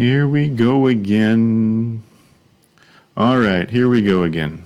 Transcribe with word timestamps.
Here 0.00 0.26
we 0.26 0.48
go 0.48 0.86
again. 0.86 2.02
All 3.18 3.38
right, 3.38 3.68
here 3.68 3.86
we 3.86 4.00
go 4.00 4.22
again. 4.22 4.64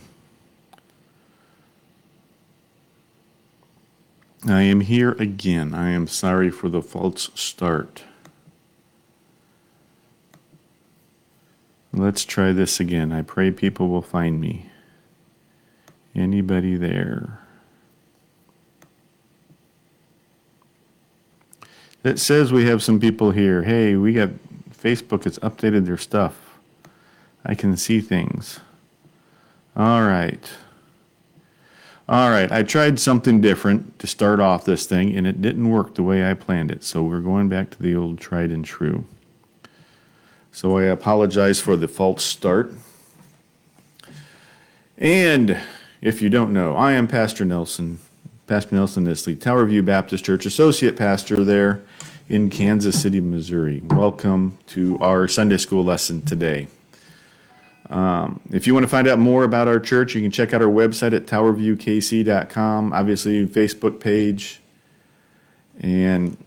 I 4.47 4.63
am 4.63 4.83
here 4.83 5.11
again. 5.19 5.75
I 5.75 5.91
am 5.91 6.07
sorry 6.07 6.51
for 6.51 6.69
the 6.69 6.81
false 6.81 7.31
start. 7.35 8.05
Let's 11.93 12.25
try 12.25 12.53
this 12.53 12.79
again. 12.79 13.11
I 13.11 13.23
pray 13.23 13.51
people 13.51 13.89
will 13.89 14.03
find 14.03 14.41
me. 14.41 14.71
Anybody 16.15 16.77
there? 16.77 17.41
It 22.05 22.21
says 22.21 22.53
we 22.53 22.67
have 22.67 22.85
some 22.85 23.01
people 23.01 23.33
here. 23.33 23.65
Hey, 23.65 23.97
we 23.97 24.13
got 24.13 24.31
Facebook 24.85 25.25
has 25.25 25.39
updated 25.39 25.87
their 25.87 25.97
stuff. 25.97 26.59
I 27.43 27.55
can 27.55 27.75
see 27.77 28.03
things. 28.03 28.61
All 29.75 30.03
right. 30.03 30.51
All 32.07 32.29
right. 32.29 32.53
I 32.53 32.63
tried 32.63 33.01
something 33.01 33.41
different 33.41 33.99
to 33.99 34.07
start 34.07 34.41
off 34.41 34.67
this 34.67 34.85
thing, 34.85 35.17
and 35.17 35.27
it 35.27 35.41
didn't 35.41 35.71
work 35.71 35.95
the 35.95 36.03
way 36.03 36.29
I 36.31 36.35
planned 36.35 36.71
it. 36.71 36.85
So 36.85 37.03
we're 37.03 37.21
going 37.21 37.49
back 37.49 37.71
to 37.71 37.83
the 37.83 37.97
old 37.97 38.19
tried 38.19 38.51
and 38.51 38.63
true. 38.63 39.07
So 40.53 40.77
I 40.77 40.85
apologize 40.85 41.61
for 41.61 41.77
the 41.77 41.89
false 41.89 42.23
start. 42.23 42.75
And 44.99 45.59
if 46.03 46.21
you 46.21 46.29
don't 46.29 46.53
know, 46.53 46.77
I 46.77 46.93
am 46.93 47.09
Pastor 47.09 47.47
Nelson, 47.47 48.01
Pastor 48.47 48.77
Nelson 48.77 49.07
Nisley, 49.07 49.41
Tower 49.41 49.65
View 49.65 49.83
Baptist 49.83 50.27
Church, 50.27 50.45
Associate 50.45 50.95
Pastor 50.95 51.43
there 51.43 51.83
in 52.29 52.49
Kansas 52.49 53.01
City, 53.01 53.21
Missouri. 53.21 53.83
Welcome 53.85 54.59
to 54.69 54.99
our 55.01 55.29
Sunday 55.29 55.59
school 55.59 55.85
lesson 55.85 56.23
today. 56.23 56.69
Um, 57.91 58.41
if 58.51 58.67
you 58.67 58.73
want 58.73 58.85
to 58.85 58.89
find 58.89 59.07
out 59.07 59.19
more 59.19 59.45
about 59.45 59.69
our 59.69 59.79
church, 59.79 60.15
you 60.15 60.23
can 60.23 60.31
check 60.31 60.55
out 60.55 60.63
our 60.63 60.69
website 60.69 61.15
at 61.15 61.27
towerviewkc.com, 61.27 62.93
obviously, 62.95 63.47
Facebook 63.47 64.01
page. 64.01 64.63
And 65.81 66.39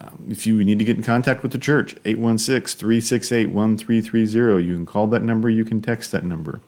um, 0.00 0.26
if 0.30 0.46
you 0.46 0.62
need 0.62 0.78
to 0.78 0.84
get 0.84 0.96
in 0.96 1.02
contact 1.02 1.42
with 1.42 1.50
the 1.50 1.58
church, 1.58 1.96
816 2.04 2.78
368 2.78 3.46
1330. 3.50 4.64
You 4.64 4.74
can 4.74 4.86
call 4.86 5.08
that 5.08 5.22
number, 5.22 5.50
you 5.50 5.64
can 5.64 5.82
text 5.82 6.12
that 6.12 6.24
number. 6.24 6.60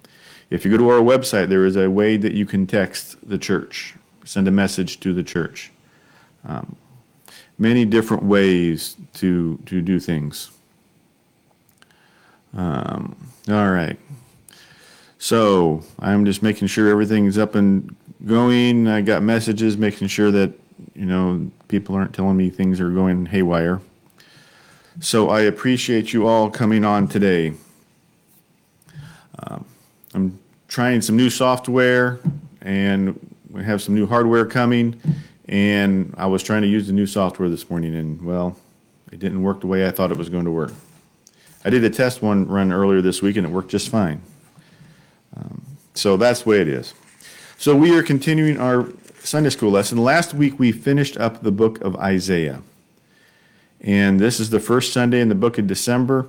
If 0.50 0.64
you 0.64 0.72
go 0.72 0.76
to 0.76 0.88
our 0.90 1.00
website, 1.00 1.48
there 1.48 1.64
is 1.64 1.76
a 1.76 1.88
way 1.88 2.16
that 2.16 2.32
you 2.32 2.46
can 2.46 2.66
text 2.66 3.16
the 3.28 3.38
church, 3.38 3.94
send 4.24 4.48
a 4.48 4.52
message 4.52 4.98
to 5.00 5.12
the 5.12 5.22
church. 5.22 5.70
Um, 6.44 6.76
many 7.58 7.84
different 7.84 8.22
ways 8.22 8.96
to 9.14 9.58
to 9.66 9.80
do 9.80 9.98
things. 10.00 10.50
Um, 12.54 13.16
all 13.48 13.70
right. 13.70 13.98
So 15.18 15.82
I'm 15.98 16.24
just 16.24 16.42
making 16.42 16.68
sure 16.68 16.88
everything's 16.88 17.38
up 17.38 17.54
and 17.54 17.94
going. 18.24 18.86
I 18.86 19.00
got 19.00 19.22
messages 19.22 19.76
making 19.76 20.08
sure 20.08 20.30
that 20.30 20.52
you 20.94 21.06
know 21.06 21.50
people 21.68 21.94
aren't 21.94 22.14
telling 22.14 22.36
me 22.36 22.50
things 22.50 22.80
are 22.80 22.90
going 22.90 23.26
haywire. 23.26 23.80
So 25.00 25.28
I 25.28 25.42
appreciate 25.42 26.12
you 26.12 26.26
all 26.26 26.50
coming 26.50 26.84
on 26.84 27.06
today. 27.06 27.52
Um, 29.38 29.66
I'm 30.14 30.38
trying 30.68 31.02
some 31.02 31.16
new 31.16 31.28
software 31.28 32.18
and 32.62 33.18
we 33.50 33.62
have 33.62 33.82
some 33.82 33.94
new 33.94 34.06
hardware 34.06 34.46
coming 34.46 34.98
and 35.48 36.14
I 36.16 36.26
was 36.26 36.42
trying 36.42 36.62
to 36.62 36.68
use 36.68 36.86
the 36.86 36.92
new 36.92 37.06
software 37.06 37.48
this 37.48 37.68
morning, 37.70 37.94
and 37.94 38.22
well, 38.22 38.58
it 39.12 39.18
didn't 39.18 39.42
work 39.42 39.60
the 39.60 39.66
way 39.66 39.86
I 39.86 39.90
thought 39.90 40.10
it 40.10 40.16
was 40.16 40.28
going 40.28 40.44
to 40.44 40.50
work. 40.50 40.72
I 41.64 41.70
did 41.70 41.84
a 41.84 41.90
test 41.90 42.22
one 42.22 42.46
run 42.46 42.72
earlier 42.72 43.00
this 43.00 43.22
week, 43.22 43.36
and 43.36 43.46
it 43.46 43.50
worked 43.50 43.70
just 43.70 43.88
fine. 43.88 44.20
Um, 45.36 45.62
so 45.94 46.16
that's 46.16 46.42
the 46.42 46.50
way 46.50 46.60
it 46.60 46.68
is. 46.68 46.94
So 47.58 47.74
we 47.74 47.96
are 47.96 48.02
continuing 48.02 48.58
our 48.58 48.88
Sunday 49.20 49.50
school 49.50 49.70
lesson. 49.70 49.98
Last 49.98 50.34
week 50.34 50.58
we 50.58 50.72
finished 50.72 51.16
up 51.16 51.42
the 51.42 51.50
book 51.50 51.80
of 51.80 51.96
Isaiah. 51.96 52.62
And 53.80 54.20
this 54.20 54.40
is 54.40 54.50
the 54.50 54.60
first 54.60 54.92
Sunday 54.92 55.20
in 55.20 55.28
the 55.28 55.34
book 55.34 55.58
of 55.58 55.66
December. 55.66 56.28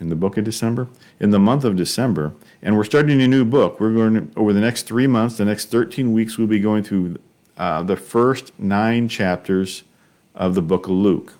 In 0.00 0.08
the 0.08 0.16
book 0.16 0.36
of 0.36 0.44
December? 0.44 0.88
In 1.20 1.30
the 1.30 1.38
month 1.38 1.64
of 1.64 1.76
December. 1.76 2.34
And 2.62 2.76
we're 2.76 2.84
starting 2.84 3.20
a 3.22 3.28
new 3.28 3.44
book. 3.44 3.80
We're 3.80 3.92
going 3.92 4.14
to, 4.14 4.38
over 4.38 4.52
the 4.52 4.60
next 4.60 4.82
three 4.82 5.06
months, 5.06 5.36
the 5.36 5.44
next 5.44 5.70
13 5.70 6.12
weeks, 6.12 6.36
we'll 6.36 6.46
be 6.46 6.60
going 6.60 6.82
through 6.82 7.16
uh, 7.56 7.82
the 7.82 7.96
first 7.96 8.52
nine 8.58 9.08
chapters 9.08 9.82
of 10.34 10.54
the 10.54 10.62
book 10.62 10.86
of 10.86 10.92
Luke. 10.92 11.34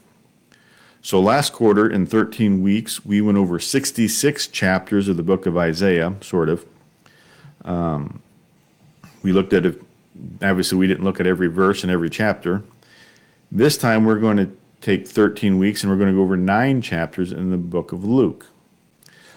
So 1.02 1.20
last 1.20 1.52
quarter, 1.52 1.88
in 1.88 2.06
13 2.06 2.62
weeks, 2.62 3.04
we 3.04 3.20
went 3.20 3.38
over 3.38 3.60
66 3.60 4.46
chapters 4.48 5.06
of 5.06 5.16
the 5.16 5.22
book 5.22 5.46
of 5.46 5.56
Isaiah, 5.56 6.14
sort 6.20 6.48
of. 6.48 6.66
Um, 7.64 8.22
we 9.22 9.32
looked 9.32 9.52
at 9.52 9.66
it, 9.66 9.80
obviously, 10.42 10.78
we 10.78 10.88
didn't 10.88 11.04
look 11.04 11.20
at 11.20 11.26
every 11.26 11.48
verse 11.48 11.84
in 11.84 11.90
every 11.90 12.10
chapter. 12.10 12.62
This 13.52 13.78
time, 13.78 14.04
we're 14.04 14.18
going 14.18 14.36
to 14.38 14.50
take 14.80 15.06
13 15.06 15.58
weeks 15.58 15.82
and 15.82 15.92
we're 15.92 15.98
going 15.98 16.10
to 16.10 16.16
go 16.16 16.22
over 16.22 16.36
nine 16.36 16.82
chapters 16.82 17.30
in 17.30 17.50
the 17.50 17.56
book 17.56 17.92
of 17.92 18.04
Luke. 18.04 18.46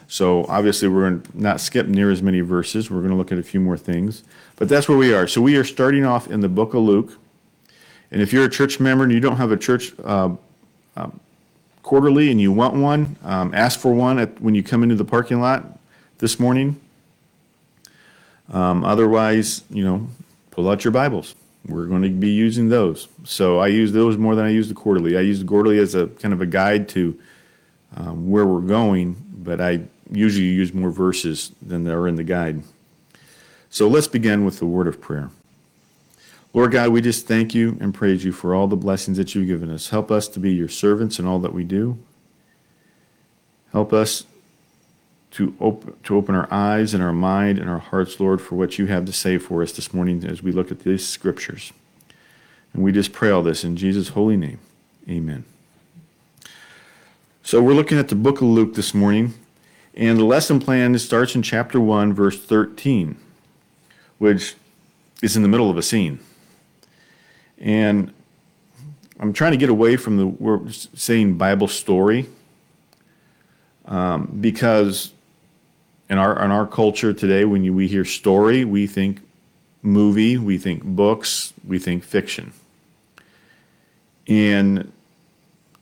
So 0.08 0.46
obviously, 0.46 0.88
we're 0.88 1.08
going 1.08 1.22
to 1.22 1.40
not 1.40 1.62
skip 1.62 1.86
near 1.86 2.10
as 2.10 2.24
many 2.24 2.42
verses. 2.42 2.90
We're 2.90 3.02
going 3.02 3.12
to 3.12 3.16
look 3.16 3.32
at 3.32 3.38
a 3.38 3.44
few 3.44 3.60
more 3.60 3.78
things. 3.78 4.24
But 4.60 4.68
that's 4.68 4.90
where 4.90 4.98
we 4.98 5.14
are. 5.14 5.26
So 5.26 5.42
we 5.42 5.56
are 5.56 5.64
starting 5.64 6.04
off 6.06 6.28
in 6.28 6.42
the 6.42 6.50
book 6.50 6.74
of 6.74 6.84
Luke. 6.84 7.18
And 8.12 8.22
if 8.22 8.34
you're 8.34 8.44
a 8.44 8.50
church 8.50 8.78
member 8.80 9.06
and 9.06 9.14
you 9.14 9.22
don't 9.22 9.38
have 9.38 9.54
a 9.54 9.58
church 9.58 9.94
uh, 10.04 10.32
uh, 10.98 11.10
quarterly 11.82 12.30
and 12.30 12.42
you 12.42 12.52
want 12.52 12.76
one, 12.76 13.16
um, 13.24 13.54
ask 13.54 13.80
for 13.80 13.94
one 13.94 14.20
at, 14.20 14.42
when 14.42 14.56
you 14.56 14.62
come 14.62 14.84
into 14.84 14.96
the 14.96 15.06
parking 15.06 15.40
lot 15.40 15.80
this 16.18 16.42
morning. 16.42 16.80
Um, 18.52 18.84
otherwise, 18.84 19.64
you 19.70 19.86
know, 19.86 20.10
pull 20.52 20.70
out 20.70 20.84
your 20.84 20.92
Bibles. 20.92 21.36
We're 21.66 21.86
going 21.86 22.02
to 22.02 22.10
be 22.10 22.32
using 22.32 22.68
those. 22.68 23.08
So 23.24 23.60
I 23.60 23.68
use 23.68 23.94
those 23.94 24.18
more 24.18 24.36
than 24.36 24.46
I 24.46 24.50
use 24.50 24.68
the 24.68 24.76
quarterly. 24.76 25.16
I 25.16 25.22
use 25.22 25.40
the 25.40 25.46
quarterly 25.46 25.80
as 25.80 25.96
a 25.96 26.08
kind 26.08 26.34
of 26.34 26.42
a 26.42 26.46
guide 26.46 26.90
to 26.90 27.18
um, 27.96 28.30
where 28.30 28.46
we're 28.46 28.60
going, 28.60 29.16
but 29.38 29.62
I 29.62 29.84
usually 30.12 30.48
use 30.48 30.74
more 30.74 30.92
verses 30.92 31.54
than 31.62 31.88
are 31.88 32.10
in 32.10 32.16
the 32.16 32.26
guide. 32.26 32.62
So 33.70 33.88
let's 33.88 34.08
begin 34.08 34.46
with 34.46 34.60
the 34.60 34.66
word 34.66 34.88
of 34.88 35.00
prayer. 35.00 35.30
Lord 36.54 36.72
God, 36.72 36.90
we 36.90 37.02
just 37.02 37.28
thank 37.28 37.54
you 37.54 37.78
and 37.80 37.94
praise 37.94 38.26
you 38.26 38.32
for 38.32 38.56
all 38.56 38.68
the 38.68 38.76
blessings 38.76 39.18
that 39.18 39.36
you've 39.36 39.48
given 39.48 39.70
us. 39.70 39.90
Help 39.90 40.10
us 40.10 40.28
to 40.30 40.40
be 40.40 40.52
your 40.52 40.68
servants 40.68 41.20
in 41.20 41.28
all 41.28 41.38
that 41.40 41.54
we 41.54 41.64
do. 41.64 42.00
Help 43.72 43.94
us 43.94 44.26
to 45.32 45.56
open, 45.60 45.94
to 46.04 46.16
open 46.16 46.34
our 46.34 46.52
eyes 46.52 46.96
and 46.96 47.04
our 47.04 47.14
mind 47.14 47.60
and 47.60 47.70
our 47.70 47.78
hearts, 47.78 48.20
Lord, 48.20 48.42
for 48.42 48.56
what 48.56 48.80
you 48.80 48.88
have 48.88 49.06
to 49.06 49.14
say 49.14 49.38
for 49.38 49.62
us 49.62 49.72
this 49.72 49.94
morning 49.94 50.26
as 50.26 50.42
we 50.42 50.52
look 50.52 50.72
at 50.72 50.80
these 50.80 51.08
scriptures. 51.08 51.72
And 52.74 52.84
we 52.84 52.92
just 52.92 53.14
pray 53.14 53.30
all 53.30 53.44
this 53.44 53.64
in 53.64 53.76
Jesus' 53.78 54.10
holy 54.10 54.38
name. 54.38 54.60
Amen. 55.08 55.46
So 57.44 57.62
we're 57.62 57.74
looking 57.74 58.00
at 58.00 58.08
the 58.08 58.16
book 58.16 58.38
of 58.38 58.48
Luke 58.48 58.74
this 58.74 58.96
morning, 58.96 59.36
and 59.94 60.18
the 60.18 60.24
lesson 60.24 60.60
plan 60.60 60.98
starts 60.98 61.36
in 61.36 61.44
chapter 61.44 61.80
1, 61.80 62.12
verse 62.14 62.44
13 62.44 63.18
which 64.20 64.56
is 65.24 65.36
in 65.36 65.42
the 65.42 65.50
middle 65.50 65.70
of 65.70 65.78
a 65.78 65.82
scene. 65.82 66.20
And 67.58 68.14
I'm 69.20 69.34
trying 69.34 69.52
to 69.52 69.58
get 69.58 69.70
away 69.70 69.98
from 69.98 70.18
the 70.18 70.28
we're 70.28 70.70
saying 70.70 71.38
Bible 71.38 71.68
story 71.68 72.30
um, 73.86 74.38
because 74.40 75.12
in 76.10 76.18
our 76.18 76.42
in 76.44 76.52
our 76.52 76.66
culture 76.66 77.12
today, 77.14 77.44
when 77.44 77.64
you, 77.64 77.74
we 77.74 77.88
hear 77.88 78.06
story, 78.06 78.64
we 78.64 78.88
think 78.88 79.22
movie, 79.82 80.38
we 80.38 80.58
think 80.58 80.84
books, 80.84 81.54
we 81.68 81.80
think 81.80 82.04
fiction. 82.04 82.54
And 84.28 84.92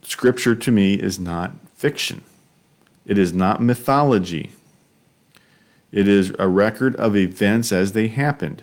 scripture 0.02 0.54
to 0.54 0.70
me 0.70 0.94
is 0.94 1.18
not 1.18 1.52
fiction. 1.74 2.22
It 3.06 3.18
is 3.18 3.32
not 3.32 3.62
mythology. 3.62 4.50
It 5.90 6.06
is 6.06 6.32
a 6.38 6.48
record 6.48 6.96
of 6.96 7.16
events 7.16 7.72
as 7.72 7.92
they 7.92 8.08
happened. 8.08 8.62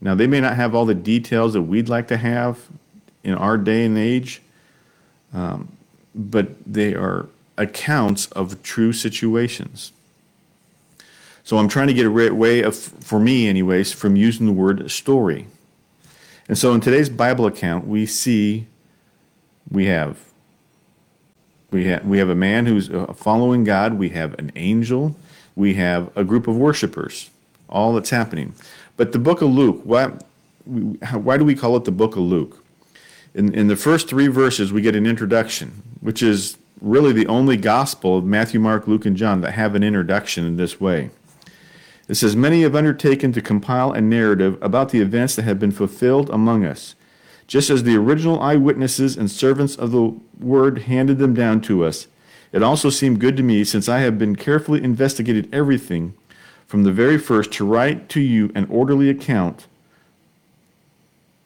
Now, 0.00 0.14
they 0.14 0.26
may 0.26 0.40
not 0.40 0.56
have 0.56 0.74
all 0.74 0.84
the 0.84 0.94
details 0.94 1.52
that 1.54 1.62
we'd 1.62 1.88
like 1.88 2.08
to 2.08 2.16
have 2.16 2.68
in 3.24 3.34
our 3.34 3.58
day 3.58 3.84
and 3.84 3.98
age, 3.98 4.42
um, 5.32 5.76
but 6.14 6.48
they 6.64 6.94
are 6.94 7.28
accounts 7.58 8.26
of 8.28 8.62
true 8.62 8.92
situations. 8.92 9.92
So 11.44 11.58
I'm 11.58 11.68
trying 11.68 11.86
to 11.86 11.94
get 11.94 12.06
away 12.06 12.62
of, 12.62 12.76
for 12.76 13.20
me, 13.20 13.48
anyways, 13.48 13.92
from 13.92 14.16
using 14.16 14.46
the 14.46 14.52
word 14.52 14.90
story. 14.90 15.46
And 16.48 16.58
so 16.58 16.74
in 16.74 16.80
today's 16.80 17.08
Bible 17.08 17.46
account, 17.46 17.86
we 17.86 18.06
see 18.06 18.66
we 19.70 19.86
have 19.86 20.18
we 21.70 21.86
have 21.86 22.04
we 22.04 22.18
have 22.18 22.28
a 22.28 22.34
man 22.34 22.66
who's 22.66 22.88
uh, 22.88 23.12
following 23.12 23.64
God. 23.64 23.94
We 23.94 24.10
have 24.10 24.38
an 24.38 24.52
angel 24.54 25.16
we 25.56 25.74
have 25.74 26.16
a 26.16 26.22
group 26.22 26.46
of 26.46 26.56
worshipers, 26.56 27.30
all 27.68 27.94
that's 27.94 28.10
happening. 28.10 28.54
But 28.96 29.12
the 29.12 29.18
book 29.18 29.42
of 29.42 29.50
Luke, 29.50 29.80
why, 29.82 30.12
why 30.64 31.36
do 31.38 31.44
we 31.44 31.56
call 31.56 31.76
it 31.76 31.84
the 31.84 31.92
book 31.92 32.12
of 32.14 32.22
Luke? 32.22 32.62
In, 33.34 33.52
in 33.52 33.66
the 33.66 33.76
first 33.76 34.08
three 34.08 34.28
verses, 34.28 34.72
we 34.72 34.82
get 34.82 34.94
an 34.94 35.06
introduction, 35.06 35.82
which 36.00 36.22
is 36.22 36.56
really 36.80 37.12
the 37.12 37.26
only 37.26 37.56
gospel 37.56 38.18
of 38.18 38.24
Matthew, 38.24 38.60
Mark, 38.60 38.86
Luke, 38.86 39.06
and 39.06 39.16
John 39.16 39.40
that 39.40 39.52
have 39.52 39.74
an 39.74 39.82
introduction 39.82 40.44
in 40.46 40.56
this 40.56 40.80
way. 40.80 41.10
It 42.08 42.14
says, 42.14 42.36
Many 42.36 42.62
have 42.62 42.76
undertaken 42.76 43.32
to 43.32 43.42
compile 43.42 43.92
a 43.92 44.00
narrative 44.00 44.58
about 44.62 44.90
the 44.90 45.00
events 45.00 45.36
that 45.36 45.42
have 45.42 45.58
been 45.58 45.72
fulfilled 45.72 46.30
among 46.30 46.64
us, 46.64 46.94
just 47.46 47.70
as 47.70 47.82
the 47.82 47.96
original 47.96 48.40
eyewitnesses 48.40 49.16
and 49.16 49.30
servants 49.30 49.76
of 49.76 49.90
the 49.90 50.14
word 50.38 50.80
handed 50.80 51.18
them 51.18 51.34
down 51.34 51.60
to 51.62 51.84
us. 51.84 52.06
It 52.52 52.62
also 52.62 52.90
seemed 52.90 53.20
good 53.20 53.36
to 53.36 53.42
me, 53.42 53.64
since 53.64 53.88
I 53.88 54.00
have 54.00 54.18
been 54.18 54.36
carefully 54.36 54.82
investigated 54.82 55.48
everything 55.52 56.14
from 56.66 56.82
the 56.82 56.92
very 56.92 57.18
first, 57.18 57.52
to 57.52 57.64
write 57.64 58.08
to 58.10 58.20
you 58.20 58.50
an 58.54 58.66
orderly 58.70 59.08
account, 59.08 59.66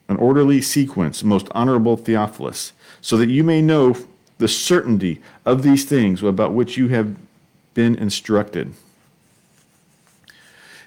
an 0.09 0.17
orderly 0.17 0.63
sequence, 0.63 1.23
most 1.23 1.49
honorable 1.53 1.97
Theophilus, 1.97 2.73
so 3.01 3.17
that 3.17 3.29
you 3.29 3.45
may 3.45 3.61
know 3.61 3.97
the 4.39 4.49
certainty 4.49 5.21
of 5.45 5.63
these 5.63 5.85
things 5.85 6.23
about 6.23 6.55
which 6.55 6.77
you 6.77 6.89
have 6.89 7.17
been 7.75 7.95
instructed. 7.95 8.73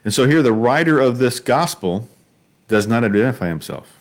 And 0.03 0.13
so 0.13 0.27
here, 0.27 0.41
the 0.41 0.51
writer 0.51 0.99
of 0.99 1.19
this 1.19 1.39
gospel 1.39 2.09
does 2.67 2.87
not 2.87 3.03
identify 3.03 3.47
himself. 3.47 3.92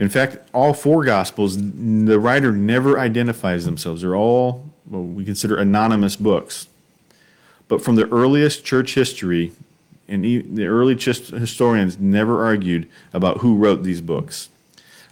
In 0.00 0.08
fact, 0.08 0.38
all 0.54 0.72
four 0.72 1.04
gospels, 1.04 1.58
the 1.58 2.18
writer 2.18 2.52
never 2.52 2.98
identifies 2.98 3.66
themselves. 3.66 4.00
They're 4.00 4.16
all 4.16 4.64
what 4.86 5.00
we 5.00 5.26
consider 5.26 5.58
anonymous 5.58 6.16
books. 6.16 6.68
But 7.68 7.82
from 7.82 7.96
the 7.96 8.08
earliest 8.08 8.64
church 8.64 8.94
history, 8.94 9.52
and 10.08 10.24
the 10.24 10.64
early 10.64 10.94
historians 10.94 11.98
never 11.98 12.42
argued 12.42 12.88
about 13.12 13.38
who 13.38 13.56
wrote 13.56 13.82
these 13.82 14.00
books. 14.00 14.48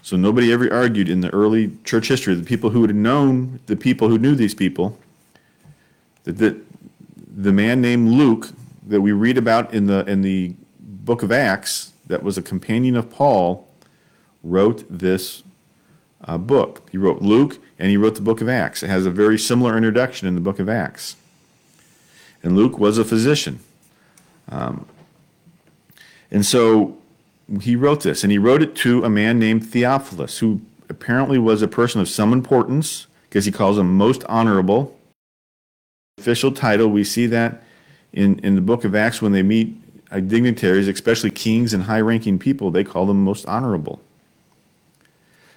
So 0.01 0.17
nobody 0.17 0.51
ever 0.55 0.73
argued 0.73 1.11
in 1.11 1.21
the 1.21 1.29
early 1.35 1.73
church 1.85 2.09
history, 2.09 2.35
the 2.35 2.43
people 2.43 2.71
who 2.71 2.81
had 2.81 2.97
known, 2.97 3.61
the 3.67 3.77
people 3.77 4.09
who 4.09 4.17
knew 4.17 4.35
these 4.35 4.55
people, 4.55 4.99
that, 6.25 6.39
that 6.39 6.57
the 7.37 7.53
man 7.53 7.83
named 7.83 8.09
Luke 8.09 8.49
that 8.87 9.03
we 9.03 9.13
read 9.13 9.37
about 9.37 9.75
in 9.75 9.87
the 9.87 10.07
in 10.07 10.23
the 10.23 10.55
book 10.81 11.23
of 11.23 11.31
Acts, 11.31 11.93
that 12.07 12.23
was 12.23 12.39
a 12.39 12.43
companion 12.43 12.97
of 12.97 13.11
Paul, 13.11 13.68
wrote 14.43 14.85
this 14.91 15.43
uh, 16.25 16.39
book. 16.39 16.89
He 16.91 16.99
wrote 16.99 17.23
Luke 17.23 17.59
and 17.79 17.91
he 17.91 17.97
wrote 17.97 18.15
the 18.15 18.23
book 18.23 18.41
of 18.41 18.49
Acts. 18.49 18.83
It 18.83 18.89
has 18.89 19.07
a 19.07 19.11
very 19.11 19.39
similar 19.39 19.77
introduction 19.77 20.27
in 20.27 20.35
the 20.35 20.41
book 20.41 20.59
of 20.59 20.69
Acts. 20.69 21.17
And 22.43 22.57
Luke 22.57 22.79
was 22.79 22.99
a 22.99 23.05
physician. 23.05 23.61
Um, 24.51 24.87
and 26.31 26.45
so 26.45 26.97
he 27.61 27.77
wrote 27.77 28.03
this, 28.03 28.23
and 28.23 28.31
he 28.31 28.39
wrote 28.39 28.63
it 28.63 28.75
to 28.77 29.05
a 29.05 29.11
man 29.11 29.39
named 29.39 29.67
Theophilus, 29.67 30.39
who 30.39 30.61
apparently 30.89 31.39
was 31.39 31.63
a 31.63 31.69
person 31.69 32.01
of 32.01 32.09
some 32.09 32.33
importance 32.33 33.07
because 33.29 33.45
he 33.45 33.53
calls 33.53 33.79
him 33.79 33.97
most 33.97 34.25
honorable. 34.25 34.99
Official 36.19 36.53
title, 36.53 36.89
we 36.89 37.05
see 37.05 37.27
that 37.27 37.63
in, 38.13 38.39
in 38.41 38.55
the 38.55 38.61
book 38.61 38.85
of 38.85 38.95
Acts 38.95 39.23
when 39.23 39.33
they 39.33 39.43
meet 39.43 39.77
uh, 40.11 40.21
dignitaries, 40.21 40.89
especially 40.89 41.31
kings 41.31 41.73
and 41.75 41.85
high 41.85 42.01
ranking 42.01 42.39
people, 42.39 42.71
they 42.71 42.85
call 42.85 43.07
them 43.07 43.23
most 43.23 43.47
honorable. 43.47 44.01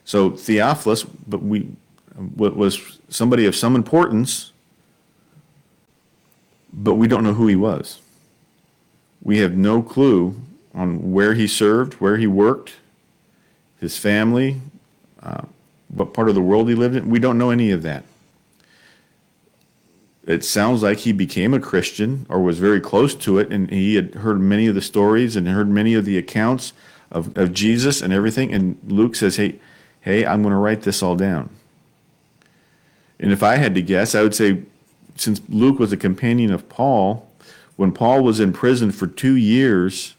So 0.06 0.31
Theophilus, 0.31 1.03
but 1.03 1.42
we 1.44 1.69
was 2.15 3.00
somebody 3.09 3.45
of 3.45 3.56
some 3.56 3.75
importance, 3.75 4.51
but 6.74 6.95
we 6.95 7.07
don't 7.07 7.24
know 7.24 7.33
who 7.33 7.48
he 7.48 7.56
was. 7.56 8.00
We 9.21 9.39
have 9.39 9.56
no 9.56 9.81
clue 9.81 10.42
on 10.74 11.12
where 11.12 11.33
he 11.33 11.48
served, 11.48 11.95
where 11.95 12.18
he 12.18 12.27
worked, 12.27 12.74
his 13.80 13.98
family, 13.98 14.62
uh, 15.21 15.44
what 15.89 16.13
part 16.13 16.30
of 16.30 16.36
the 16.36 16.42
world 16.42 16.69
he 16.69 16.75
lived 16.75 16.95
in. 16.95 17.09
We 17.09 17.19
don't 17.19 17.38
know 17.38 17.50
any 17.50 17.71
of 17.71 17.83
that. 17.83 18.03
It 20.25 20.45
sounds 20.45 20.83
like 20.83 21.00
he 21.00 21.12
became 21.12 21.53
a 21.53 21.59
Christian 21.59 22.25
or 22.30 22.42
was 22.42 22.59
very 22.59 22.80
close 22.80 23.15
to 23.15 23.39
it, 23.39 23.51
and 23.51 23.69
he 23.69 23.95
had 23.95 24.15
heard 24.15 24.39
many 24.39 24.68
of 24.68 24.75
the 24.75 24.81
stories 24.81 25.36
and 25.36 25.48
heard 25.48 25.68
many 25.68 25.94
of 25.94 26.06
the 26.06 26.18
accounts 26.18 26.74
of, 27.12 27.36
of 27.38 27.53
Jesus 27.53 28.01
and 28.01 28.13
everything. 28.13 28.53
And 28.53 28.77
Luke 28.88 29.15
says, 29.15 29.38
Hey, 29.38 29.59
hey, 30.01 30.25
I'm 30.25 30.42
going 30.42 30.53
to 30.53 30.59
write 30.59 30.81
this 30.81 31.01
all 31.01 31.15
down. 31.15 31.50
And 33.19 33.31
if 33.31 33.44
I 33.44 33.56
had 33.56 33.75
to 33.75 33.81
guess, 33.81 34.15
I 34.15 34.24
would 34.24 34.36
say, 34.36 34.63
since 35.15 35.42
Luke 35.48 35.80
was 35.80 35.94
a 35.94 35.98
companion 35.98 36.51
of 36.51 36.68
Paul, 36.69 37.30
when 37.75 37.92
Paul 37.92 38.24
was 38.24 38.39
in 38.39 38.51
prison 38.51 38.92
for 38.92 39.07
two 39.07 39.36
years, 39.36 40.15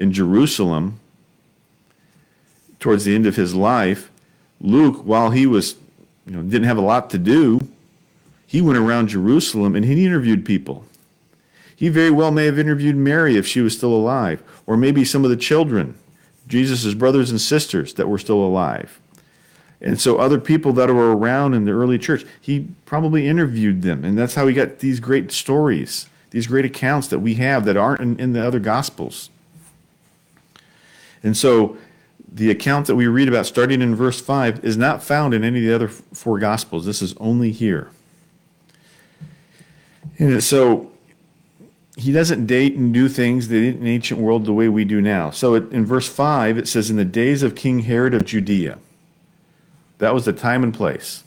in 0.00 0.12
Jerusalem 0.12 0.98
towards 2.80 3.04
the 3.04 3.14
end 3.14 3.26
of 3.26 3.36
his 3.36 3.54
life, 3.54 4.10
Luke, 4.60 5.02
while 5.04 5.30
he 5.30 5.46
was, 5.46 5.76
you 6.26 6.32
know, 6.32 6.42
didn't 6.42 6.66
have 6.66 6.78
a 6.78 6.82
lot 6.82 7.10
to 7.10 7.18
do, 7.18 7.60
he 8.46 8.60
went 8.60 8.78
around 8.78 9.08
Jerusalem 9.08 9.76
and 9.76 9.84
he 9.84 10.06
interviewed 10.06 10.44
people. 10.44 10.86
He 11.76 11.88
very 11.88 12.10
well 12.10 12.30
may 12.30 12.46
have 12.46 12.58
interviewed 12.58 12.96
Mary 12.96 13.36
if 13.36 13.46
she 13.46 13.60
was 13.60 13.76
still 13.76 13.94
alive, 13.94 14.42
or 14.66 14.76
maybe 14.76 15.04
some 15.04 15.24
of 15.24 15.30
the 15.30 15.36
children, 15.36 15.94
Jesus' 16.48 16.94
brothers 16.94 17.30
and 17.30 17.40
sisters 17.40 17.94
that 17.94 18.08
were 18.08 18.18
still 18.18 18.42
alive. 18.42 19.00
And 19.80 20.00
so 20.00 20.18
other 20.18 20.38
people 20.38 20.72
that 20.74 20.90
were 20.90 21.16
around 21.16 21.54
in 21.54 21.64
the 21.64 21.72
early 21.72 21.98
church, 21.98 22.26
he 22.40 22.68
probably 22.84 23.26
interviewed 23.26 23.82
them. 23.82 24.04
And 24.04 24.18
that's 24.18 24.34
how 24.34 24.46
he 24.46 24.54
got 24.54 24.80
these 24.80 25.00
great 25.00 25.32
stories, 25.32 26.08
these 26.30 26.46
great 26.46 26.66
accounts 26.66 27.08
that 27.08 27.20
we 27.20 27.34
have 27.34 27.64
that 27.64 27.76
aren't 27.76 28.00
in, 28.00 28.20
in 28.20 28.32
the 28.34 28.46
other 28.46 28.58
gospels. 28.58 29.30
And 31.22 31.36
so 31.36 31.78
the 32.32 32.50
account 32.50 32.86
that 32.86 32.94
we 32.94 33.06
read 33.06 33.28
about 33.28 33.46
starting 33.46 33.80
in 33.82 33.94
verse 33.94 34.20
5 34.20 34.64
is 34.64 34.76
not 34.76 35.02
found 35.02 35.34
in 35.34 35.44
any 35.44 35.60
of 35.60 35.64
the 35.64 35.74
other 35.74 35.88
four 35.88 36.38
gospels. 36.38 36.84
This 36.84 37.02
is 37.02 37.14
only 37.18 37.50
here. 37.50 37.90
And 40.18 40.42
so 40.44 40.92
he 41.96 42.12
doesn't 42.12 42.46
date 42.46 42.74
and 42.74 42.92
do 42.92 43.08
things 43.08 43.50
in 43.50 43.82
the 43.82 43.90
ancient 43.90 44.20
world 44.20 44.44
the 44.44 44.52
way 44.52 44.68
we 44.68 44.84
do 44.84 45.00
now. 45.00 45.30
So 45.30 45.54
it, 45.54 45.72
in 45.72 45.86
verse 45.86 46.08
5, 46.08 46.58
it 46.58 46.68
says, 46.68 46.90
In 46.90 46.96
the 46.96 47.04
days 47.04 47.42
of 47.42 47.54
King 47.54 47.80
Herod 47.80 48.14
of 48.14 48.26
Judea. 48.26 48.78
That 50.00 50.14
was 50.14 50.24
the 50.24 50.32
time 50.32 50.64
and 50.64 50.74
place. 50.74 51.24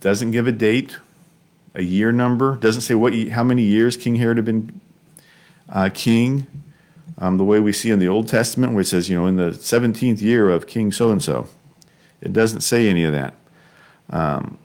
Doesn't 0.00 0.30
give 0.30 0.46
a 0.46 0.52
date, 0.52 0.96
a 1.74 1.82
year 1.82 2.12
number, 2.12 2.56
doesn't 2.56 2.82
say 2.82 2.94
what 2.94 3.14
how 3.30 3.42
many 3.42 3.62
years 3.62 3.96
King 3.96 4.16
Herod 4.16 4.36
had 4.36 4.44
been 4.44 4.80
uh, 5.68 5.88
king 5.92 6.46
um, 7.18 7.38
the 7.38 7.44
way 7.44 7.60
we 7.60 7.72
see 7.72 7.90
in 7.90 7.98
the 7.98 8.08
Old 8.08 8.28
Testament, 8.28 8.72
where 8.72 8.82
it 8.82 8.86
says, 8.86 9.08
you 9.08 9.16
know, 9.16 9.26
in 9.26 9.36
the 9.36 9.50
17th 9.50 10.20
year 10.20 10.48
of 10.50 10.66
King 10.66 10.92
so 10.92 11.10
and 11.10 11.22
so. 11.22 11.48
It 12.20 12.32
doesn't 12.32 12.60
say 12.60 12.88
any 12.88 13.04
of 13.04 13.12
that. 13.12 13.34
Um, 14.10 14.58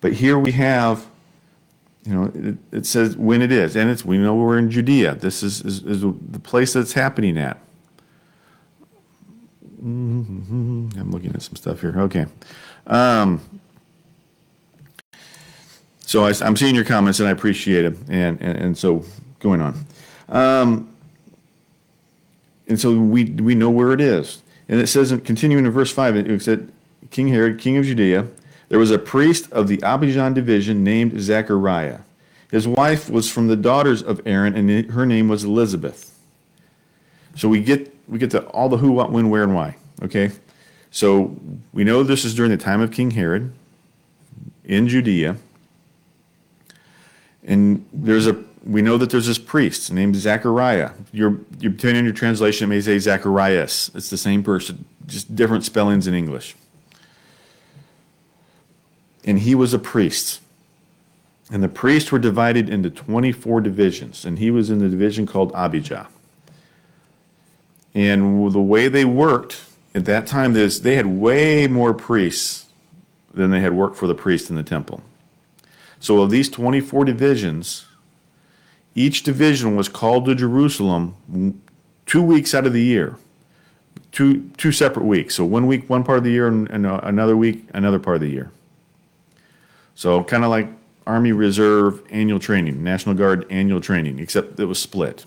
but 0.00 0.14
here 0.14 0.38
we 0.38 0.52
have, 0.52 1.06
you 2.04 2.14
know, 2.14 2.32
it, 2.34 2.56
it, 2.72 2.86
says 2.86 3.16
when 3.16 3.42
it 3.42 3.52
is, 3.52 3.76
and 3.76 3.90
it's 3.90 4.04
we 4.04 4.16
know 4.16 4.34
we're 4.34 4.58
in 4.58 4.70
Judea. 4.70 5.16
This 5.16 5.42
is, 5.42 5.62
is, 5.62 5.82
is 5.82 6.00
the 6.02 6.40
place 6.42 6.72
that's 6.72 6.92
happening 6.92 7.36
at. 7.36 7.58
Mm-hmm. 9.82 10.88
I'm 10.98 11.10
looking 11.10 11.34
at 11.34 11.42
some 11.42 11.56
stuff 11.56 11.80
here. 11.80 11.94
Okay. 12.00 12.26
Um, 12.86 13.40
so 16.00 16.24
I, 16.24 16.32
am 16.40 16.56
seeing 16.56 16.74
your 16.74 16.84
comments 16.84 17.20
and 17.20 17.28
I 17.28 17.32
appreciate 17.32 17.82
them. 17.82 18.04
And, 18.08 18.40
and, 18.40 18.58
and 18.58 18.78
so 18.78 19.04
going 19.40 19.60
on. 19.60 19.84
Um, 20.28 20.94
and 22.66 22.80
so 22.80 22.98
we, 22.98 23.24
we 23.24 23.54
know 23.54 23.70
where 23.70 23.92
it 23.92 24.00
is. 24.00 24.42
And 24.68 24.80
it 24.80 24.88
says, 24.88 25.10
continuing 25.24 25.64
in 25.64 25.70
verse 25.70 25.92
5, 25.92 26.16
it 26.16 26.42
said, 26.42 26.70
King 27.10 27.28
Herod, 27.28 27.58
king 27.58 27.76
of 27.78 27.84
Judea, 27.84 28.26
there 28.68 28.78
was 28.78 28.90
a 28.90 28.98
priest 28.98 29.50
of 29.52 29.68
the 29.68 29.80
Abijah 29.82 30.30
division 30.34 30.84
named 30.84 31.20
Zechariah. 31.20 32.00
His 32.50 32.68
wife 32.68 33.08
was 33.08 33.30
from 33.30 33.48
the 33.48 33.56
daughters 33.56 34.02
of 34.02 34.20
Aaron, 34.26 34.54
and 34.54 34.90
her 34.90 35.06
name 35.06 35.28
was 35.28 35.44
Elizabeth. 35.44 36.18
So 37.34 37.48
we 37.48 37.60
get 37.60 37.94
we 38.08 38.18
get 38.18 38.30
to 38.32 38.44
all 38.48 38.68
the 38.68 38.78
who, 38.78 38.92
what, 38.92 39.12
when, 39.12 39.30
where, 39.30 39.42
and 39.42 39.54
why. 39.54 39.76
Okay, 40.02 40.30
so 40.90 41.36
we 41.72 41.84
know 41.84 42.02
this 42.02 42.24
is 42.24 42.34
during 42.34 42.50
the 42.50 42.56
time 42.56 42.80
of 42.80 42.90
King 42.90 43.12
Herod 43.12 43.52
in 44.64 44.88
Judea, 44.88 45.36
and 47.44 47.86
there's 47.92 48.26
a 48.26 48.44
we 48.68 48.82
know 48.82 48.98
that 48.98 49.10
there's 49.10 49.26
this 49.26 49.38
priest 49.38 49.90
named 49.90 50.16
Zachariah. 50.16 50.90
You're, 51.10 51.38
you're 51.58 51.72
depending 51.72 51.98
on 51.98 52.04
your 52.04 52.12
translation, 52.12 52.64
it 52.64 52.68
may 52.68 52.80
say 52.80 52.98
Zacharias. 52.98 53.90
It's 53.94 54.10
the 54.10 54.18
same 54.18 54.42
person, 54.42 54.84
just 55.06 55.34
different 55.34 55.64
spellings 55.64 56.06
in 56.06 56.14
English. 56.14 56.54
And 59.24 59.38
he 59.38 59.54
was 59.54 59.72
a 59.72 59.78
priest. 59.78 60.40
And 61.50 61.62
the 61.62 61.68
priests 61.68 62.12
were 62.12 62.18
divided 62.18 62.68
into 62.68 62.90
24 62.90 63.62
divisions, 63.62 64.26
and 64.26 64.38
he 64.38 64.50
was 64.50 64.68
in 64.68 64.80
the 64.80 64.88
division 64.88 65.26
called 65.26 65.50
Abijah. 65.54 66.08
And 67.98 68.52
the 68.52 68.60
way 68.60 68.86
they 68.86 69.04
worked 69.04 69.60
at 69.92 70.04
that 70.04 70.28
time 70.28 70.54
is 70.54 70.82
they 70.82 70.94
had 70.94 71.06
way 71.06 71.66
more 71.66 71.92
priests 71.92 72.66
than 73.34 73.50
they 73.50 73.58
had 73.58 73.72
worked 73.72 73.96
for 73.96 74.06
the 74.06 74.14
priest 74.14 74.50
in 74.50 74.54
the 74.54 74.62
temple. 74.62 75.02
So 75.98 76.22
of 76.22 76.30
these 76.30 76.48
24 76.48 77.04
divisions, 77.06 77.86
each 78.94 79.24
division 79.24 79.74
was 79.74 79.88
called 79.88 80.26
to 80.26 80.36
Jerusalem 80.36 81.60
two 82.06 82.22
weeks 82.22 82.54
out 82.54 82.68
of 82.68 82.72
the 82.72 82.84
year, 82.84 83.16
two, 84.12 84.48
two 84.50 84.70
separate 84.70 85.04
weeks. 85.04 85.34
So 85.34 85.44
one 85.44 85.66
week, 85.66 85.90
one 85.90 86.04
part 86.04 86.18
of 86.18 86.24
the 86.24 86.30
year, 86.30 86.46
and, 86.46 86.70
and 86.70 86.86
uh, 86.86 87.00
another 87.02 87.36
week, 87.36 87.68
another 87.74 87.98
part 87.98 88.14
of 88.14 88.20
the 88.20 88.30
year. 88.30 88.52
So 89.96 90.22
kind 90.22 90.44
of 90.44 90.50
like 90.50 90.68
Army 91.04 91.32
Reserve 91.32 92.00
annual 92.10 92.38
training, 92.38 92.80
National 92.84 93.16
Guard 93.16 93.44
annual 93.50 93.80
training, 93.80 94.20
except 94.20 94.60
it 94.60 94.66
was 94.66 94.78
split. 94.78 95.26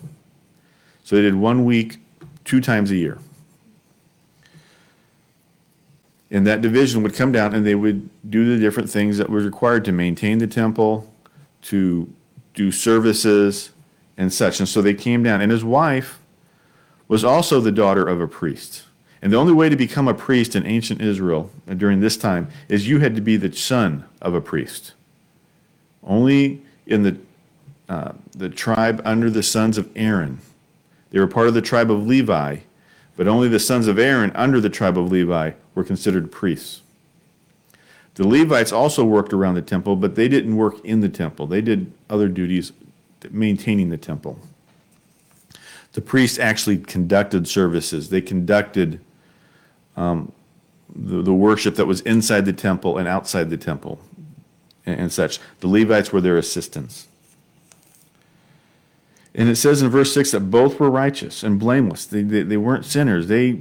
So 1.04 1.16
they 1.16 1.22
did 1.22 1.34
one 1.34 1.66
week, 1.66 1.98
two 2.44 2.60
times 2.60 2.90
a 2.90 2.96
year. 2.96 3.18
And 6.30 6.46
that 6.46 6.62
division 6.62 7.02
would 7.02 7.14
come 7.14 7.30
down 7.30 7.54
and 7.54 7.66
they 7.66 7.74
would 7.74 8.08
do 8.28 8.54
the 8.54 8.58
different 8.58 8.88
things 8.88 9.18
that 9.18 9.28
were 9.28 9.40
required 9.40 9.84
to 9.84 9.92
maintain 9.92 10.38
the 10.38 10.46
temple, 10.46 11.12
to 11.62 12.10
do 12.54 12.72
services 12.72 13.70
and 14.16 14.32
such. 14.32 14.58
And 14.58 14.68
so 14.68 14.80
they 14.80 14.94
came 14.94 15.22
down. 15.22 15.42
And 15.42 15.52
his 15.52 15.62
wife 15.62 16.20
was 17.06 17.22
also 17.22 17.60
the 17.60 17.72
daughter 17.72 18.06
of 18.06 18.20
a 18.20 18.26
priest. 18.26 18.84
And 19.20 19.32
the 19.32 19.36
only 19.36 19.52
way 19.52 19.68
to 19.68 19.76
become 19.76 20.08
a 20.08 20.14
priest 20.14 20.56
in 20.56 20.66
ancient 20.66 21.02
Israel 21.02 21.50
during 21.76 22.00
this 22.00 22.16
time 22.16 22.48
is 22.68 22.88
you 22.88 23.00
had 23.00 23.14
to 23.14 23.20
be 23.20 23.36
the 23.36 23.52
son 23.52 24.04
of 24.20 24.34
a 24.34 24.40
priest. 24.40 24.94
Only 26.02 26.62
in 26.86 27.02
the, 27.02 27.16
uh, 27.88 28.12
the 28.32 28.48
tribe 28.48 29.02
under 29.04 29.28
the 29.28 29.42
sons 29.42 29.76
of 29.76 29.90
Aaron. 29.94 30.40
They 31.12 31.20
were 31.20 31.28
part 31.28 31.46
of 31.46 31.54
the 31.54 31.62
tribe 31.62 31.90
of 31.90 32.06
Levi, 32.06 32.58
but 33.16 33.28
only 33.28 33.48
the 33.48 33.60
sons 33.60 33.86
of 33.86 33.98
Aaron 33.98 34.32
under 34.34 34.60
the 34.60 34.68
tribe 34.68 34.98
of 34.98 35.12
Levi 35.12 35.52
were 35.74 35.84
considered 35.84 36.32
priests. 36.32 36.82
The 38.14 38.26
Levites 38.26 38.72
also 38.72 39.04
worked 39.04 39.32
around 39.32 39.54
the 39.54 39.62
temple, 39.62 39.94
but 39.94 40.16
they 40.16 40.28
didn't 40.28 40.56
work 40.56 40.84
in 40.84 41.00
the 41.00 41.08
temple. 41.08 41.46
They 41.46 41.60
did 41.60 41.92
other 42.10 42.28
duties 42.28 42.72
maintaining 43.30 43.90
the 43.90 43.96
temple 43.96 44.38
the 45.92 46.00
priests 46.00 46.38
actually 46.38 46.78
conducted 46.78 47.46
services. 47.46 48.08
They 48.08 48.20
conducted 48.20 49.00
um, 49.96 50.32
the, 50.94 51.22
the 51.22 51.34
worship 51.34 51.74
that 51.76 51.86
was 51.86 52.00
inside 52.02 52.44
the 52.44 52.52
temple 52.52 52.98
and 52.98 53.06
outside 53.06 53.50
the 53.50 53.56
temple 53.56 54.00
and, 54.86 55.00
and 55.00 55.12
such. 55.12 55.38
The 55.60 55.68
Levites 55.68 56.12
were 56.12 56.20
their 56.20 56.38
assistants. 56.38 57.08
And 59.34 59.48
it 59.48 59.56
says 59.56 59.80
in 59.80 59.88
verse 59.88 60.12
6 60.12 60.32
that 60.32 60.50
both 60.50 60.78
were 60.78 60.90
righteous 60.90 61.42
and 61.42 61.58
blameless. 61.58 62.04
They, 62.04 62.22
they, 62.22 62.42
they 62.42 62.56
weren't 62.56 62.84
sinners. 62.84 63.28
They 63.28 63.60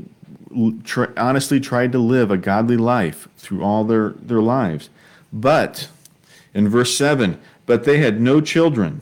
tr- 0.84 1.06
honestly 1.16 1.60
tried 1.60 1.92
to 1.94 2.00
live 2.00 2.30
a 2.30 2.38
godly 2.38 2.78
life 2.78 3.28
through 3.38 3.64
all 3.64 3.84
their, 3.84 4.10
their 4.10 4.42
lives. 4.42 4.90
But, 5.32 5.88
in 6.54 6.68
verse 6.68 6.96
7, 6.98 7.40
but 7.66 7.86
they 7.86 8.00
had 8.00 8.20
no 8.20 8.42
children 8.42 9.02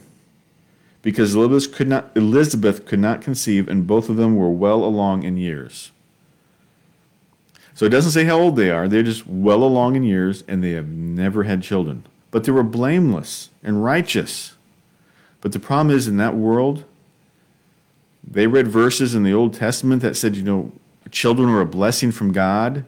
because 1.01 1.33
Elizabeth 1.33 1.75
could 1.75 1.87
not, 1.87 2.11
Elizabeth 2.15 2.85
could 2.85 2.99
not 2.99 3.21
conceive, 3.21 3.67
and 3.67 3.87
both 3.87 4.09
of 4.09 4.17
them 4.17 4.35
were 4.35 4.49
well 4.49 4.83
along 4.83 5.23
in 5.23 5.37
years. 5.37 5.91
So 7.73 7.85
it 7.85 7.89
doesn't 7.89 8.11
say 8.11 8.25
how 8.25 8.37
old 8.37 8.57
they 8.57 8.69
are. 8.69 8.87
They're 8.87 9.03
just 9.03 9.25
well 9.25 9.63
along 9.63 9.95
in 9.95 10.03
years, 10.03 10.43
and 10.47 10.63
they 10.63 10.71
have 10.71 10.89
never 10.89 11.43
had 11.43 11.63
children. 11.63 12.05
But 12.29 12.43
they 12.43 12.51
were 12.51 12.63
blameless 12.63 13.49
and 13.63 13.83
righteous. 13.83 14.53
But 15.41 15.51
the 15.51 15.59
problem 15.59 15.95
is, 15.95 16.07
in 16.07 16.17
that 16.17 16.35
world, 16.35 16.83
they 18.23 18.47
read 18.47 18.67
verses 18.67 19.15
in 19.15 19.23
the 19.23 19.33
Old 19.33 19.53
Testament 19.53 20.01
that 20.01 20.17
said, 20.17 20.35
you 20.35 20.43
know, 20.43 20.71
children 21.11 21.49
were 21.49 21.61
a 21.61 21.65
blessing 21.65 22.11
from 22.11 22.31
God. 22.31 22.85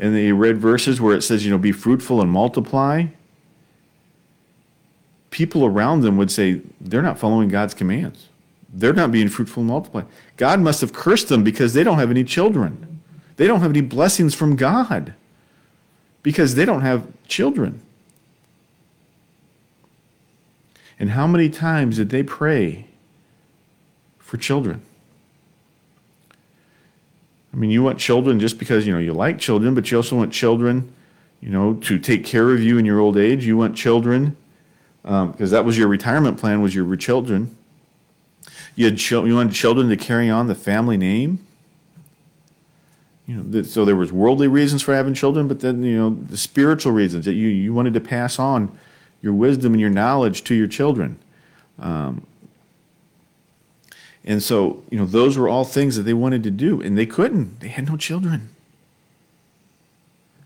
And 0.00 0.14
they 0.14 0.32
read 0.32 0.58
verses 0.58 1.00
where 1.00 1.14
it 1.14 1.22
says, 1.22 1.44
you 1.44 1.50
know, 1.50 1.58
be 1.58 1.72
fruitful 1.72 2.20
and 2.20 2.30
multiply 2.30 3.06
people 5.30 5.64
around 5.64 6.00
them 6.00 6.16
would 6.16 6.30
say, 6.30 6.60
they're 6.80 7.02
not 7.02 7.18
following 7.18 7.48
God's 7.48 7.74
commands. 7.74 8.28
They're 8.72 8.92
not 8.92 9.12
being 9.12 9.28
fruitful 9.28 9.62
and 9.62 9.70
multiply. 9.70 10.02
God 10.36 10.60
must 10.60 10.80
have 10.80 10.92
cursed 10.92 11.28
them 11.28 11.42
because 11.42 11.74
they 11.74 11.84
don't 11.84 11.98
have 11.98 12.10
any 12.10 12.24
children. 12.24 13.00
They 13.36 13.46
don't 13.46 13.60
have 13.60 13.70
any 13.70 13.80
blessings 13.80 14.34
from 14.34 14.56
God 14.56 15.14
because 16.22 16.54
they 16.54 16.64
don't 16.64 16.82
have 16.82 17.06
children. 17.26 17.80
And 20.98 21.10
how 21.10 21.26
many 21.26 21.48
times 21.48 21.96
did 21.96 22.10
they 22.10 22.22
pray 22.22 22.86
for 24.18 24.36
children? 24.36 24.82
I 27.52 27.56
mean, 27.56 27.70
you 27.70 27.82
want 27.82 27.98
children 27.98 28.40
just 28.40 28.58
because, 28.58 28.86
you 28.86 28.92
know, 28.92 28.98
you 28.98 29.12
like 29.12 29.38
children, 29.38 29.74
but 29.74 29.90
you 29.90 29.96
also 29.96 30.16
want 30.16 30.32
children, 30.32 30.92
you 31.40 31.50
know, 31.50 31.74
to 31.74 31.98
take 31.98 32.24
care 32.24 32.50
of 32.50 32.62
you 32.62 32.78
in 32.78 32.84
your 32.84 33.00
old 33.00 33.16
age. 33.16 33.46
You 33.46 33.56
want 33.56 33.76
children 33.76 34.36
because 35.02 35.30
um, 35.30 35.48
that 35.48 35.64
was 35.64 35.78
your 35.78 35.88
retirement 35.88 36.38
plan 36.38 36.60
was 36.60 36.74
your 36.74 36.94
children. 36.96 37.56
You 38.74 38.86
had 38.86 38.98
ch- 38.98 39.12
you 39.12 39.34
wanted 39.34 39.54
children 39.54 39.88
to 39.88 39.96
carry 39.96 40.28
on 40.28 40.46
the 40.46 40.54
family 40.54 40.96
name. 40.96 41.44
You 43.26 43.36
know, 43.36 43.42
that, 43.50 43.66
so 43.66 43.84
there 43.84 43.96
was 43.96 44.12
worldly 44.12 44.48
reasons 44.48 44.82
for 44.82 44.94
having 44.94 45.14
children, 45.14 45.48
but 45.48 45.60
then 45.60 45.82
you 45.82 45.96
know 45.96 46.10
the 46.10 46.36
spiritual 46.36 46.92
reasons 46.92 47.24
that 47.24 47.34
you 47.34 47.48
you 47.48 47.72
wanted 47.72 47.94
to 47.94 48.00
pass 48.00 48.38
on 48.38 48.76
your 49.22 49.32
wisdom 49.32 49.72
and 49.72 49.80
your 49.80 49.90
knowledge 49.90 50.44
to 50.44 50.54
your 50.54 50.68
children. 50.68 51.18
Um, 51.78 52.26
and 54.24 54.42
so, 54.42 54.82
you 54.90 54.98
know, 54.98 55.06
those 55.06 55.38
were 55.38 55.48
all 55.48 55.64
things 55.64 55.96
that 55.96 56.02
they 56.02 56.14
wanted 56.14 56.42
to 56.42 56.50
do, 56.50 56.80
and 56.80 56.98
they 56.98 57.06
couldn't. 57.06 57.60
They 57.60 57.68
had 57.68 57.88
no 57.88 57.96
children. 57.96 58.50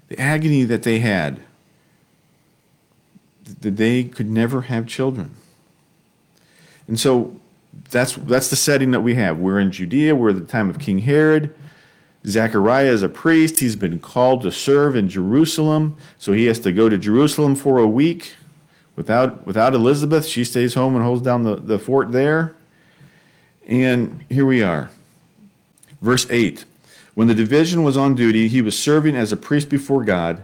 The 0.09 0.19
agony 0.21 0.65
that 0.65 0.83
they 0.83 1.01
had 1.01 1.41
that 3.61 3.77
they 3.77 4.05
could 4.05 4.31
never 4.31 4.63
have 4.63 4.87
children. 4.87 5.35
And 6.87 6.99
so 6.99 7.41
that's 7.91 8.17
that's 8.17 8.51
the 8.51 8.57
setting 8.57 8.91
that 8.91 9.01
we 9.01 9.15
have. 9.15 9.39
We're 9.39 9.61
in 9.61 9.73
Judea, 9.73 10.15
we're 10.15 10.31
at 10.31 10.37
the 10.37 10.45
time 10.45 10.69
of 10.69 10.79
King 10.79 10.99
Herod. 10.99 11.55
Zechariah 12.25 12.87
is 12.87 13.03
a 13.03 13.09
priest. 13.09 13.59
He's 13.59 13.75
been 13.75 13.99
called 13.99 14.43
to 14.43 14.53
serve 14.53 14.95
in 14.95 15.09
Jerusalem, 15.09 15.97
so 16.19 16.33
he 16.33 16.47
has 16.47 16.61
to 16.61 16.71
go 16.71 16.89
to 16.89 16.97
Jerusalem 16.97 17.57
for 17.57 17.79
a 17.79 17.87
week. 17.87 18.35
Without 19.03 19.47
without 19.47 19.75
Elizabeth, 19.75 20.27
she 20.27 20.45
stays 20.45 20.75
home 20.75 20.95
and 20.95 21.05
holds 21.05 21.23
down 21.23 21.43
the, 21.43 21.57
the 21.57 21.79
fort 21.79 22.13
there. 22.13 22.55
And 23.67 24.25
here 24.29 24.47
we 24.47 24.63
are. 24.63 24.91
Verse 26.01 26.27
8. 26.31 26.65
When 27.15 27.29
the 27.29 27.35
division 27.35 27.83
was 27.83 27.97
on 27.97 28.15
duty, 28.15 28.49
he 28.49 28.63
was 28.63 28.79
serving 28.79 29.17
as 29.17 29.33
a 29.33 29.37
priest 29.37 29.69
before 29.69 30.05
God 30.05 30.43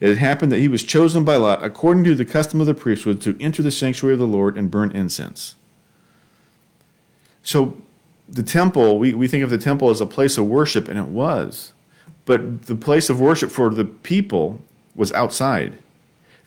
it 0.00 0.08
had 0.08 0.18
happened 0.18 0.52
that 0.52 0.60
he 0.60 0.68
was 0.68 0.84
chosen 0.84 1.24
by 1.24 1.36
lot, 1.36 1.64
according 1.64 2.04
to 2.04 2.14
the 2.14 2.24
custom 2.24 2.60
of 2.60 2.66
the 2.66 2.74
priesthood, 2.74 3.20
to 3.22 3.36
enter 3.40 3.62
the 3.62 3.70
sanctuary 3.70 4.14
of 4.14 4.20
the 4.20 4.26
Lord 4.26 4.56
and 4.56 4.70
burn 4.70 4.92
incense. 4.92 5.56
So 7.42 7.76
the 8.28 8.44
temple, 8.44 8.98
we, 8.98 9.12
we 9.12 9.26
think 9.26 9.42
of 9.42 9.50
the 9.50 9.58
temple 9.58 9.90
as 9.90 10.00
a 10.00 10.06
place 10.06 10.38
of 10.38 10.46
worship, 10.46 10.88
and 10.88 10.98
it 10.98 11.06
was. 11.06 11.72
But 12.26 12.66
the 12.66 12.76
place 12.76 13.10
of 13.10 13.20
worship 13.20 13.50
for 13.50 13.70
the 13.70 13.84
people 13.84 14.60
was 14.94 15.12
outside. 15.12 15.78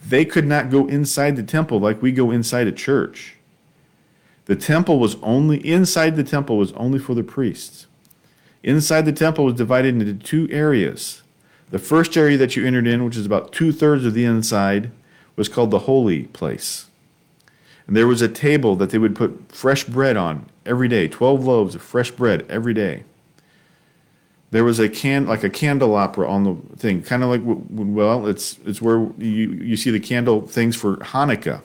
They 0.04 0.26
could 0.26 0.46
not 0.46 0.70
go 0.70 0.88
inside 0.88 1.36
the 1.36 1.44
temple 1.44 1.80
like 1.80 2.02
we 2.02 2.12
go 2.12 2.32
inside 2.32 2.68
a 2.68 2.72
church. 2.72 3.36
The 4.46 4.56
temple 4.56 5.00
was 5.00 5.16
only, 5.22 5.66
inside 5.66 6.16
the 6.16 6.24
temple 6.24 6.58
was 6.58 6.74
only 6.74 7.00
for 7.00 7.14
the 7.14 7.24
priests. 7.24 7.88
Inside 8.64 9.06
the 9.06 9.14
temple 9.14 9.46
was 9.46 9.56
divided 9.56 9.96
into 10.02 10.14
two 10.14 10.48
areas 10.52 11.22
the 11.72 11.80
first 11.80 12.18
area 12.18 12.38
that 12.38 12.56
you 12.56 12.68
entered 12.68 12.86
in, 12.86 13.04
which 13.04 13.16
is 13.16 13.26
about 13.26 13.54
two 13.54 13.72
thirds 13.72 14.06
of 14.06 14.14
the 14.14 14.26
inside, 14.26 14.92
was 15.38 15.50
called 15.50 15.72
the 15.72 15.80
holy 15.80 16.24
place. 16.24 16.88
And 17.88 17.96
there 17.96 18.08
was 18.08 18.22
a 18.22 18.28
table 18.28 18.76
that 18.76 18.90
they 18.90 18.98
would 18.98 19.16
put 19.16 19.52
fresh 19.52 19.86
bread 19.86 20.18
on 20.18 20.48
every 20.66 20.90
day, 20.90 21.08
12 21.08 21.46
loaves 21.46 21.74
of 21.74 21.82
fresh 21.82 22.12
bread 22.12 22.46
every 22.50 22.74
day. 22.74 23.06
There 24.52 24.64
was 24.64 24.80
a 24.80 24.90
can 24.90 25.26
like 25.28 25.44
a 25.44 25.50
candelabra 25.50 26.30
on 26.30 26.44
the 26.44 26.78
thing, 26.78 27.02
kind 27.02 27.24
of 27.24 27.30
like 27.30 27.42
well, 27.44 28.28
it's 28.28 28.58
it's 28.66 28.82
where 28.82 29.08
you 29.18 29.52
you 29.52 29.78
see 29.78 29.92
the 29.92 30.00
candle 30.00 30.46
things 30.48 30.76
for 30.76 30.98
Hanukkah. 30.98 31.62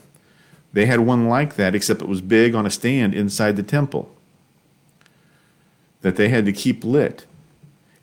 They 0.73 0.87
had 0.87 1.01
one 1.01 1.29
like 1.29 1.57
that, 1.57 1.75
except 1.75 2.03
it 2.03 2.09
was 2.09 2.21
big 2.21 2.55
on 2.55 2.67
a 2.67 2.71
stand 2.71 3.15
inside 3.15 3.57
the 3.57 3.63
temple 3.63 4.15
that 6.07 6.15
they 6.15 6.29
had 6.29 6.45
to 6.45 6.53
keep 6.53 6.85
lit. 6.85 7.27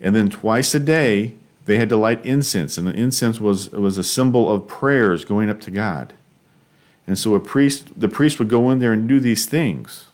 And 0.02 0.13
then 0.13 0.30
twice 0.30 0.75
a 0.75 0.80
day, 0.80 1.36
they 1.66 1.78
had 1.78 1.88
to 1.88 1.96
light 1.96 2.25
incense, 2.25 2.78
and 2.78 2.86
the 2.86 2.92
incense 2.92 3.40
was, 3.40 3.72
was 3.72 3.98
a 3.98 4.04
symbol 4.04 4.52
of 4.52 4.68
prayers 4.68 5.24
going 5.24 5.50
up 5.50 5.62
to 5.62 5.72
God. 5.72 6.12
And 7.08 7.18
so 7.18 7.34
a 7.34 7.40
priest, 7.40 7.98
the 7.98 8.10
priest 8.10 8.40
would 8.40 8.50
go 8.50 8.70
in 8.70 8.80
there 8.80 8.92
and 8.92 9.08
do 9.08 9.22
these 9.22 9.46
things. 9.46 10.08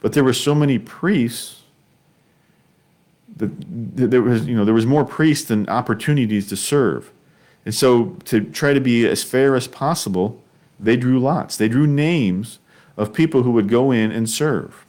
But 0.00 0.12
there 0.12 0.22
were 0.22 0.32
so 0.32 0.54
many 0.54 0.78
priests 0.78 1.62
that 3.36 3.50
there 4.10 4.22
was, 4.22 4.46
you 4.46 4.56
know, 4.56 4.64
there 4.64 4.74
was 4.74 4.86
more 4.86 5.04
priests 5.04 5.48
than 5.48 5.68
opportunities 5.68 6.48
to 6.48 6.56
serve. 6.56 7.12
And 7.64 7.74
so 7.74 8.16
to 8.26 8.40
try 8.40 8.72
to 8.72 8.80
be 8.80 9.06
as 9.06 9.22
fair 9.24 9.56
as 9.56 9.66
possible, 9.66 10.40
they 10.78 10.96
drew 10.96 11.18
lots. 11.18 11.56
They 11.56 11.68
drew 11.68 11.86
names 11.86 12.58
of 12.96 13.12
people 13.12 13.42
who 13.42 13.50
would 13.52 13.68
go 13.68 13.90
in 13.90 14.12
and 14.12 14.28
serve. 14.28 14.84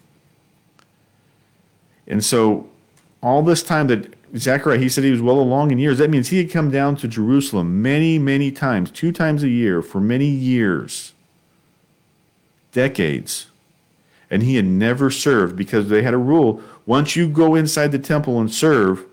And 2.08 2.24
so 2.24 2.70
all 3.24 3.42
this 3.42 3.64
time 3.64 3.88
that 3.88 4.14
Zechariah, 4.38 4.78
he 4.78 4.90
said 4.90 5.04
he 5.04 5.12
was 5.12 5.22
well 5.22 5.40
along 5.40 5.72
in 5.72 5.80
years. 5.80 5.98
That 5.98 6.10
means 6.10 6.28
he 6.28 6.38
had 6.38 6.52
come 6.52 6.70
down 6.70 6.98
to 6.98 7.08
Jerusalem 7.08 7.82
many, 7.82 8.20
many 8.20 8.52
times, 8.52 8.92
two 8.92 9.12
times 9.12 9.44
a 9.44 9.50
year 9.50 9.82
for 9.82 10.00
many 10.02 10.28
years, 10.28 11.14
decades. 12.72 13.48
And 14.30 14.44
he 14.44 14.56
had 14.56 14.66
never 14.66 15.10
served 15.10 15.56
because 15.56 15.88
they 15.88 16.02
had 16.02 16.14
a 16.14 16.20
rule 16.20 16.62
once 16.86 17.16
you 17.16 17.28
go 17.28 17.56
inside 17.56 17.92
the 17.92 18.00
temple 18.00 18.40
and 18.40 18.52
serve, 18.52 19.06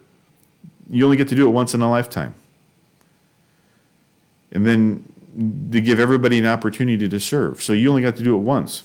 you 0.90 1.04
only 1.04 1.16
get 1.16 1.28
to 1.28 1.34
do 1.34 1.46
it 1.46 1.50
once 1.50 1.74
in 1.74 1.80
a 1.80 1.90
lifetime. 1.90 2.34
And 4.50 4.66
then 4.66 5.04
to 5.70 5.80
give 5.80 5.98
everybody 5.98 6.38
an 6.38 6.46
opportunity 6.46 7.08
to 7.08 7.20
serve. 7.20 7.62
So 7.62 7.72
you 7.72 7.88
only 7.88 8.02
got 8.02 8.16
to 8.16 8.22
do 8.22 8.34
it 8.34 8.40
once. 8.40 8.84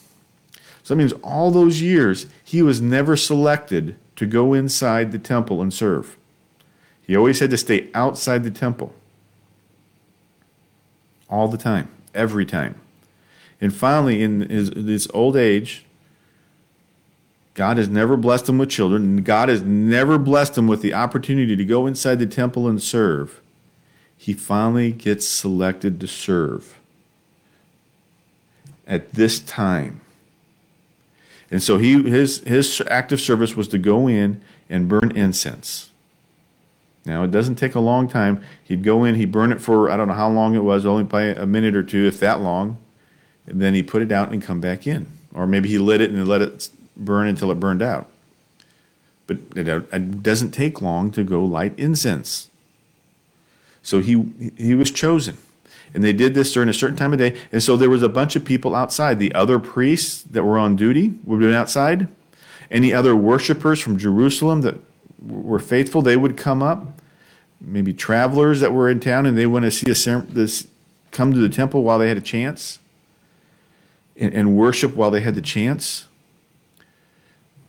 So 0.83 0.93
that 0.93 0.97
means 0.97 1.11
all 1.21 1.51
those 1.51 1.81
years, 1.81 2.27
he 2.43 2.61
was 2.61 2.79
never 2.79 3.17
selected 3.17 3.97
to 4.15 4.25
go 4.25 4.53
inside 4.53 5.11
the 5.11 5.19
temple 5.19 5.61
and 5.61 5.73
serve. 5.73 6.15
He 7.01 7.15
always 7.15 7.39
had 7.39 7.49
to 7.51 7.57
stay 7.57 7.89
outside 7.93 8.43
the 8.43 8.51
temple. 8.51 8.93
All 11.29 11.49
the 11.49 11.57
time, 11.57 11.89
every 12.15 12.45
time. 12.45 12.79
And 13.59 13.75
finally, 13.75 14.23
in 14.23 14.49
his, 14.49 14.69
his 14.69 15.09
old 15.13 15.35
age, 15.35 15.85
God 17.57 17.77
has 17.77 17.89
never 17.89 18.15
blessed 18.15 18.47
him 18.47 18.59
with 18.59 18.69
children, 18.69 19.03
and 19.03 19.25
God 19.25 19.49
has 19.49 19.63
never 19.63 20.19
blessed 20.19 20.55
him 20.55 20.67
with 20.67 20.83
the 20.83 20.93
opportunity 20.93 21.55
to 21.55 21.65
go 21.65 21.87
inside 21.87 22.19
the 22.19 22.27
temple 22.27 22.67
and 22.67 22.79
serve. 22.79 23.41
He 24.15 24.33
finally 24.33 24.91
gets 24.91 25.27
selected 25.27 25.99
to 25.99 26.07
serve 26.07 26.79
at 28.85 29.11
this 29.13 29.39
time. 29.39 30.01
And 31.49 31.63
so 31.63 31.79
he 31.79 32.03
his 32.03 32.41
his 32.41 32.79
active 32.91 33.19
service 33.19 33.55
was 33.55 33.67
to 33.69 33.79
go 33.79 34.07
in 34.07 34.39
and 34.69 34.87
burn 34.87 35.11
incense. 35.17 35.89
Now 37.05 37.23
it 37.23 37.31
doesn't 37.31 37.55
take 37.55 37.73
a 37.73 37.79
long 37.79 38.07
time. 38.07 38.43
He'd 38.63 38.83
go 38.83 39.03
in, 39.03 39.15
he'd 39.15 39.31
burn 39.31 39.51
it 39.51 39.61
for 39.61 39.89
I 39.89 39.97
don't 39.97 40.09
know 40.09 40.13
how 40.13 40.29
long 40.29 40.53
it 40.53 40.63
was, 40.63 40.85
only 40.85 41.05
by 41.05 41.23
a 41.23 41.47
minute 41.47 41.75
or 41.75 41.81
two, 41.81 42.05
if 42.05 42.19
that 42.19 42.39
long, 42.39 42.77
and 43.47 43.59
then 43.59 43.73
he 43.73 43.81
put 43.81 44.03
it 44.03 44.11
out 44.11 44.31
and 44.31 44.43
come 44.43 44.61
back 44.61 44.85
in, 44.85 45.07
or 45.33 45.47
maybe 45.47 45.69
he 45.69 45.79
lit 45.79 46.01
it 46.01 46.11
and 46.11 46.27
let 46.27 46.43
it 46.43 46.69
burn 46.97 47.27
until 47.27 47.51
it 47.51 47.59
burned 47.59 47.81
out. 47.81 48.09
But 49.25 49.37
it 49.55 50.23
doesn't 50.23 50.51
take 50.51 50.81
long 50.81 51.11
to 51.11 51.23
go 51.23 51.43
light 51.43 51.73
incense. 51.77 52.49
So 53.81 53.99
he 53.99 54.51
he 54.57 54.75
was 54.75 54.91
chosen. 54.91 55.37
And 55.93 56.03
they 56.03 56.13
did 56.13 56.33
this 56.33 56.51
during 56.53 56.69
a 56.69 56.73
certain 56.73 56.97
time 56.97 57.13
of 57.13 57.19
day. 57.19 57.37
And 57.51 57.63
so 57.63 57.77
there 57.77 57.89
was 57.89 58.03
a 58.03 58.09
bunch 58.09 58.35
of 58.35 58.43
people 58.43 58.75
outside. 58.75 59.19
The 59.19 59.33
other 59.33 59.57
priests 59.57 60.21
that 60.23 60.43
were 60.43 60.57
on 60.57 60.75
duty 60.75 61.13
would 61.23 61.39
be 61.39 61.53
outside. 61.53 62.07
Any 62.69 62.93
other 62.93 63.15
worshipers 63.15 63.79
from 63.79 63.97
Jerusalem 63.97 64.61
that 64.61 64.75
were 65.25 65.59
faithful, 65.59 66.01
they 66.01 66.17
would 66.17 66.35
come 66.35 66.61
up. 66.61 66.99
Maybe 67.59 67.93
travelers 67.93 68.59
that 68.59 68.73
were 68.73 68.89
in 68.89 68.99
town 68.99 69.25
and 69.25 69.37
they 69.37 69.47
want 69.47 69.63
to 69.65 69.71
see 69.71 69.89
a, 69.89 70.21
this 70.21 70.67
come 71.11 71.33
to 71.33 71.39
the 71.39 71.49
temple 71.49 71.83
while 71.83 71.97
they 71.97 72.09
had 72.09 72.17
a 72.17 72.21
chance 72.21 72.79
and, 74.15 74.33
and 74.33 74.55
worship 74.55 74.95
while 74.95 75.09
they 75.09 75.21
had 75.21 75.35
the 75.35 75.41
chance. 75.41 76.05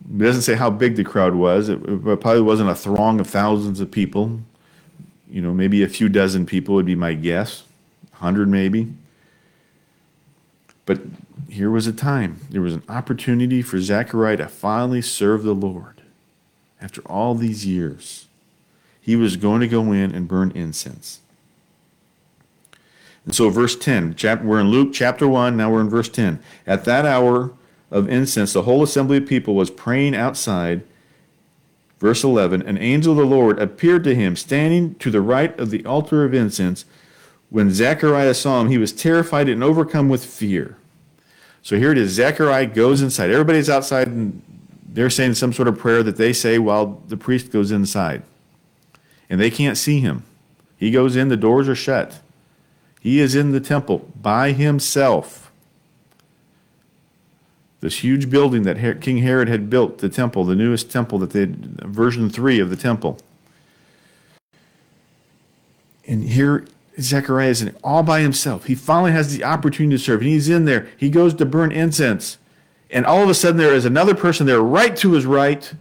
It 0.09 0.17
doesn't 0.17 0.41
say 0.41 0.55
how 0.55 0.69
big 0.69 0.95
the 0.95 1.03
crowd 1.03 1.35
was. 1.35 1.69
It, 1.69 1.79
it 1.83 2.19
probably 2.19 2.41
wasn't 2.41 2.69
a 2.69 2.75
throng 2.75 3.19
of 3.19 3.27
thousands 3.27 3.79
of 3.79 3.91
people. 3.91 4.39
You 5.29 5.41
know, 5.41 5.53
maybe 5.53 5.83
a 5.83 5.87
few 5.87 6.09
dozen 6.09 6.45
people 6.45 6.73
would 6.75 6.85
be 6.85 6.95
my 6.95 7.13
guess, 7.13 7.63
100 8.11 8.47
maybe. 8.47 8.91
But 10.85 11.01
here 11.47 11.69
was 11.69 11.85
a 11.85 11.93
time, 11.93 12.41
there 12.49 12.61
was 12.61 12.73
an 12.73 12.83
opportunity 12.89 13.61
for 13.61 13.79
Zechariah 13.79 14.37
to 14.37 14.47
finally 14.47 15.03
serve 15.03 15.43
the 15.43 15.53
Lord 15.53 16.01
after 16.81 17.01
all 17.01 17.35
these 17.35 17.65
years. 17.65 18.27
He 18.99 19.15
was 19.15 19.35
going 19.35 19.61
to 19.61 19.67
go 19.67 19.91
in 19.91 20.13
and 20.13 20.27
burn 20.27 20.51
incense. 20.55 21.19
And 23.25 23.35
so, 23.35 23.49
verse 23.51 23.75
10, 23.75 24.15
we're 24.43 24.59
in 24.59 24.69
Luke 24.69 24.91
chapter 24.91 25.27
1, 25.27 25.55
now 25.55 25.71
we're 25.71 25.81
in 25.81 25.89
verse 25.89 26.09
10. 26.09 26.39
At 26.65 26.85
that 26.85 27.05
hour 27.05 27.51
of 27.91 28.09
incense, 28.09 28.53
the 28.53 28.63
whole 28.63 28.83
assembly 28.83 29.17
of 29.17 29.25
people 29.25 29.55
was 29.55 29.69
praying 29.69 30.15
outside. 30.15 30.83
Verse 31.99 32.23
11 32.23 32.61
An 32.63 32.77
angel 32.77 33.13
of 33.13 33.17
the 33.17 33.25
Lord 33.25 33.59
appeared 33.59 34.03
to 34.05 34.15
him, 34.15 34.35
standing 34.35 34.95
to 34.95 35.11
the 35.11 35.21
right 35.21 35.57
of 35.59 35.69
the 35.69 35.85
altar 35.85 36.23
of 36.23 36.33
incense. 36.33 36.85
When 37.49 37.71
Zechariah 37.71 38.35
saw 38.35 38.61
him, 38.61 38.69
he 38.69 38.77
was 38.77 38.93
terrified 38.93 39.49
and 39.49 39.63
overcome 39.63 40.07
with 40.07 40.23
fear. 40.23 40.77
So 41.61 41.77
here 41.77 41.91
it 41.91 41.97
is 41.97 42.11
Zechariah 42.11 42.67
goes 42.67 43.01
inside. 43.01 43.31
Everybody's 43.31 43.69
outside 43.69 44.07
and 44.07 44.41
they're 44.91 45.09
saying 45.09 45.35
some 45.35 45.53
sort 45.53 45.67
of 45.67 45.77
prayer 45.77 46.03
that 46.03 46.17
they 46.17 46.33
say 46.33 46.57
while 46.57 47.01
the 47.07 47.17
priest 47.17 47.51
goes 47.51 47.71
inside. 47.71 48.23
And 49.29 49.39
they 49.39 49.51
can't 49.51 49.77
see 49.77 49.99
him. 49.99 50.23
He 50.77 50.91
goes 50.91 51.15
in, 51.15 51.27
the 51.27 51.37
doors 51.37 51.69
are 51.69 51.75
shut. 51.75 52.19
He 52.99 53.19
is 53.19 53.35
in 53.35 53.51
the 53.51 53.59
temple 53.59 54.11
by 54.19 54.51
himself. 54.51 55.48
This 57.81 58.03
huge 58.03 58.29
building 58.29 58.63
that 58.63 59.01
King 59.01 59.19
Herod 59.19 59.47
had 59.47 59.69
built, 59.69 59.99
the 59.99 60.09
temple, 60.09 60.43
the 60.43 60.55
newest 60.55 60.91
temple 60.91 61.17
that 61.19 61.31
they 61.31 61.41
had, 61.41 61.81
version 61.81 62.29
3 62.29 62.59
of 62.59 62.69
the 62.69 62.75
temple. 62.75 63.19
And 66.05 66.23
here 66.23 66.65
Zechariah 66.99 67.49
is 67.49 67.69
all 67.83 68.03
by 68.03 68.21
himself. 68.21 68.65
He 68.65 68.75
finally 68.75 69.11
has 69.11 69.35
the 69.35 69.43
opportunity 69.43 69.95
to 69.95 70.03
serve. 70.03 70.21
And 70.21 70.29
he's 70.29 70.49
in 70.49 70.65
there. 70.65 70.89
He 70.97 71.09
goes 71.09 71.33
to 71.35 71.45
burn 71.45 71.71
incense. 71.71 72.37
And 72.89 73.05
all 73.05 73.23
of 73.23 73.29
a 73.29 73.33
sudden, 73.33 73.57
there 73.57 73.73
is 73.73 73.85
another 73.85 74.15
person 74.15 74.45
there 74.45 74.61
right 74.61 74.95
to 74.97 75.13
his 75.13 75.25
right. 75.25 75.71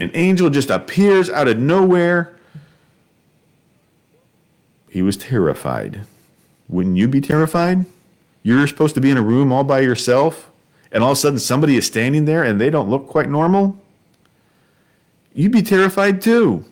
An 0.00 0.10
angel 0.14 0.50
just 0.50 0.70
appears 0.70 1.30
out 1.30 1.48
of 1.48 1.58
nowhere 1.58 2.36
he 4.90 5.02
was 5.02 5.16
terrified. 5.16 6.02
Wouldn't 6.68 6.96
you 6.96 7.08
be 7.08 7.20
terrified? 7.20 7.86
You're 8.44 8.68
supposed 8.68 8.94
to 8.94 9.00
be 9.00 9.10
in 9.10 9.16
a 9.16 9.22
room 9.22 9.50
all 9.50 9.64
by 9.64 9.80
yourself, 9.80 10.52
and 10.92 11.02
all 11.02 11.12
of 11.12 11.18
a 11.18 11.20
sudden 11.20 11.38
somebody 11.40 11.76
is 11.76 11.86
standing 11.86 12.26
there 12.26 12.44
and 12.44 12.60
they 12.60 12.70
don't 12.70 12.90
look 12.90 13.08
quite 13.08 13.28
normal? 13.28 13.82
You'd 15.32 15.50
be 15.50 15.62
terrified 15.62 16.20
too. 16.20 16.64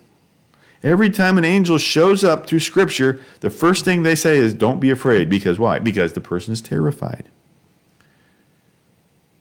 Every 0.82 1.10
time 1.10 1.38
an 1.38 1.44
angel 1.44 1.78
shows 1.78 2.22
up 2.22 2.46
through 2.46 2.60
Scripture, 2.60 3.20
the 3.40 3.50
first 3.50 3.84
thing 3.84 4.02
they 4.02 4.14
say 4.14 4.36
is, 4.36 4.52
Don't 4.52 4.80
be 4.80 4.90
afraid. 4.90 5.30
Because 5.30 5.58
why? 5.58 5.78
Because 5.78 6.12
the 6.12 6.20
person 6.20 6.52
is 6.52 6.60
terrified. 6.60 7.28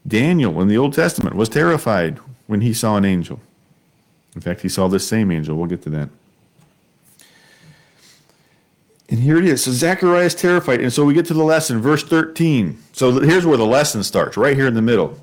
Daniel 0.07 0.61
in 0.61 0.67
the 0.67 0.77
Old 0.77 0.93
Testament 0.93 1.35
was 1.35 1.49
terrified 1.49 2.19
when 2.47 2.61
he 2.61 2.73
saw 2.73 2.95
an 2.95 3.05
angel. 3.05 3.39
In 4.35 4.41
fact, 4.41 4.61
he 4.61 4.69
saw 4.69 4.87
this 4.87 5.07
same 5.07 5.31
angel. 5.31 5.57
We'll 5.57 5.67
get 5.67 5.81
to 5.83 5.89
that. 5.91 6.09
And 9.11 9.19
here 9.19 9.37
it 9.37 9.45
is. 9.45 9.65
So 9.65 9.71
Zechariah 9.71 10.25
is 10.25 10.33
terrified. 10.33 10.79
And 10.79 10.91
so 10.91 11.03
we 11.03 11.13
get 11.13 11.25
to 11.25 11.33
the 11.33 11.43
lesson, 11.43 11.81
verse 11.81 12.01
13. 12.01 12.81
So 12.93 13.19
here's 13.19 13.45
where 13.45 13.57
the 13.57 13.65
lesson 13.65 14.03
starts, 14.03 14.37
right 14.37 14.55
here 14.55 14.67
in 14.67 14.73
the 14.73 14.81
middle. 14.81 15.19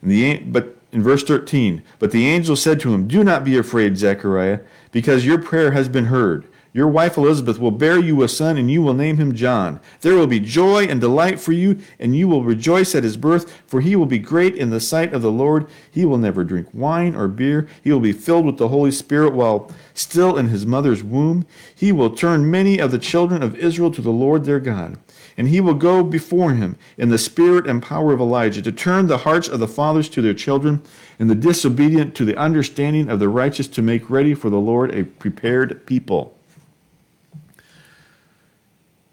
The, 0.00 0.38
but 0.38 0.76
in 0.92 1.02
verse 1.02 1.24
13, 1.24 1.82
but 1.98 2.12
the 2.12 2.26
angel 2.26 2.54
said 2.54 2.78
to 2.80 2.94
him, 2.94 3.08
Do 3.08 3.24
not 3.24 3.42
be 3.42 3.58
afraid, 3.58 3.98
Zechariah, 3.98 4.60
because 4.92 5.26
your 5.26 5.38
prayer 5.38 5.72
has 5.72 5.88
been 5.88 6.06
heard. 6.06 6.46
Your 6.76 6.88
wife 6.88 7.16
Elizabeth 7.16 7.58
will 7.58 7.70
bear 7.70 7.98
you 7.98 8.22
a 8.22 8.28
son, 8.28 8.58
and 8.58 8.70
you 8.70 8.82
will 8.82 8.92
name 8.92 9.16
him 9.16 9.34
John. 9.34 9.80
There 10.02 10.14
will 10.14 10.26
be 10.26 10.38
joy 10.38 10.84
and 10.84 11.00
delight 11.00 11.40
for 11.40 11.52
you, 11.52 11.78
and 11.98 12.14
you 12.14 12.28
will 12.28 12.44
rejoice 12.44 12.94
at 12.94 13.02
his 13.02 13.16
birth, 13.16 13.62
for 13.66 13.80
he 13.80 13.96
will 13.96 14.04
be 14.04 14.18
great 14.18 14.54
in 14.54 14.68
the 14.68 14.78
sight 14.78 15.14
of 15.14 15.22
the 15.22 15.32
Lord. 15.32 15.68
He 15.90 16.04
will 16.04 16.18
never 16.18 16.44
drink 16.44 16.68
wine 16.74 17.16
or 17.16 17.28
beer. 17.28 17.66
He 17.82 17.90
will 17.90 18.00
be 18.00 18.12
filled 18.12 18.44
with 18.44 18.58
the 18.58 18.68
Holy 18.68 18.90
Spirit 18.90 19.32
while 19.32 19.72
still 19.94 20.36
in 20.36 20.48
his 20.48 20.66
mother's 20.66 21.02
womb. 21.02 21.46
He 21.74 21.92
will 21.92 22.10
turn 22.10 22.50
many 22.50 22.78
of 22.78 22.90
the 22.90 22.98
children 22.98 23.42
of 23.42 23.56
Israel 23.56 23.90
to 23.92 24.02
the 24.02 24.10
Lord 24.10 24.44
their 24.44 24.60
God. 24.60 24.98
And 25.38 25.48
he 25.48 25.62
will 25.62 25.72
go 25.72 26.02
before 26.02 26.52
him 26.52 26.76
in 26.98 27.08
the 27.08 27.16
spirit 27.16 27.66
and 27.66 27.82
power 27.82 28.12
of 28.12 28.20
Elijah 28.20 28.60
to 28.60 28.70
turn 28.70 29.06
the 29.06 29.16
hearts 29.16 29.48
of 29.48 29.60
the 29.60 29.66
fathers 29.66 30.10
to 30.10 30.20
their 30.20 30.34
children 30.34 30.82
and 31.18 31.30
the 31.30 31.34
disobedient 31.34 32.14
to 32.16 32.26
the 32.26 32.36
understanding 32.36 33.08
of 33.08 33.18
the 33.18 33.30
righteous 33.30 33.66
to 33.68 33.80
make 33.80 34.10
ready 34.10 34.34
for 34.34 34.50
the 34.50 34.60
Lord 34.60 34.94
a 34.94 35.04
prepared 35.04 35.86
people. 35.86 36.35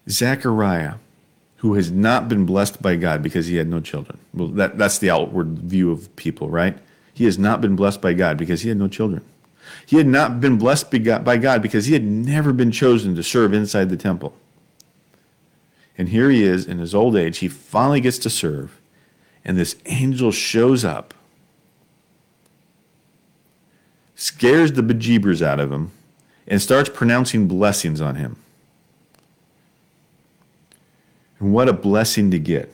Zechariah, 0.10 0.96
who 1.58 1.76
has 1.76 1.92
not 1.92 2.28
been 2.28 2.46
blessed 2.46 2.82
by 2.82 2.96
God 2.96 3.24
because 3.24 3.48
he 3.48 3.56
had 3.56 3.68
no 3.68 3.80
children. 3.80 4.18
Well, 4.34 4.50
that, 4.50 4.78
that's 4.78 4.98
the 4.98 5.10
outward 5.10 5.60
view 5.60 5.92
of 5.92 6.14
people, 6.16 6.50
right? 6.50 6.78
He 7.14 7.26
has 7.26 7.40
not 7.40 7.62
been 7.62 7.76
blessed 7.76 8.02
by 8.02 8.14
God 8.14 8.38
because 8.38 8.62
he 8.62 8.70
had 8.70 8.78
no 8.78 8.88
children. 8.88 9.24
He 9.86 9.98
had 9.98 10.08
not 10.08 10.42
been 10.42 10.58
blessed 10.58 10.92
by 10.92 11.38
God 11.38 11.62
because 11.62 11.86
he 11.86 11.94
had 11.94 12.04
never 12.04 12.52
been 12.52 12.72
chosen 12.72 13.16
to 13.16 13.24
serve 13.24 13.54
inside 13.54 13.90
the 13.90 13.98
temple. 13.98 14.34
And 15.98 16.10
here 16.10 16.30
he 16.30 16.44
is 16.44 16.66
in 16.66 16.80
his 16.80 16.96
old 16.96 17.16
age. 17.16 17.38
He 17.38 17.48
finally 17.48 18.02
gets 18.02 18.18
to 18.20 18.30
serve. 18.30 18.80
And 19.46 19.58
this 19.58 19.76
angel 19.86 20.32
shows 20.32 20.84
up, 20.84 21.14
scares 24.16 24.74
the 24.74 24.82
bejeebers 24.82 25.42
out 25.42 25.60
of 25.60 25.72
him, 25.72 25.92
and 26.48 26.62
starts 26.62 26.90
pronouncing 26.90 27.48
blessings 27.48 28.02
on 28.02 28.16
him. 28.16 28.38
And 31.44 31.52
what 31.52 31.68
a 31.68 31.74
blessing 31.74 32.32
to 32.32 32.40
get. 32.40 32.74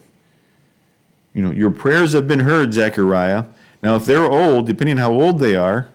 You 1.33 1.41
know, 1.41 1.49
your 1.49 1.71
prayers 1.71 2.13
have 2.13 2.27
been 2.27 2.41
heard, 2.41 2.71
Zechariah. 2.71 3.45
Now, 3.81 3.95
if 3.95 4.05
they're 4.05 4.29
old, 4.29 4.67
depending 4.67 4.97
how 4.97 5.11
old 5.11 5.39
they 5.39 5.55
are, 5.55 5.89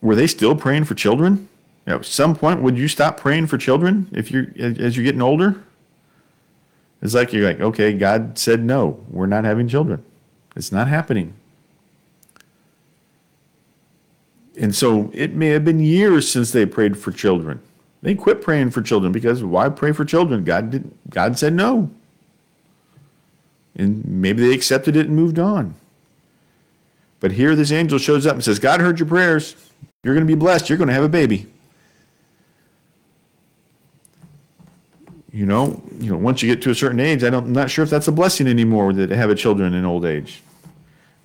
were 0.00 0.16
they 0.16 0.26
still 0.26 0.56
praying 0.56 0.84
for 0.84 0.96
children? 0.96 1.48
At 1.86 2.04
some 2.04 2.34
point, 2.34 2.62
would 2.62 2.76
you 2.76 2.88
stop 2.88 3.16
praying 3.16 3.46
for 3.46 3.58
children 3.58 4.08
if 4.10 4.32
you're 4.32 4.48
as 4.58 4.96
you're 4.96 5.04
getting 5.04 5.22
older? 5.22 5.62
It's 7.00 7.14
like 7.14 7.32
you're 7.32 7.46
like, 7.46 7.60
okay, 7.60 7.92
God 7.92 8.36
said 8.36 8.64
no, 8.64 9.04
we're 9.08 9.26
not 9.26 9.44
having 9.44 9.68
children. 9.68 10.04
It's 10.56 10.72
not 10.72 10.88
happening. 10.88 11.34
And 14.58 14.74
so 14.74 15.12
it 15.14 15.32
may 15.32 15.50
have 15.50 15.64
been 15.64 15.78
years 15.78 16.28
since 16.28 16.50
they 16.50 16.66
prayed 16.66 16.98
for 16.98 17.12
children. 17.12 17.60
They 18.06 18.14
quit 18.14 18.40
praying 18.40 18.70
for 18.70 18.82
children 18.82 19.10
because 19.10 19.42
why 19.42 19.68
pray 19.68 19.90
for 19.90 20.04
children? 20.04 20.44
God 20.44 20.70
didn't, 20.70 21.10
God 21.10 21.36
said 21.36 21.52
no. 21.52 21.90
And 23.74 24.04
maybe 24.04 24.46
they 24.46 24.54
accepted 24.54 24.94
it 24.94 25.08
and 25.08 25.16
moved 25.16 25.40
on. 25.40 25.74
But 27.18 27.32
here 27.32 27.56
this 27.56 27.72
angel 27.72 27.98
shows 27.98 28.24
up 28.24 28.34
and 28.34 28.44
says, 28.44 28.60
God 28.60 28.80
heard 28.80 29.00
your 29.00 29.08
prayers. 29.08 29.56
You're 30.04 30.14
going 30.14 30.24
to 30.24 30.32
be 30.32 30.38
blessed. 30.38 30.68
You're 30.68 30.78
going 30.78 30.86
to 30.86 30.94
have 30.94 31.02
a 31.02 31.08
baby. 31.08 31.48
You 35.32 35.44
know, 35.44 35.82
you 35.98 36.12
know, 36.12 36.16
once 36.16 36.42
you 36.42 36.54
get 36.54 36.62
to 36.62 36.70
a 36.70 36.76
certain 36.76 37.00
age, 37.00 37.24
I 37.24 37.36
I'm 37.36 37.52
not 37.52 37.72
sure 37.72 37.82
if 37.82 37.90
that's 37.90 38.06
a 38.06 38.12
blessing 38.12 38.46
anymore 38.46 38.92
to 38.92 39.16
have 39.16 39.30
a 39.30 39.34
children 39.34 39.74
in 39.74 39.84
old 39.84 40.04
age. 40.04 40.42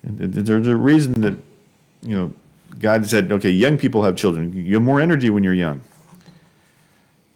And 0.02 0.18
there's 0.18 0.66
a 0.66 0.74
reason 0.74 1.20
that, 1.20 1.34
you 2.02 2.16
know, 2.16 2.32
God 2.80 3.06
said, 3.06 3.30
okay, 3.30 3.50
young 3.50 3.78
people 3.78 4.02
have 4.02 4.16
children. 4.16 4.52
You 4.52 4.74
have 4.74 4.82
more 4.82 5.00
energy 5.00 5.30
when 5.30 5.44
you're 5.44 5.54
young. 5.54 5.80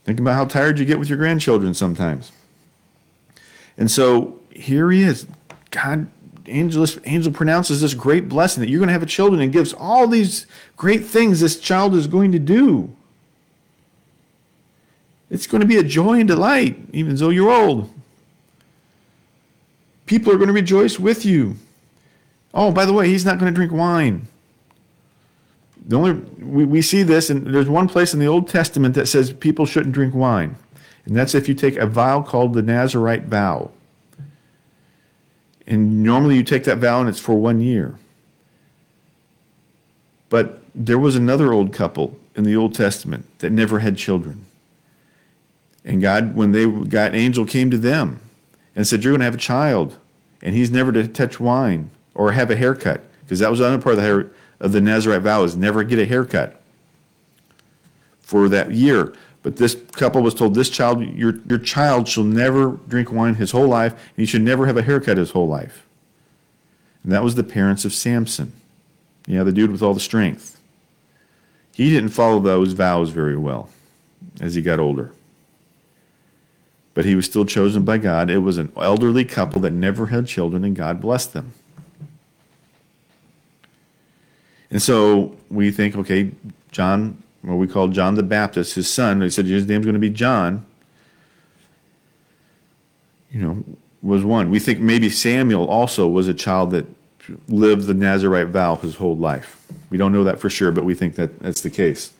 Think 0.07 0.21
about 0.21 0.35
how 0.35 0.45
tired 0.45 0.79
you 0.79 0.85
get 0.85 1.01
with 1.01 1.09
your 1.09 1.19
grandchildren 1.19 1.75
sometimes. 1.75 2.31
And 3.77 3.90
so 3.90 4.40
here 4.51 4.92
he 4.92 5.03
is. 5.03 5.27
God, 5.73 6.07
angel, 6.47 6.87
angel 7.05 7.33
pronounces 7.33 7.81
this 7.81 7.92
great 7.92 8.29
blessing 8.29 8.61
that 8.61 8.71
you're 8.71 8.79
going 8.79 8.87
to 8.87 8.92
have 8.92 9.03
a 9.03 9.07
children 9.07 9.42
and 9.42 9.53
gives 9.53 9.73
all 9.73 10.07
these 10.07 10.47
great 10.77 11.05
things 11.05 11.40
this 11.40 11.59
child 11.59 11.92
is 11.97 12.07
going 12.07 12.31
to 12.31 12.38
do. 12.38 12.95
It's 15.29 15.49
going 15.49 15.61
to 15.61 15.66
be 15.66 15.77
a 15.77 15.83
joy 15.83 16.21
and 16.21 16.29
delight, 16.29 16.79
even 16.92 17.16
though 17.16 17.31
you're 17.31 17.51
old. 17.51 17.92
People 20.07 20.33
are 20.33 20.37
going 20.37 20.47
to 20.47 20.55
rejoice 20.55 21.01
with 21.01 21.25
you. 21.25 21.57
Oh, 22.55 22.71
by 22.71 22.85
the 22.85 22.92
way, 22.92 23.09
he's 23.09 23.25
not 23.25 23.40
going 23.40 23.53
to 23.53 23.57
drink 23.57 23.73
wine. 23.73 24.29
The 25.87 25.96
only 25.96 26.12
we, 26.44 26.64
we 26.64 26.83
see 26.83 27.03
this, 27.03 27.31
and 27.31 27.55
there's 27.55 27.68
one 27.68 27.88
place 27.88 28.12
in 28.12 28.20
the 28.20 28.27
Old 28.27 28.49
Testament 28.49 28.94
that 28.96 29.07
says 29.07 29.33
people 29.33 29.66
shouldn't 29.66 29.94
drink 29.94 30.14
wine, 30.14 30.57
and 31.05 31.16
that's 31.16 31.35
if 31.35 31.49
you 31.49 31.55
take 31.55 31.77
a 31.77 31.87
vow 31.87 32.22
called 32.22 32.55
the 32.55 32.62
Nazarite 32.62 33.25
vow. 33.25 33.70
And 35.66 36.03
normally 36.03 36.37
you 36.37 36.44
take 36.44 36.64
that 36.64 36.79
vow 36.79 37.01
and 37.01 37.09
it's 37.09 37.18
for 37.18 37.35
one 37.35 37.61
year. 37.61 37.99
But 40.29 40.62
there 40.75 40.99
was 40.99 41.16
another 41.16 41.53
old 41.53 41.72
couple 41.72 42.16
in 42.35 42.44
the 42.44 42.55
Old 42.55 42.75
Testament 42.75 43.27
that 43.38 43.51
never 43.51 43.81
had 43.81 43.96
children. 43.96 44.46
And 45.85 46.03
God, 46.03 46.35
when 46.35 46.53
they 46.53 46.66
got 46.66 47.12
an 47.12 47.14
angel 47.14 47.46
came 47.46 47.70
to 47.70 47.79
them 47.79 48.20
and 48.75 48.87
said, 48.87 49.03
You're 49.03 49.12
going 49.12 49.20
to 49.20 49.27
have 49.27 49.35
a 49.35 49.38
child. 49.38 49.96
And 50.42 50.55
he's 50.55 50.70
never 50.70 50.92
to 50.92 51.09
touch 51.09 51.40
wine 51.40 51.90
or 52.14 52.33
have 52.33 52.51
a 52.51 52.57
haircut. 52.57 53.03
Because 53.22 53.38
that 53.38 53.51
was 53.51 53.61
another 53.61 53.83
part 53.83 53.99
of 53.99 54.03
the, 54.03 54.31
of 54.61 54.73
the 54.73 54.81
Nazarite 54.81 55.23
vow 55.23 55.45
is 55.45 55.57
never 55.57 55.83
get 55.85 55.99
a 55.99 56.07
haircut 56.07 56.61
for 58.21 58.49
that 58.49 58.73
year. 58.73 59.14
But 59.42 59.57
this 59.57 59.77
couple 59.92 60.23
was 60.23 60.35
told, 60.35 60.55
This 60.55 60.71
child, 60.71 61.03
your, 61.03 61.38
your 61.49 61.59
child 61.59 62.09
shall 62.09 62.25
never 62.25 62.71
drink 62.88 63.12
wine 63.12 63.37
his 63.37 63.53
whole 63.53 63.69
life, 63.69 63.92
and 63.92 64.16
he 64.16 64.27
should 64.27 64.42
never 64.42 64.66
have 64.66 64.77
a 64.77 64.83
haircut 64.83 65.19
his 65.19 65.31
whole 65.31 65.49
life. 65.49 65.87
And 67.03 67.12
that 67.12 67.23
was 67.23 67.37
the 67.37 67.45
parents 67.45 67.85
of 67.85 67.92
Samson. 67.92 68.53
Yeah, 69.27 69.45
the 69.45 69.53
dude 69.53 69.71
with 69.71 69.83
all 69.83 69.95
the 69.95 70.01
strength. 70.01 70.59
He 71.73 71.90
didn't 71.90 72.11
follow 72.11 72.40
those 72.40 72.73
vows 72.73 73.11
very 73.11 73.37
well 73.37 73.69
as 74.40 74.55
he 74.55 74.62
got 74.62 74.81
older 74.81 75.12
but 76.97 77.05
he 77.05 77.14
was 77.14 77.27
still 77.27 77.45
chosen 77.45 77.85
by 77.85 77.99
God. 77.99 78.31
It 78.31 78.38
was 78.38 78.57
an 78.57 78.73
elderly 78.75 79.27
couple 79.27 79.61
that 79.61 79.73
never 79.75 80.07
had 80.07 80.27
children, 80.27 80.64
and 80.64 80.75
God 80.75 80.99
blessed 80.99 81.35
them. 81.35 81.53
And 84.77 84.83
so 84.83 85.35
we 85.49 85.71
think, 85.71 85.97
okay, 85.97 86.33
John, 86.71 87.23
what 87.41 87.55
we 87.55 87.67
call 87.67 87.89
John 87.89 88.15
the 88.15 88.23
Baptist, 88.23 88.75
his 88.75 88.93
son, 88.93 89.23
he 89.23 89.31
said 89.31 89.47
his 89.47 89.67
name's 89.67 89.87
going 89.87 89.95
to 89.95 89.99
be 89.99 90.11
John, 90.11 90.67
you 93.33 93.41
know, 93.41 93.65
was 94.03 94.23
one. 94.23 94.51
We 94.51 94.59
think 94.59 94.79
maybe 94.79 95.09
Samuel 95.09 95.67
also 95.67 96.07
was 96.07 96.29
a 96.29 96.35
child 96.35 96.73
that 96.73 96.85
lived 97.49 97.87
the 97.87 97.95
Nazarite 97.95 98.49
vow 98.49 98.77
his 98.77 98.97
whole 98.97 99.17
life. 99.17 99.67
We 99.89 99.97
don't 99.97 100.12
know 100.12 100.25
that 100.25 100.41
for 100.41 100.51
sure, 100.51 100.73
but 100.73 100.85
we 100.85 100.93
think 100.93 101.15
that 101.15 101.41
that's 101.41 101.62
the 101.62 101.71
case. 101.71 102.12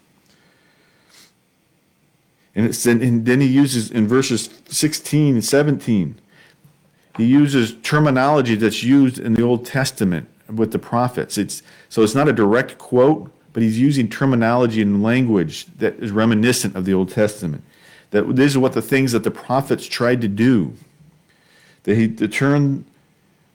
And, 2.55 2.65
it's, 2.65 2.87
and 2.87 3.27
then 3.27 3.43
he 3.43 3.49
uses 3.49 3.91
in 3.91 4.09
verses 4.09 4.49
16 4.71 5.35
and 5.35 5.45
17, 5.45 6.19
he 7.19 7.25
uses 7.27 7.75
terminology 7.83 8.55
that's 8.55 8.83
used 8.83 9.19
in 9.19 9.35
the 9.35 9.43
Old 9.43 9.67
Testament 9.67 10.31
with 10.55 10.73
the 10.73 10.79
prophets. 10.79 11.39
It's, 11.39 11.63
so 11.89 12.03
it's 12.03 12.15
not 12.15 12.29
a 12.29 12.33
direct 12.33 12.79
quote, 12.79 13.31
but 13.53 13.63
he's 13.63 13.79
using 13.79 14.09
terminology 14.09 14.83
and 14.83 15.03
language 15.03 15.67
that 15.79 15.95
is 15.95 16.11
reminiscent 16.11 16.77
of 16.77 16.85
the 16.85 16.95
Old 16.95 17.11
Testament. 17.11 17.65
That 18.11 18.37
these 18.37 18.55
are 18.57 18.61
what 18.61 18.73
the 18.73 18.83
things 18.83 19.13
that 19.13 19.25
the 19.25 19.31
prophets 19.31 19.87
tried 19.87 20.21
to 20.21 20.29
do. 20.29 20.75
That 21.85 21.97
he 21.97 22.09
to 22.09 22.29
turn 22.29 22.85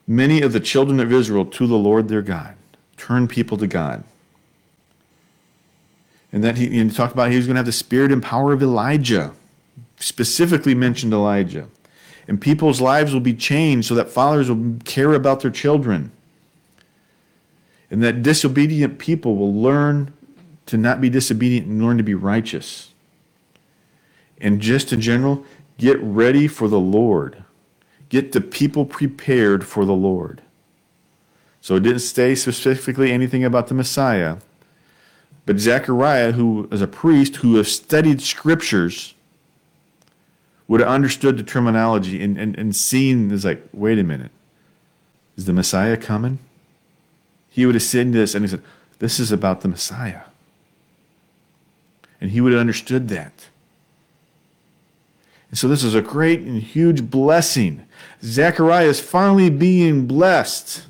many 0.07 0.41
of 0.41 0.53
the 0.53 0.59
children 0.59 0.99
of 0.99 1.11
Israel 1.11 1.45
to 1.45 1.67
the 1.67 1.77
Lord 1.77 2.07
their 2.07 2.21
God, 2.21 2.55
turn 2.97 3.27
people 3.27 3.57
to 3.57 3.67
God 3.67 4.03
and 6.31 6.43
that 6.43 6.57
he, 6.57 6.69
he 6.69 6.89
talked 6.89 7.13
about 7.13 7.29
he 7.31 7.37
was 7.37 7.45
going 7.45 7.55
to 7.55 7.59
have 7.59 7.65
the 7.65 7.71
spirit 7.71 8.11
and 8.11 8.23
power 8.23 8.53
of 8.53 8.63
Elijah, 8.63 9.33
specifically 9.97 10.73
mentioned 10.73 11.13
Elijah. 11.13 11.67
And 12.27 12.39
people's 12.39 12.79
lives 12.79 13.13
will 13.13 13.19
be 13.19 13.33
changed 13.33 13.87
so 13.87 13.95
that 13.95 14.09
fathers 14.09 14.49
will 14.49 14.77
care 14.85 15.13
about 15.13 15.41
their 15.41 15.51
children. 15.51 16.11
And 17.91 18.01
that 18.01 18.23
disobedient 18.23 18.97
people 18.97 19.35
will 19.35 19.53
learn 19.53 20.13
to 20.65 20.77
not 20.77 21.01
be 21.01 21.09
disobedient 21.09 21.67
and 21.67 21.83
learn 21.83 21.97
to 21.97 22.03
be 22.03 22.15
righteous. 22.15 22.93
And 24.39 24.59
just 24.59 24.91
in 24.91 25.01
general, 25.01 25.45
get 25.77 25.99
ready 26.01 26.47
for 26.47 26.67
the 26.67 26.79
Lord. 26.79 27.43
Get 28.09 28.31
the 28.31 28.41
people 28.41 28.85
prepared 28.85 29.63
for 29.65 29.85
the 29.85 29.93
Lord. 29.93 30.41
So 31.59 31.75
it 31.75 31.83
didn't 31.83 31.99
say 31.99 32.33
specifically 32.33 33.11
anything 33.11 33.43
about 33.43 33.67
the 33.67 33.75
Messiah 33.75 34.37
but 35.45 35.59
Zechariah, 35.59 36.33
who 36.33 36.67
is 36.71 36.81
a 36.81 36.87
priest 36.87 37.37
who 37.37 37.55
has 37.55 37.71
studied 37.71 38.21
scriptures, 38.21 39.15
would 40.67 40.79
have 40.79 40.89
understood 40.89 41.37
the 41.37 41.43
terminology 41.43 42.21
and, 42.23 42.37
and, 42.37 42.57
and 42.57 42.75
seen 42.75 43.31
is 43.31 43.43
like, 43.43 43.67
wait 43.73 43.99
a 43.99 44.03
minute, 44.03 44.31
is 45.35 45.45
the 45.45 45.53
Messiah 45.53 45.97
coming? 45.97 46.39
He 47.51 47.65
would 47.65 47.75
have 47.75 47.83
seen 47.83 48.11
this 48.11 48.33
and 48.33 48.43
he 48.43 48.49
said, 48.49 48.63
This 48.97 49.19
is 49.19 49.31
about 49.31 49.61
the 49.61 49.67
Messiah. 49.67 50.21
And 52.19 52.31
he 52.31 52.41
would 52.41 52.53
have 52.53 52.61
understood 52.61 53.09
that. 53.09 53.47
And 55.49 55.59
so 55.59 55.67
this 55.67 55.83
is 55.83 55.93
a 55.93 56.01
great 56.01 56.39
and 56.39 56.63
huge 56.63 57.09
blessing. 57.11 57.85
Zechariah 58.23 58.87
is 58.87 59.01
finally 59.01 59.49
being 59.49 60.07
blessed. 60.07 60.83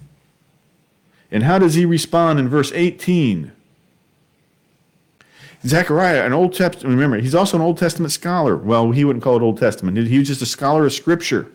And 1.32 1.44
how 1.44 1.58
does 1.58 1.74
he 1.74 1.84
respond 1.84 2.40
in 2.40 2.48
verse 2.48 2.72
18? 2.74 3.52
Zechariah, 5.66 6.26
an 6.26 6.34
Old 6.34 6.54
Testament, 6.54 6.94
remember, 6.94 7.18
he's 7.18 7.36
also 7.36 7.58
an 7.58 7.64
Old 7.64 7.78
Testament 7.78 8.12
scholar. 8.12 8.56
Well, 8.56 8.92
he 8.92 9.04
wouldn't 9.04 9.24
call 9.24 9.38
it 9.38 9.42
Old 9.42 9.58
Testament. 9.58 9.98
He 9.98 10.20
was 10.20 10.28
just 10.28 10.42
a 10.44 10.46
scholar 10.46 10.86
of 10.86 10.94
Scripture. 10.94 11.48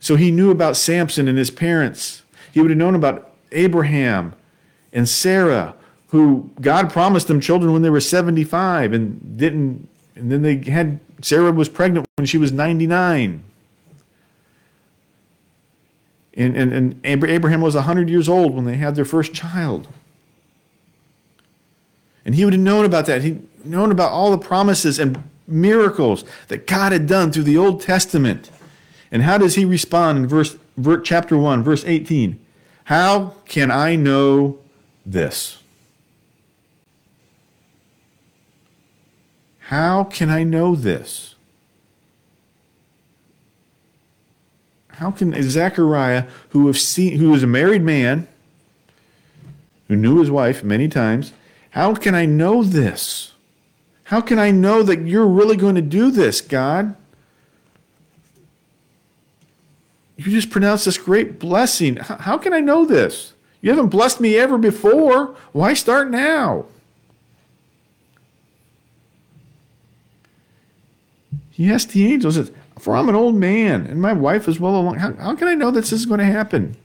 So 0.00 0.16
he 0.16 0.30
knew 0.32 0.50
about 0.50 0.76
Samson 0.76 1.28
and 1.28 1.38
his 1.38 1.50
parents. 1.50 2.22
He 2.52 2.60
would 2.60 2.70
have 2.70 2.78
known 2.78 2.94
about 2.94 3.35
Abraham 3.52 4.34
and 4.92 5.08
Sarah, 5.08 5.74
who 6.08 6.50
God 6.60 6.90
promised 6.90 7.28
them 7.28 7.40
children 7.40 7.72
when 7.72 7.82
they 7.82 7.90
were 7.90 8.00
75 8.00 8.92
and 8.92 9.36
didn't, 9.36 9.88
and 10.14 10.32
then 10.32 10.42
they 10.42 10.56
had, 10.70 11.00
Sarah 11.22 11.52
was 11.52 11.68
pregnant 11.68 12.06
when 12.16 12.26
she 12.26 12.38
was 12.38 12.52
99. 12.52 13.44
And, 16.34 16.56
and, 16.56 16.72
and 16.72 17.00
Abraham 17.04 17.60
was 17.60 17.74
100 17.74 18.10
years 18.10 18.28
old 18.28 18.54
when 18.54 18.64
they 18.64 18.76
had 18.76 18.94
their 18.94 19.04
first 19.04 19.32
child. 19.32 19.88
And 22.24 22.34
he 22.34 22.44
would 22.44 22.54
have 22.54 22.62
known 22.62 22.84
about 22.84 23.06
that. 23.06 23.22
He'd 23.22 23.46
known 23.64 23.90
about 23.90 24.10
all 24.10 24.30
the 24.30 24.38
promises 24.38 24.98
and 24.98 25.22
miracles 25.46 26.24
that 26.48 26.66
God 26.66 26.92
had 26.92 27.06
done 27.06 27.32
through 27.32 27.44
the 27.44 27.56
Old 27.56 27.80
Testament. 27.80 28.50
And 29.10 29.22
how 29.22 29.38
does 29.38 29.54
he 29.54 29.64
respond 29.64 30.18
in 30.18 30.26
verse, 30.26 30.56
verse 30.76 31.00
chapter 31.04 31.38
1, 31.38 31.62
verse 31.62 31.84
18? 31.84 32.38
How 32.86 33.34
can 33.46 33.72
I 33.72 33.96
know 33.96 34.58
this? 35.04 35.58
How 39.58 40.04
can 40.04 40.30
I 40.30 40.44
know 40.44 40.76
this? 40.76 41.34
How 44.86 45.10
can 45.10 45.34
Zechariah, 45.42 46.26
who, 46.50 46.68
have 46.68 46.78
seen, 46.78 47.18
who 47.18 47.30
was 47.30 47.42
a 47.42 47.48
married 47.48 47.82
man, 47.82 48.28
who 49.88 49.96
knew 49.96 50.20
his 50.20 50.30
wife 50.30 50.62
many 50.62 50.86
times, 50.86 51.32
how 51.70 51.92
can 51.92 52.14
I 52.14 52.24
know 52.24 52.62
this? 52.62 53.32
How 54.04 54.20
can 54.20 54.38
I 54.38 54.52
know 54.52 54.84
that 54.84 55.00
you're 55.00 55.26
really 55.26 55.56
going 55.56 55.74
to 55.74 55.82
do 55.82 56.12
this, 56.12 56.40
God? 56.40 56.94
You 60.16 60.24
just 60.24 60.50
pronounced 60.50 60.86
this 60.86 60.98
great 60.98 61.38
blessing. 61.38 61.96
How 61.96 62.38
can 62.38 62.52
I 62.52 62.60
know 62.60 62.84
this? 62.86 63.34
You 63.60 63.70
haven't 63.70 63.88
blessed 63.88 64.20
me 64.20 64.36
ever 64.36 64.58
before. 64.58 65.36
Why 65.52 65.74
start 65.74 66.10
now? 66.10 66.66
He 71.50 71.70
asked 71.70 71.90
the 71.90 72.06
angel, 72.12 72.32
says, 72.32 72.52
For 72.78 72.96
I'm 72.96 73.08
an 73.08 73.14
old 73.14 73.34
man 73.34 73.86
and 73.86 74.00
my 74.00 74.12
wife 74.12 74.46
is 74.48 74.60
well 74.60 74.76
along. 74.76 74.96
How, 74.96 75.14
how 75.14 75.34
can 75.34 75.48
I 75.48 75.54
know 75.54 75.70
this 75.70 75.92
is 75.92 76.06
going 76.06 76.20
to 76.20 76.26
happen? 76.26 76.76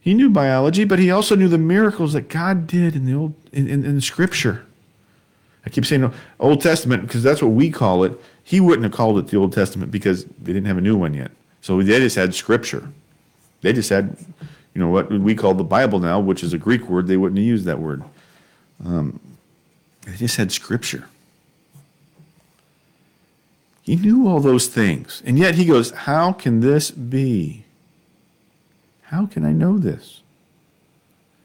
He 0.00 0.14
knew 0.14 0.30
biology, 0.30 0.84
but 0.84 0.98
he 0.98 1.10
also 1.10 1.36
knew 1.36 1.48
the 1.48 1.58
miracles 1.58 2.14
that 2.14 2.28
God 2.28 2.66
did 2.66 2.96
in 2.96 3.04
the 3.04 3.14
old 3.14 3.34
in, 3.52 3.68
in, 3.68 3.84
in 3.84 4.00
Scripture. 4.00 4.64
I 5.66 5.70
keep 5.70 5.84
saying 5.84 6.12
Old 6.38 6.62
Testament 6.62 7.02
because 7.02 7.22
that's 7.22 7.42
what 7.42 7.50
we 7.50 7.70
call 7.70 8.04
it. 8.04 8.18
He 8.50 8.58
wouldn't 8.58 8.82
have 8.82 8.90
called 8.90 9.16
it 9.16 9.28
the 9.28 9.36
Old 9.36 9.52
Testament 9.52 9.92
because 9.92 10.24
they 10.24 10.52
didn't 10.52 10.66
have 10.66 10.76
a 10.76 10.80
new 10.80 10.96
one 10.96 11.14
yet. 11.14 11.30
So 11.60 11.80
they 11.80 12.00
just 12.00 12.16
had 12.16 12.34
Scripture. 12.34 12.90
They 13.60 13.72
just 13.72 13.88
had, 13.90 14.16
you 14.74 14.80
know, 14.80 14.88
what 14.88 15.08
we 15.08 15.36
call 15.36 15.54
the 15.54 15.62
Bible 15.62 16.00
now, 16.00 16.18
which 16.18 16.42
is 16.42 16.52
a 16.52 16.58
Greek 16.58 16.88
word. 16.88 17.06
They 17.06 17.16
wouldn't 17.16 17.38
have 17.38 17.46
used 17.46 17.64
that 17.66 17.78
word. 17.78 18.02
Um, 18.84 19.20
they 20.04 20.16
just 20.16 20.36
had 20.36 20.50
Scripture. 20.50 21.06
He 23.82 23.94
knew 23.94 24.26
all 24.26 24.40
those 24.40 24.66
things. 24.66 25.22
And 25.24 25.38
yet 25.38 25.54
he 25.54 25.64
goes, 25.64 25.92
How 25.92 26.32
can 26.32 26.58
this 26.58 26.90
be? 26.90 27.62
How 29.02 29.26
can 29.26 29.44
I 29.44 29.52
know 29.52 29.78
this? 29.78 30.22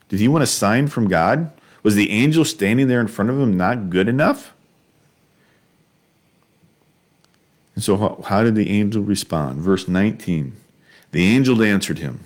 Did 0.10 0.20
he 0.20 0.28
want 0.28 0.44
a 0.44 0.48
sign 0.48 0.88
from 0.88 1.08
God? 1.08 1.52
Was 1.84 1.94
the 1.94 2.10
angel 2.10 2.46
standing 2.46 2.88
there 2.88 3.00
in 3.00 3.08
front 3.08 3.30
of 3.30 3.40
him 3.40 3.56
not 3.56 3.92
good 3.92 4.10
enough? 4.10 4.55
And 7.76 7.84
so, 7.84 7.98
how, 7.98 8.24
how 8.26 8.44
did 8.44 8.56
the 8.56 8.70
angel 8.70 9.04
respond? 9.04 9.60
Verse 9.62 9.88
19 9.88 10.56
The 11.12 11.26
angel 11.26 11.62
answered 11.62 12.00
him, 12.00 12.22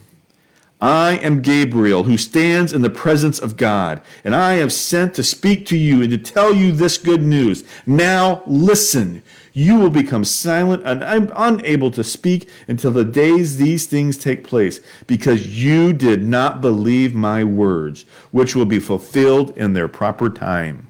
I 0.81 1.17
am 1.17 1.41
Gabriel, 1.41 2.03
who 2.03 2.17
stands 2.17 2.71
in 2.71 2.83
the 2.83 2.89
presence 2.89 3.39
of 3.39 3.57
God, 3.57 4.01
and 4.23 4.33
I 4.33 4.53
have 4.53 4.71
sent 4.71 5.13
to 5.15 5.23
speak 5.23 5.65
to 5.67 5.77
you 5.77 6.01
and 6.01 6.09
to 6.11 6.17
tell 6.17 6.53
you 6.53 6.71
this 6.71 6.97
good 6.97 7.21
news. 7.21 7.65
Now 7.85 8.43
listen 8.45 9.21
you 9.53 9.75
will 9.75 9.89
become 9.89 10.23
silent 10.23 10.83
and 10.85 11.03
I'm 11.03 11.31
unable 11.35 11.91
to 11.91 12.03
speak 12.03 12.49
until 12.67 12.91
the 12.91 13.03
days 13.03 13.57
these 13.57 13.87
things 13.87 14.17
take 14.17 14.43
place, 14.43 14.79
because 15.07 15.61
you 15.61 15.91
did 15.91 16.23
not 16.23 16.61
believe 16.61 17.13
my 17.13 17.43
words, 17.43 18.05
which 18.31 18.55
will 18.55 18.65
be 18.65 18.79
fulfilled 18.79 19.57
in 19.57 19.73
their 19.73 19.87
proper 19.87 20.29
time. 20.29 20.87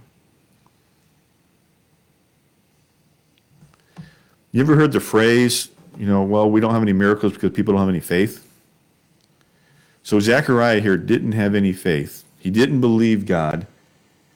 You 4.52 4.62
ever 4.62 4.76
heard 4.76 4.92
the 4.92 5.00
phrase, 5.00 5.70
you 5.98 6.06
know, 6.06 6.24
well, 6.24 6.50
we 6.50 6.60
don't 6.60 6.74
have 6.74 6.82
any 6.82 6.94
miracles 6.94 7.34
because 7.34 7.52
people 7.52 7.74
don't 7.74 7.82
have 7.82 7.90
any 7.90 8.00
faith? 8.00 8.46
So 10.02 10.20
Zechariah 10.20 10.80
here 10.80 10.98
didn't 10.98 11.34
have 11.34 11.54
any 11.54 11.74
faith. 11.74 12.24
He 12.40 12.50
didn't 12.50 12.82
believe 12.82 13.26
God. 13.26 13.68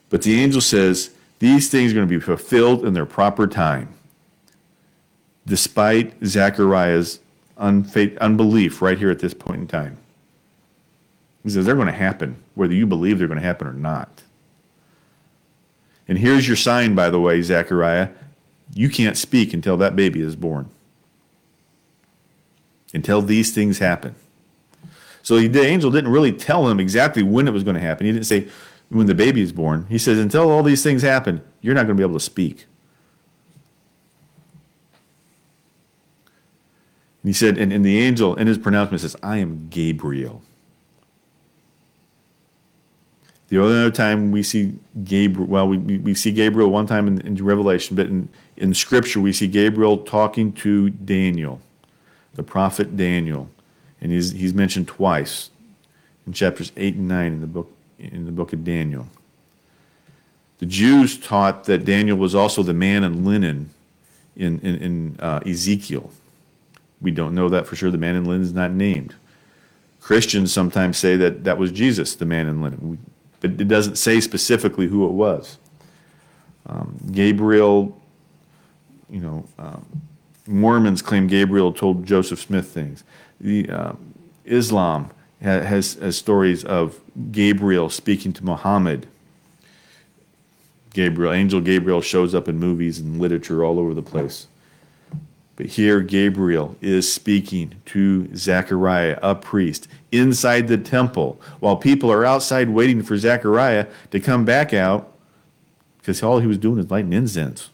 But 0.10 0.22
the 0.22 0.40
angel 0.40 0.62
says, 0.62 1.12
these 1.40 1.70
things 1.70 1.92
are 1.92 1.96
going 1.96 2.08
to 2.08 2.20
be 2.20 2.24
fulfilled 2.24 2.86
in 2.86 2.94
their 2.94 3.06
proper 3.06 3.48
time 3.48 3.90
despite 5.46 6.14
Zechariah's 6.26 7.20
unfaith, 7.58 8.18
unbelief 8.20 8.82
right 8.82 8.98
here 8.98 9.12
at 9.12 9.20
this 9.20 9.34
point 9.34 9.62
in 9.62 9.68
time. 9.68 9.98
He 11.44 11.50
says 11.50 11.66
they're 11.66 11.76
going 11.76 11.88
to 11.88 11.94
happen, 11.94 12.42
whether 12.56 12.74
you 12.74 12.86
believe 12.86 13.20
they're 13.20 13.28
going 13.28 13.40
to 13.40 13.46
happen 13.46 13.68
or 13.68 13.74
not. 13.74 14.22
And 16.08 16.18
here's 16.18 16.48
your 16.48 16.58
sign, 16.58 16.96
by 16.96 17.10
the 17.10 17.20
way, 17.20 17.42
Zechariah. 17.42 18.10
You 18.76 18.90
can't 18.90 19.18
speak 19.18 19.54
until 19.54 19.78
that 19.78 19.96
baby 19.96 20.22
is 20.22 20.36
born, 20.36 20.70
until 22.94 23.22
these 23.22 23.54
things 23.54 23.80
happen. 23.80 24.16
So 25.22 25.40
the 25.40 25.62
angel 25.62 25.90
didn't 25.92 26.12
really 26.12 26.34
tell 26.34 26.68
him 26.68 26.80
exactly 26.80 27.24
when 27.24 27.48
it 27.48 27.52
was 27.52 27.64
going 27.64 27.76
to 27.76 27.82
happen. 27.82 28.06
He 28.06 28.12
didn't 28.12 28.26
say 28.26 28.50
when 28.90 29.08
the 29.08 29.16
baby 29.16 29.42
is 29.42 29.52
born. 29.52 29.86
He 29.90 29.98
says, 29.98 30.20
until 30.20 30.52
all 30.52 30.64
these 30.64 30.84
things 30.84 31.02
happen, 31.02 31.42
you're 31.62 31.74
not 31.74 31.86
going 31.86 31.96
to 31.96 32.02
be 32.02 32.04
able 32.04 32.20
to 32.20 32.26
speak. 32.26 32.66
And 37.22 37.30
he 37.30 37.34
said, 37.34 37.58
and, 37.58 37.72
and 37.72 37.86
the 37.86 38.00
angel 38.00 38.36
in 38.36 38.48
his 38.48 38.58
pronouncement 38.58 39.02
says, 39.02 39.16
I 39.24 39.38
am 39.38 39.70
Gabriel. 39.70 40.42
The 43.48 43.64
other 43.64 43.92
time 43.92 44.32
we 44.32 44.44
see 44.44 44.74
Gabriel, 45.04 45.48
well, 45.48 45.68
we, 45.68 45.78
we 45.78 46.16
see 46.16 46.32
Gabriel 46.32 46.70
one 46.70 46.86
time 46.86 47.08
in, 47.08 47.22
in 47.22 47.36
Revelation, 47.36 47.96
but 47.96 48.08
in, 48.08 48.28
in 48.58 48.74
Scripture 48.74 49.20
we 49.20 49.34
see 49.34 49.48
Gabriel 49.48 49.98
talking 49.98 50.54
to 50.54 50.90
Daniel, 50.90 51.62
the 52.36 52.44
prophet 52.44 52.96
Daniel. 52.96 53.50
And 54.02 54.12
he's, 54.12 54.32
he's 54.32 54.54
mentioned 54.54 54.88
twice 54.88 55.50
in 56.28 56.34
chapters 56.34 56.72
8 56.76 56.96
and 56.96 57.08
9 57.08 57.34
in 57.34 57.42
the 57.42 57.48
book, 57.48 57.72
in 57.98 58.26
the 58.26 58.32
book 58.32 58.54
of 58.54 58.64
Daniel. 58.64 59.08
The 60.60 60.66
Jews 60.66 61.18
taught 61.18 61.66
that 61.66 61.86
Daniel 61.86 62.18
was 62.18 62.36
also 62.36 62.64
the 62.64 62.74
man 62.74 63.04
in 63.04 63.26
linen 63.26 63.70
in, 64.36 64.60
in, 64.60 64.76
in 64.76 65.16
uh, 65.20 65.40
Ezekiel. 65.46 66.12
We 67.02 67.12
don't 67.12 67.36
know 67.36 67.50
that 67.50 67.68
for 67.68 67.76
sure. 67.76 67.92
The 67.92 67.98
man 67.98 68.16
in 68.16 68.26
linen 68.26 68.44
is 68.44 68.54
not 68.54 68.72
named. 68.72 69.16
Christians 70.00 70.52
sometimes 70.52 70.98
say 70.98 71.16
that 71.18 71.44
that 71.46 71.58
was 71.58 71.72
Jesus, 71.72 72.16
the 72.16 72.26
man 72.26 72.48
in 72.48 72.62
linen, 72.62 72.98
but 73.40 73.52
it 73.52 73.68
doesn't 73.68 73.98
say 73.98 74.20
specifically 74.20 74.88
who 74.88 75.06
it 75.06 75.12
was. 75.12 75.58
Um, 76.66 76.98
Gabriel, 77.12 78.02
you 79.14 79.20
know, 79.20 79.46
um, 79.60 79.86
Mormons 80.48 81.02
claim 81.02 81.28
Gabriel 81.28 81.72
told 81.72 82.06
Joseph 82.06 82.42
Smith 82.42 82.68
things. 82.68 83.04
The 83.40 83.70
uh, 83.70 83.94
Islam 84.44 85.12
has, 85.42 85.94
has 85.96 86.18
stories 86.18 86.66
of 86.66 87.00
Gabriel 87.32 87.90
speaking 87.90 88.34
to 88.34 88.44
Muhammad. 88.44 89.08
Gabriel, 90.94 91.32
Angel 91.32 91.62
Gabriel 91.62 92.02
shows 92.02 92.34
up 92.34 92.48
in 92.48 92.58
movies 92.60 93.00
and 93.00 93.20
literature 93.20 93.64
all 93.64 93.80
over 93.80 93.94
the 93.94 94.02
place. 94.02 94.48
But 95.56 95.68
here 95.68 96.02
Gabriel 96.02 96.76
is 96.82 97.12
speaking 97.12 97.76
to 97.86 98.36
Zechariah, 98.36 99.20
a 99.22 99.36
priest, 99.36 99.88
inside 100.12 100.68
the 100.68 100.78
temple, 100.78 101.40
while 101.60 101.78
people 101.78 102.12
are 102.12 102.26
outside 102.26 102.70
waiting 102.70 103.04
for 103.04 103.16
Zechariah 103.16 103.86
to 104.10 104.20
come 104.20 104.44
back 104.44 104.74
out 104.74 105.14
because 106.00 106.24
all 106.24 106.40
he 106.40 106.48
was 106.48 106.58
doing 106.58 106.80
is 106.80 106.90
lighting 106.90 107.14
incense. 107.14 107.70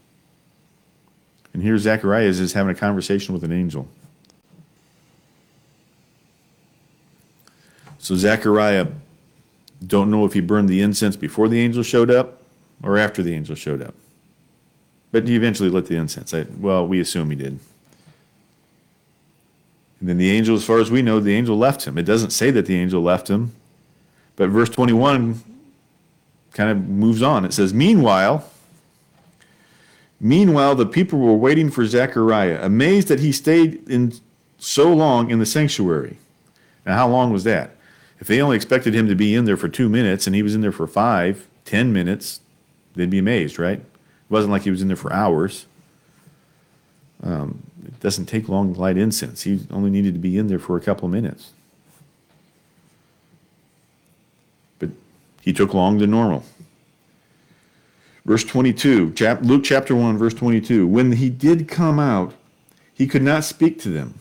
And 1.53 1.63
here 1.63 1.77
Zacharias 1.77 2.39
is 2.39 2.53
having 2.53 2.75
a 2.75 2.79
conversation 2.79 3.33
with 3.33 3.43
an 3.43 3.51
angel. 3.51 3.88
So 7.97 8.15
Zechariah 8.15 8.88
don't 9.85 10.09
know 10.09 10.25
if 10.25 10.33
he 10.33 10.41
burned 10.41 10.69
the 10.69 10.81
incense 10.81 11.15
before 11.15 11.47
the 11.47 11.59
angel 11.59 11.83
showed 11.83 12.12
up 12.12 12.41
or 12.83 12.97
after 12.97 13.23
the 13.23 13.33
angel 13.33 13.55
showed 13.55 13.81
up. 13.81 13.93
But 15.12 15.27
he 15.27 15.35
eventually 15.35 15.69
lit 15.69 15.88
the 15.88 15.95
incense. 15.95 16.33
I, 16.33 16.45
well, 16.59 16.88
we 16.88 16.99
assume 16.99 17.29
he 17.29 17.35
did. 17.35 17.59
And 19.99 20.07
then 20.07 20.17
the 20.17 20.31
angel, 20.31 20.55
as 20.55 20.63
far 20.63 20.79
as 20.79 20.89
we 20.89 21.01
know, 21.01 21.19
the 21.19 21.35
angel 21.35 21.57
left 21.57 21.85
him. 21.85 21.97
It 21.97 22.03
doesn't 22.03 22.29
say 22.29 22.51
that 22.51 22.65
the 22.65 22.79
angel 22.79 23.01
left 23.01 23.29
him, 23.29 23.53
but 24.35 24.49
verse 24.49 24.69
21 24.69 25.41
kind 26.53 26.71
of 26.71 26.88
moves 26.88 27.21
on. 27.21 27.43
It 27.43 27.53
says, 27.53 27.73
Meanwhile, 27.73 28.48
meanwhile, 30.19 30.75
the 30.75 30.86
people 30.86 31.19
were 31.19 31.36
waiting 31.36 31.69
for 31.69 31.86
Zechariah, 31.86 32.60
amazed 32.62 33.08
that 33.08 33.19
he 33.19 33.32
stayed 33.32 33.88
in 33.89 34.13
so 34.58 34.93
long 34.93 35.29
in 35.32 35.39
the 35.39 35.45
sanctuary. 35.45 36.17
Now, 36.86 36.95
how 36.95 37.08
long 37.08 37.32
was 37.32 37.43
that? 37.45 37.75
If 38.19 38.27
they 38.27 38.41
only 38.41 38.55
expected 38.55 38.93
him 38.93 39.08
to 39.08 39.15
be 39.15 39.34
in 39.34 39.45
there 39.45 39.58
for 39.58 39.69
two 39.69 39.88
minutes 39.88 40.27
and 40.27 40.36
he 40.36 40.43
was 40.43 40.53
in 40.53 40.62
there 40.62 40.71
for 40.71 40.88
five, 40.88 41.47
ten 41.63 41.93
minutes, 41.93 42.41
they'd 42.95 43.10
be 43.10 43.19
amazed, 43.19 43.58
right? 43.58 43.79
It 43.79 43.86
wasn't 44.29 44.51
like 44.51 44.63
he 44.63 44.71
was 44.71 44.82
in 44.82 44.88
there 44.88 44.97
for 44.97 45.13
hours. 45.13 45.65
Um, 47.23 47.63
it 47.86 47.99
doesn't 47.99 48.25
take 48.25 48.49
long 48.49 48.73
to 48.73 48.79
light 48.79 48.97
incense. 48.97 49.43
He 49.43 49.62
only 49.71 49.89
needed 49.89 50.13
to 50.13 50.19
be 50.19 50.38
in 50.38 50.47
there 50.47 50.60
for 50.60 50.77
a 50.77 50.82
couple 50.82 51.05
of 51.05 51.12
minutes. 51.12 51.51
But 54.79 54.89
he 55.41 55.53
took 55.53 55.73
longer 55.73 56.01
than 56.01 56.12
normal. 56.12 56.43
Verse 58.25 58.43
22, 58.43 59.13
Luke 59.41 59.63
chapter 59.63 59.95
1, 59.95 60.17
verse 60.17 60.34
22. 60.34 60.88
When 60.88 61.13
he 61.13 61.29
did 61.29 61.67
come 61.67 61.99
out, 61.99 62.34
he 62.93 63.08
could 63.08 63.23
not 63.23 63.43
speak 63.43 63.79
to 63.82 63.89
them. 63.89 64.19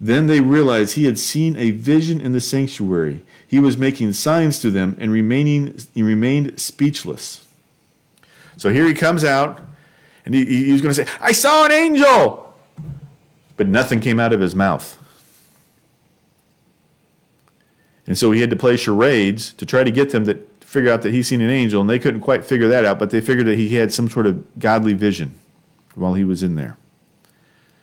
Then 0.00 0.26
they 0.26 0.40
realized 0.40 0.94
he 0.94 1.04
had 1.04 1.18
seen 1.18 1.56
a 1.56 1.70
vision 1.70 2.20
in 2.20 2.32
the 2.32 2.40
sanctuary. 2.40 3.24
He 3.46 3.60
was 3.60 3.76
making 3.76 4.12
signs 4.14 4.58
to 4.60 4.70
them 4.70 4.96
and 4.98 5.12
remaining, 5.12 5.78
he 5.94 6.02
remained 6.02 6.58
speechless. 6.58 7.46
So 8.56 8.70
here 8.70 8.86
he 8.86 8.94
comes 8.94 9.24
out 9.24 9.60
and 10.24 10.34
he, 10.34 10.44
he 10.44 10.72
was 10.72 10.80
going 10.80 10.94
to 10.94 11.04
say, 11.04 11.10
I 11.20 11.32
saw 11.32 11.66
an 11.66 11.72
angel. 11.72 12.54
But 13.56 13.68
nothing 13.68 14.00
came 14.00 14.18
out 14.18 14.32
of 14.32 14.40
his 14.40 14.54
mouth. 14.54 14.98
And 18.06 18.18
so 18.18 18.32
he 18.32 18.40
had 18.40 18.50
to 18.50 18.56
play 18.56 18.76
charades 18.76 19.52
to 19.54 19.66
try 19.66 19.84
to 19.84 19.90
get 19.90 20.10
them 20.10 20.24
to 20.24 20.34
figure 20.72 20.90
out 20.90 21.02
that 21.02 21.12
he's 21.12 21.28
seen 21.28 21.42
an 21.42 21.50
angel. 21.50 21.82
And 21.82 21.90
they 21.90 21.98
couldn't 21.98 22.22
quite 22.22 22.46
figure 22.46 22.66
that 22.68 22.86
out, 22.86 22.98
but 22.98 23.10
they 23.10 23.20
figured 23.20 23.46
that 23.46 23.58
he 23.58 23.74
had 23.74 23.92
some 23.92 24.08
sort 24.08 24.26
of 24.26 24.58
godly 24.58 24.94
vision 24.94 25.34
while 25.94 26.14
he 26.14 26.24
was 26.24 26.42
in 26.42 26.54
there. 26.54 26.78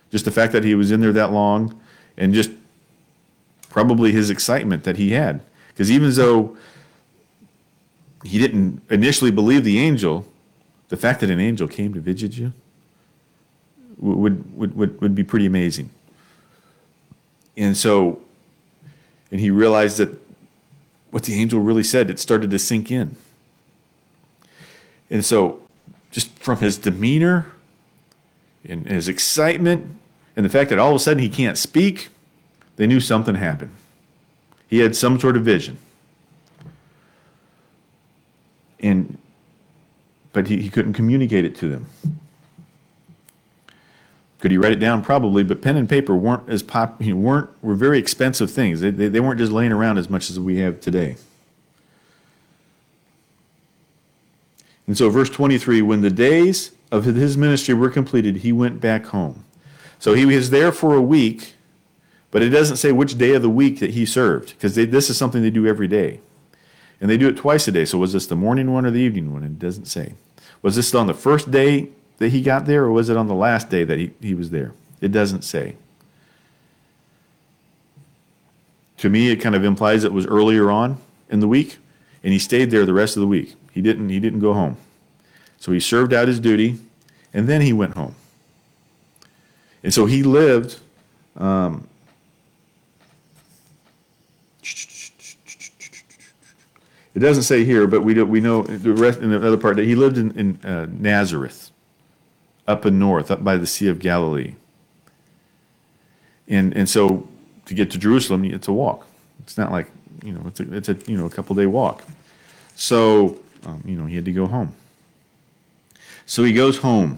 Just 0.09 0.25
the 0.25 0.31
fact 0.31 0.53
that 0.53 0.63
he 0.63 0.73
was 0.73 0.89
in 0.89 0.99
there 0.99 1.13
that 1.13 1.31
long 1.31 1.79
and 2.17 2.33
just 2.33 2.49
probably 3.69 4.11
his 4.11 4.31
excitement 4.31 4.85
that 4.85 4.97
he 4.97 5.11
had. 5.11 5.39
Because 5.67 5.91
even 5.91 6.11
though 6.13 6.57
he 8.23 8.39
didn't 8.39 8.81
initially 8.89 9.29
believe 9.29 9.63
the 9.63 9.77
angel, 9.77 10.25
the 10.87 10.97
fact 10.97 11.19
that 11.19 11.29
an 11.29 11.39
angel 11.39 11.67
came 11.67 11.93
to 11.93 11.99
visit 11.99 12.39
you 12.39 12.53
would, 13.99 14.57
would, 14.57 14.75
would, 14.75 14.99
would 14.99 15.13
be 15.13 15.23
pretty 15.23 15.45
amazing. 15.45 15.91
And 17.55 17.77
so, 17.77 18.19
and 19.29 19.39
he 19.39 19.51
realized 19.51 19.97
that 19.97 20.09
what 21.11 21.23
the 21.23 21.39
angel 21.39 21.59
really 21.59 21.83
said, 21.83 22.09
it 22.09 22.19
started 22.19 22.51
to 22.51 22.59
sink 22.59 22.91
in. 22.91 23.15
And 25.09 25.25
so, 25.25 25.61
just 26.11 26.29
from 26.39 26.57
his 26.59 26.77
demeanor 26.77 27.51
and 28.67 28.87
his 28.87 29.07
excitement, 29.07 29.97
and 30.35 30.45
the 30.45 30.49
fact 30.49 30.69
that 30.69 30.79
all 30.79 30.89
of 30.89 30.95
a 30.95 30.99
sudden 30.99 31.21
he 31.21 31.29
can't 31.29 31.57
speak, 31.57 32.09
they 32.75 32.87
knew 32.87 32.99
something 32.99 33.35
happened. 33.35 33.71
He 34.67 34.79
had 34.79 34.95
some 34.95 35.19
sort 35.19 35.35
of 35.35 35.43
vision. 35.43 35.77
And 38.79 39.17
but 40.31 40.47
he, 40.47 40.61
he 40.61 40.69
couldn't 40.69 40.93
communicate 40.93 41.43
it 41.43 41.55
to 41.57 41.67
them. 41.67 41.87
Could 44.39 44.51
he 44.51 44.57
write 44.57 44.71
it 44.71 44.79
down? 44.79 45.03
Probably, 45.03 45.43
but 45.43 45.61
pen 45.61 45.75
and 45.75 45.87
paper 45.87 46.15
weren't 46.15 46.49
as 46.49 46.63
pop, 46.63 47.01
you 47.01 47.13
know, 47.13 47.19
weren't 47.19 47.49
were 47.61 47.75
very 47.75 47.99
expensive 47.99 48.49
things. 48.49 48.79
They, 48.79 48.89
they, 48.89 49.09
they 49.09 49.19
weren't 49.19 49.37
just 49.37 49.51
laying 49.51 49.73
around 49.73 49.97
as 49.97 50.09
much 50.09 50.29
as 50.29 50.39
we 50.39 50.57
have 50.59 50.79
today. 50.79 51.17
And 54.87 54.97
so, 54.97 55.09
verse 55.09 55.29
23 55.29 55.81
when 55.81 56.01
the 56.01 56.09
days 56.09 56.71
of 56.91 57.03
his 57.03 57.37
ministry 57.37 57.73
were 57.73 57.89
completed, 57.89 58.37
he 58.37 58.51
went 58.51 58.79
back 58.79 59.07
home. 59.07 59.43
So 59.99 60.13
he 60.13 60.25
was 60.25 60.49
there 60.49 60.71
for 60.71 60.95
a 60.95 61.01
week, 61.01 61.55
but 62.31 62.41
it 62.41 62.49
doesn't 62.49 62.77
say 62.77 62.93
which 62.93 63.17
day 63.17 63.33
of 63.33 63.41
the 63.41 63.49
week 63.49 63.79
that 63.79 63.91
he 63.91 64.05
served, 64.05 64.53
because 64.53 64.75
this 64.75 65.09
is 65.09 65.17
something 65.17 65.41
they 65.41 65.49
do 65.49 65.67
every 65.67 65.89
day. 65.89 66.21
And 67.01 67.09
they 67.09 67.17
do 67.17 67.27
it 67.27 67.37
twice 67.37 67.67
a 67.67 67.71
day. 67.71 67.85
So 67.85 67.97
was 67.97 68.13
this 68.13 68.25
the 68.25 68.35
morning 68.35 68.71
one 68.71 68.85
or 68.85 68.91
the 68.91 68.99
evening 68.99 69.33
one? 69.33 69.43
It 69.43 69.59
doesn't 69.59 69.85
say. 69.85 70.13
Was 70.61 70.75
this 70.75 70.95
on 70.95 71.07
the 71.07 71.13
first 71.13 71.51
day 71.51 71.89
that 72.19 72.29
he 72.29 72.41
got 72.41 72.65
there, 72.65 72.83
or 72.83 72.91
was 72.91 73.09
it 73.09 73.17
on 73.17 73.27
the 73.27 73.33
last 73.33 73.69
day 73.69 73.83
that 73.83 73.97
he, 73.97 74.11
he 74.21 74.33
was 74.33 74.49
there? 74.51 74.73
It 75.01 75.11
doesn't 75.11 75.43
say. 75.43 75.75
To 78.97 79.09
me, 79.09 79.31
it 79.31 79.37
kind 79.37 79.55
of 79.55 79.63
implies 79.63 80.03
it 80.03 80.13
was 80.13 80.25
earlier 80.27 80.69
on 80.69 80.97
in 81.29 81.39
the 81.39 81.47
week, 81.47 81.77
and 82.23 82.33
he 82.33 82.39
stayed 82.39 82.71
there 82.71 82.85
the 82.85 82.93
rest 82.93 83.15
of 83.15 83.21
the 83.21 83.27
week. 83.27 83.55
He 83.71 83.81
didn't, 83.81 84.09
he 84.09 84.19
didn't 84.19 84.41
go 84.41 84.53
home. 84.53 84.77
So 85.57 85.71
he 85.71 85.79
served 85.79 86.13
out 86.13 86.27
his 86.27 86.39
duty, 86.39 86.79
and 87.33 87.47
then 87.47 87.61
he 87.61 87.73
went 87.73 87.95
home. 87.95 88.15
And 89.83 89.93
so 89.93 90.05
he 90.05 90.23
lived 90.23 90.79
um, 91.37 91.87
It 97.19 97.19
doesn't 97.19 97.43
say 97.43 97.65
here, 97.65 97.85
but 97.85 98.01
we, 98.01 98.13
do, 98.13 98.25
we 98.25 98.39
know 98.39 98.61
the 98.63 98.93
rest 98.93 99.19
in 99.19 99.33
another 99.33 99.57
part 99.57 99.75
that 99.75 99.85
he 99.85 99.93
lived 99.93 100.17
in, 100.17 100.31
in 100.39 100.65
uh, 100.65 100.87
Nazareth, 100.89 101.68
up 102.69 102.85
in 102.85 102.99
north, 102.99 103.31
up 103.31 103.43
by 103.43 103.57
the 103.57 103.65
Sea 103.65 103.87
of 103.87 103.99
Galilee. 103.99 104.53
And, 106.47 106.75
and 106.75 106.87
so 106.87 107.27
to 107.65 107.73
get 107.73 107.89
to 107.91 107.97
Jerusalem, 107.97 108.45
it's 108.45 108.67
a 108.67 108.73
walk. 108.73 109.07
It's 109.41 109.57
not 109.57 109.71
like, 109.71 109.87
you 110.23 110.31
know, 110.31 110.43
it's 110.45 110.59
a, 110.59 110.73
it's 110.73 110.89
a 110.89 110.97
you 111.07 111.17
know, 111.17 111.25
a 111.25 111.29
couple 111.29 111.55
day 111.55 111.65
walk. 111.65 112.03
So, 112.75 113.39
um, 113.65 113.83
you 113.85 113.97
know, 113.97 114.05
he 114.05 114.15
had 114.15 114.25
to 114.25 114.31
go 114.31 114.45
home. 114.45 114.73
So 116.27 116.43
he 116.43 116.53
goes 116.53 116.77
home. 116.77 117.17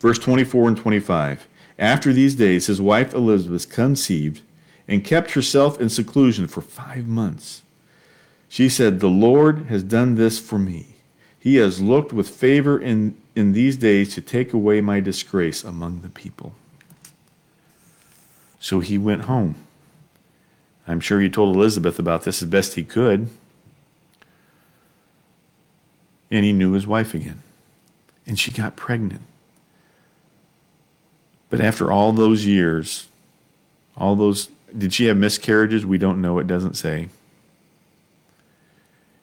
Verse 0.00 0.18
24 0.18 0.68
and 0.68 0.76
25. 0.76 1.46
After 1.78 2.12
these 2.12 2.34
days, 2.34 2.66
his 2.66 2.80
wife 2.80 3.14
Elizabeth 3.14 3.70
conceived 3.70 4.42
and 4.86 5.02
kept 5.02 5.30
herself 5.30 5.80
in 5.80 5.88
seclusion 5.88 6.46
for 6.46 6.60
five 6.60 7.06
months. 7.06 7.62
She 8.50 8.68
said, 8.68 9.00
The 9.00 9.08
Lord 9.08 9.66
has 9.66 9.82
done 9.82 10.16
this 10.16 10.38
for 10.38 10.58
me. 10.58 10.88
He 11.40 11.56
has 11.56 11.80
looked 11.80 12.12
with 12.12 12.28
favor 12.28 12.78
in, 12.78 13.16
in 13.34 13.52
these 13.52 13.76
days 13.76 14.14
to 14.14 14.20
take 14.20 14.52
away 14.52 14.80
my 14.80 15.00
disgrace 15.00 15.64
among 15.64 16.00
the 16.00 16.08
people. 16.08 16.54
So 18.60 18.80
he 18.80 18.96
went 18.96 19.22
home. 19.22 19.56
I'm 20.86 21.00
sure 21.00 21.20
he 21.20 21.28
told 21.28 21.54
Elizabeth 21.56 21.98
about 21.98 22.24
this 22.24 22.42
as 22.42 22.48
best 22.48 22.74
he 22.74 22.84
could. 22.84 23.28
And 26.30 26.44
he 26.44 26.52
knew 26.52 26.72
his 26.72 26.86
wife 26.86 27.14
again. 27.14 27.42
And 28.26 28.38
she 28.38 28.50
got 28.50 28.76
pregnant. 28.76 29.22
But 31.50 31.60
after 31.60 31.92
all 31.92 32.12
those 32.12 32.46
years, 32.46 33.08
all 33.96 34.16
those, 34.16 34.48
did 34.76 34.92
she 34.92 35.06
have 35.06 35.16
miscarriages? 35.16 35.86
We 35.86 35.98
don't 35.98 36.20
know. 36.20 36.38
It 36.38 36.46
doesn't 36.46 36.74
say. 36.74 37.08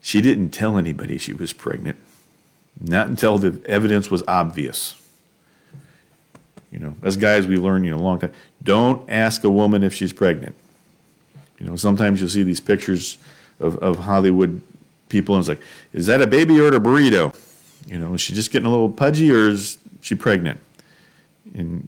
She 0.02 0.22
didn't 0.22 0.50
tell 0.50 0.78
anybody 0.78 1.18
she 1.18 1.34
was 1.34 1.54
pregnant, 1.54 1.98
not 2.82 3.08
until 3.08 3.38
the 3.38 3.62
evidence 3.68 4.10
was 4.10 4.24
obvious. 4.28 4.96
You 6.72 6.80
know, 6.80 6.96
as 7.04 7.18
guys, 7.18 7.48
we 7.48 7.58
learned, 7.58 7.86
you 7.86 7.92
know, 7.92 7.98
a 7.98 8.02
long 8.02 8.20
time. 8.20 8.34
Don't 8.64 9.08
ask 9.10 9.44
a 9.44 9.50
woman 9.50 9.84
if 9.84 9.94
she's 9.94 10.14
pregnant. 10.14 10.56
You 11.60 11.68
know, 11.68 11.76
sometimes 11.76 12.20
you'll 12.20 12.30
see 12.30 12.44
these 12.44 12.62
pictures 12.62 13.18
of, 13.60 13.78
of 13.78 14.00
Hollywood 14.00 14.62
people, 15.10 15.36
and 15.36 15.42
it's 15.42 15.50
like, 15.50 15.62
is 15.94 16.08
that 16.08 16.22
a 16.22 16.28
baby 16.28 16.60
or 16.60 16.68
a 16.68 16.80
burrito? 16.80 17.36
You 17.88 18.00
know, 18.00 18.14
is 18.14 18.22
she 18.22 18.34
just 18.34 18.52
getting 18.52 18.68
a 18.68 18.72
little 18.72 18.90
pudgy 18.90 19.32
or 19.32 19.50
is 19.50 19.78
she 20.02 20.16
pregnant? 20.16 20.60
And, 21.54 21.88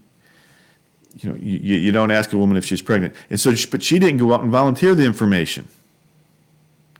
you 1.18 1.30
know, 1.30 1.36
you, 1.38 1.78
you 1.78 1.92
don't 1.92 2.12
ask 2.12 2.34
a 2.34 2.38
woman 2.38 2.58
if 2.58 2.66
she's 2.66 2.82
pregnant. 2.82 3.16
And 3.30 3.40
so, 3.40 3.54
but 3.72 3.82
she 3.82 4.00
didn't 4.00 4.18
go 4.18 4.34
out 4.34 4.42
and 4.42 4.52
volunteer 4.52 4.96
the 4.96 5.06
information 5.06 5.68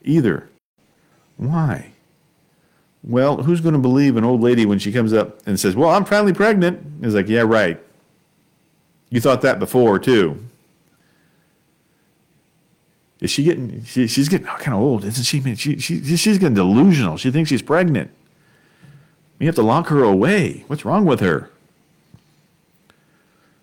either. 0.04 0.50
Why? 1.38 1.93
Well, 3.04 3.44
who's 3.44 3.60
going 3.60 3.74
to 3.74 3.80
believe 3.80 4.16
an 4.16 4.24
old 4.24 4.42
lady 4.42 4.66
when 4.66 4.80
she 4.80 4.92
comes 4.92 5.14
up 5.14 5.46
and 5.46 5.60
says, 5.60 5.76
Well, 5.76 5.90
I'm 5.90 6.06
finally 6.06 6.34
pregnant? 6.34 6.86
It's 7.02 7.14
like, 7.14 7.28
Yeah, 7.28 7.42
right. 7.42 7.80
You 9.10 9.22
thought 9.22 9.42
that 9.42 9.60
before, 9.60 10.00
too. 10.00 10.44
Is 13.20 13.30
she 13.32 13.44
getting, 13.44 13.84
she, 13.86 14.08
she's 14.08 14.28
getting 14.28 14.48
oh, 14.48 14.56
kind 14.58 14.76
of 14.76 14.82
old, 14.82 15.06
isn't 15.06 15.24
she? 15.24 15.56
she, 15.56 15.80
she? 15.80 16.18
She's 16.18 16.38
getting 16.38 16.56
delusional. 16.56 17.18
She 17.18 17.32
thinks 17.32 17.50
she's 17.50 17.62
pregnant. 17.62 18.12
You 19.40 19.48
have 19.48 19.56
to 19.56 19.62
lock 19.62 19.88
her 19.88 20.04
away. 20.04 20.64
What's 20.68 20.84
wrong 20.84 21.06
with 21.06 21.20
her? 21.20 21.50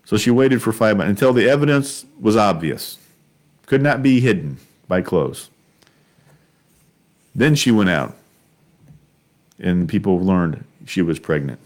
So 0.05 0.17
she 0.17 0.31
waited 0.31 0.61
for 0.61 0.71
five 0.71 0.97
months 0.97 1.09
until 1.09 1.31
the 1.31 1.47
evidence 1.49 2.05
was 2.19 2.35
obvious, 2.35 2.97
could 3.65 3.81
not 3.81 4.03
be 4.03 4.19
hidden 4.19 4.57
by 4.87 5.01
clothes. 5.01 5.49
Then 7.33 7.55
she 7.55 7.71
went 7.71 7.89
out, 7.89 8.15
and 9.61 9.87
people 9.87 10.19
learned 10.19 10.65
she 10.85 11.01
was 11.01 11.19
pregnant. 11.19 11.59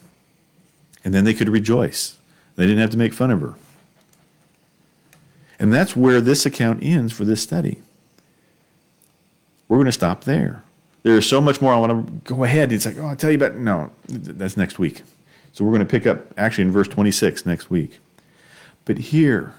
And 1.04 1.14
then 1.14 1.24
they 1.24 1.34
could 1.34 1.50
rejoice. 1.50 2.18
They 2.56 2.66
didn't 2.66 2.80
have 2.80 2.92
to 2.92 2.98
make 2.98 3.14
fun 3.14 3.32
of 3.32 3.42
her. 3.42 3.56
And 5.58 5.74
that's 5.74 5.96
where 5.96 6.20
this 6.22 6.46
account 6.46 6.84
ends 6.84 7.14
for 7.14 7.26
this 7.26 7.42
study. 7.42 7.82
We're 9.68 9.78
going 9.78 9.86
to 9.86 9.92
stop 9.92 10.26
there. 10.26 10.64
There's 11.04 11.28
so 11.28 11.40
much 11.40 11.62
more 11.62 11.74
I 11.74 11.78
want 11.78 12.26
to 12.26 12.34
go 12.34 12.44
ahead. 12.44 12.72
It's 12.72 12.86
like, 12.86 12.98
oh, 12.98 13.08
I'll 13.08 13.16
tell 13.16 13.32
you 13.32 13.38
about. 13.38 13.56
No, 13.56 13.92
that's 14.08 14.58
next 14.58 14.80
week. 14.80 15.04
So 15.54 15.64
we're 15.64 15.72
going 15.72 15.86
to 15.86 15.86
pick 15.86 16.06
up 16.06 16.20
actually 16.38 16.64
in 16.64 16.72
verse 16.72 16.88
26 16.88 17.46
next 17.46 17.70
week. 17.70 18.00
But 18.84 18.98
here, 18.98 19.54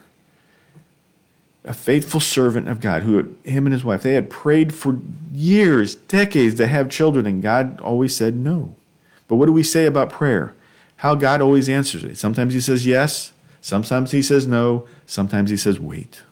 a 1.67 1.75
faithful 1.75 2.21
servant 2.21 2.69
of 2.69 2.81
God, 2.81 3.03
who 3.03 3.35
him 3.45 3.67
and 3.67 3.73
his 3.73 3.85
wife, 3.85 4.03
they 4.03 4.15
had 4.15 4.31
prayed 4.31 4.73
for 4.73 4.99
years, 5.33 5.97
decades 5.97 6.55
to 6.57 6.67
have 6.69 6.89
children, 6.89 7.27
and 7.27 7.43
God 7.43 7.81
always 7.81 8.15
said 8.15 8.37
no. 8.37 8.77
But 9.27 9.37
what 9.37 9.47
do 9.47 9.53
we 9.53 9.65
say 9.65 9.87
about 9.87 10.09
prayer? 10.11 10.55
How 10.97 11.17
God 11.17 11.41
always 11.41 11.69
answers 11.69 12.05
it. 12.05 12.17
Sometimes 12.17 12.55
he 12.55 12.61
says 12.61 12.87
yes, 12.87 13.33
sometimes 13.61 14.13
he 14.13 14.23
says 14.23 14.47
no, 14.47 14.87
sometimes 15.07 15.51
he 15.51 15.57
says 15.57 15.81
wait. 15.81 16.23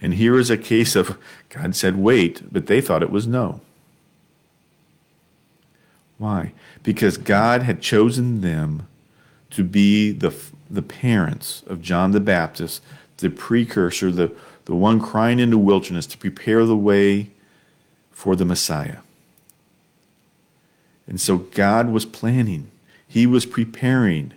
And 0.00 0.14
here 0.14 0.38
is 0.38 0.50
a 0.50 0.56
case 0.56 0.94
of 0.94 1.18
God 1.48 1.74
said 1.74 1.96
wait, 1.96 2.52
but 2.52 2.66
they 2.66 2.80
thought 2.80 3.02
it 3.02 3.10
was 3.10 3.26
no. 3.26 3.60
Why? 6.18 6.52
Because 6.84 7.18
God 7.18 7.62
had 7.62 7.82
chosen 7.82 8.40
them 8.40 8.86
to 9.50 9.64
be 9.64 10.12
the, 10.12 10.32
the 10.70 10.82
parents 10.82 11.64
of 11.66 11.82
John 11.82 12.12
the 12.12 12.20
Baptist 12.20 12.82
the 13.18 13.30
precursor, 13.30 14.10
the, 14.10 14.32
the 14.64 14.74
one 14.74 15.00
crying 15.00 15.38
in 15.38 15.50
the 15.50 15.58
wilderness 15.58 16.06
to 16.06 16.18
prepare 16.18 16.64
the 16.64 16.76
way 16.76 17.30
for 18.12 18.36
the 18.36 18.44
Messiah. 18.44 18.98
And 21.06 21.20
so 21.20 21.38
God 21.38 21.90
was 21.90 22.04
planning, 22.04 22.70
He 23.06 23.26
was 23.26 23.46
preparing. 23.46 24.32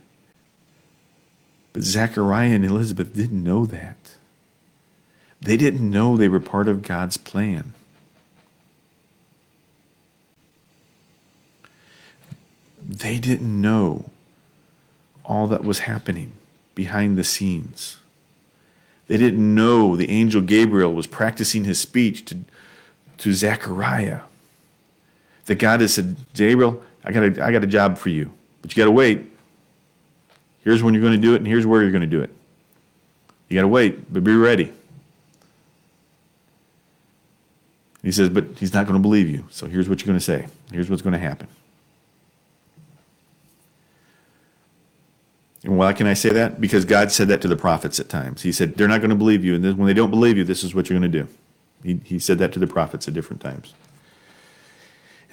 But 1.73 1.83
Zechariah 1.83 2.55
and 2.55 2.65
Elizabeth 2.65 3.13
didn't 3.13 3.43
know 3.43 3.65
that. 3.67 3.95
They 5.39 5.57
didn't 5.57 5.89
know 5.89 6.17
they 6.17 6.27
were 6.27 6.39
part 6.39 6.67
of 6.67 6.81
God's 6.81 7.17
plan. 7.17 7.73
They 12.83 13.19
didn't 13.19 13.61
know 13.61 14.09
all 15.23 15.47
that 15.47 15.63
was 15.63 15.79
happening 15.79 16.31
behind 16.73 17.17
the 17.17 17.23
scenes. 17.23 17.97
They 19.07 19.17
didn't 19.17 19.55
know 19.55 19.95
the 19.95 20.09
angel 20.09 20.41
Gabriel 20.41 20.93
was 20.93 21.07
practicing 21.07 21.63
his 21.63 21.79
speech 21.79 22.25
to, 22.25 22.39
to 23.19 23.33
Zechariah. 23.33 24.21
That 25.45 25.55
God 25.55 25.79
had 25.79 25.89
said, 25.89 26.17
Gabriel, 26.33 26.83
I 27.05 27.13
got 27.13 27.23
a, 27.23 27.45
I 27.45 27.51
got 27.51 27.63
a 27.63 27.67
job 27.67 27.97
for 27.97 28.09
you, 28.09 28.33
but 28.61 28.71
you 28.71 28.81
got 28.81 28.85
to 28.85 28.91
wait. 28.91 29.31
Here's 30.59 30.83
when 30.83 30.93
you're 30.93 31.01
going 31.01 31.13
to 31.13 31.19
do 31.19 31.33
it, 31.33 31.37
and 31.37 31.47
here's 31.47 31.65
where 31.65 31.81
you're 31.81 31.91
going 31.91 32.01
to 32.01 32.07
do 32.07 32.21
it. 32.21 32.29
You 33.47 33.55
got 33.55 33.61
to 33.61 33.69
wait, 33.69 34.11
but 34.11 34.25
be 34.25 34.35
ready. 34.35 34.73
He 38.03 38.11
says, 38.11 38.29
but 38.29 38.45
he's 38.57 38.73
not 38.73 38.85
going 38.85 38.97
to 38.97 39.01
believe 39.01 39.29
you. 39.29 39.45
So 39.49 39.67
here's 39.67 39.87
what 39.87 40.01
you're 40.01 40.07
going 40.07 40.19
to 40.19 40.23
say. 40.23 40.47
Here's 40.71 40.89
what's 40.89 41.01
going 41.01 41.13
to 41.13 41.19
happen. 41.19 41.47
And 45.67 45.77
why 45.77 45.91
can 45.91 46.07
I 46.07 46.13
say 46.13 46.29
that? 46.29 46.61
Because 46.61 46.85
God 46.85 47.11
said 47.11 47.27
that 47.27 47.41
to 47.41 47.47
the 47.49 47.57
prophets 47.57 47.99
at 47.99 48.07
times. 48.07 48.41
He 48.41 48.53
said, 48.53 48.75
they're 48.75 48.87
not 48.87 49.01
going 49.01 49.09
to 49.09 49.17
believe 49.17 49.43
you. 49.43 49.53
And 49.53 49.65
then 49.65 49.75
when 49.75 49.85
they 49.85 49.93
don't 49.93 50.09
believe 50.09 50.37
you, 50.37 50.45
this 50.45 50.63
is 50.63 50.73
what 50.73 50.89
you're 50.89 50.97
going 50.97 51.11
to 51.11 51.23
do. 51.23 51.27
He, 51.83 51.99
he 52.05 52.19
said 52.19 52.39
that 52.39 52.53
to 52.53 52.59
the 52.59 52.67
prophets 52.67 53.05
at 53.09 53.13
different 53.13 53.41
times. 53.41 53.73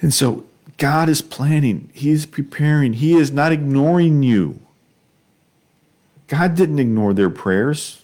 And 0.01 0.13
so 0.13 0.43
God 0.77 1.07
is 1.07 1.21
planning, 1.21 1.89
He 1.93 2.11
is 2.11 2.25
preparing, 2.25 2.93
He 2.93 3.13
is 3.13 3.31
not 3.31 3.53
ignoring 3.53 4.23
you. 4.23 4.59
God 6.27 6.53
didn't 6.53 6.79
ignore 6.79 7.13
their 7.13 7.29
prayers. 7.29 8.03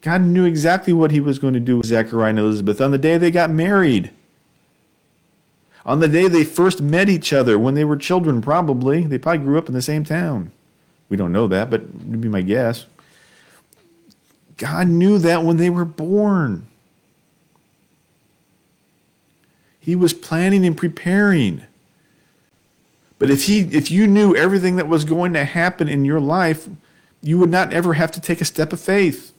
God 0.00 0.22
knew 0.22 0.46
exactly 0.46 0.94
what 0.94 1.10
He 1.10 1.20
was 1.20 1.38
going 1.38 1.52
to 1.52 1.60
do 1.60 1.76
with 1.76 1.86
Zechariah 1.86 2.30
and 2.30 2.38
Elizabeth 2.38 2.80
on 2.80 2.90
the 2.90 2.96
day 2.96 3.18
they 3.18 3.30
got 3.30 3.50
married. 3.50 4.10
On 5.84 6.00
the 6.00 6.08
day 6.08 6.26
they 6.26 6.42
first 6.42 6.80
met 6.80 7.10
each 7.10 7.34
other 7.34 7.58
when 7.58 7.74
they 7.74 7.84
were 7.84 7.98
children, 7.98 8.40
probably. 8.40 9.02
They 9.02 9.18
probably 9.18 9.44
grew 9.44 9.58
up 9.58 9.68
in 9.68 9.74
the 9.74 9.82
same 9.82 10.04
town. 10.04 10.52
We 11.08 11.16
don't 11.16 11.32
know 11.32 11.46
that, 11.48 11.70
but 11.70 11.82
it'd 11.82 12.20
be 12.20 12.28
my 12.28 12.42
guess. 12.42 12.86
God 14.56 14.88
knew 14.88 15.18
that 15.18 15.42
when 15.42 15.56
they 15.56 15.70
were 15.70 15.84
born. 15.84 16.66
He 19.80 19.96
was 19.96 20.14
planning 20.14 20.64
and 20.64 20.76
preparing. 20.76 21.62
But 23.18 23.30
if 23.30 23.44
he 23.44 23.60
if 23.60 23.90
you 23.90 24.06
knew 24.06 24.34
everything 24.36 24.76
that 24.76 24.88
was 24.88 25.04
going 25.04 25.32
to 25.32 25.44
happen 25.44 25.88
in 25.88 26.04
your 26.04 26.20
life, 26.20 26.68
you 27.20 27.38
would 27.38 27.50
not 27.50 27.72
ever 27.72 27.94
have 27.94 28.12
to 28.12 28.20
take 28.20 28.40
a 28.40 28.44
step 28.44 28.72
of 28.72 28.80
faith. 28.80 29.32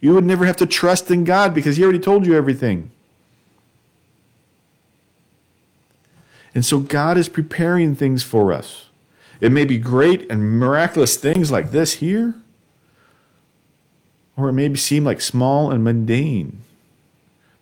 You 0.00 0.14
would 0.14 0.24
never 0.24 0.46
have 0.46 0.56
to 0.58 0.66
trust 0.66 1.10
in 1.10 1.24
God 1.24 1.54
because 1.54 1.76
he 1.76 1.82
already 1.82 1.98
told 1.98 2.26
you 2.26 2.34
everything. 2.34 2.90
And 6.54 6.64
so 6.64 6.80
God 6.80 7.16
is 7.16 7.28
preparing 7.28 7.94
things 7.94 8.22
for 8.22 8.52
us. 8.52 8.89
It 9.40 9.52
may 9.52 9.64
be 9.64 9.78
great 9.78 10.30
and 10.30 10.58
miraculous 10.58 11.16
things 11.16 11.50
like 11.50 11.70
this 11.70 11.94
here, 11.94 12.34
or 14.36 14.48
it 14.48 14.52
may 14.52 14.74
seem 14.74 15.04
like 15.04 15.20
small 15.20 15.70
and 15.70 15.82
mundane 15.82 16.62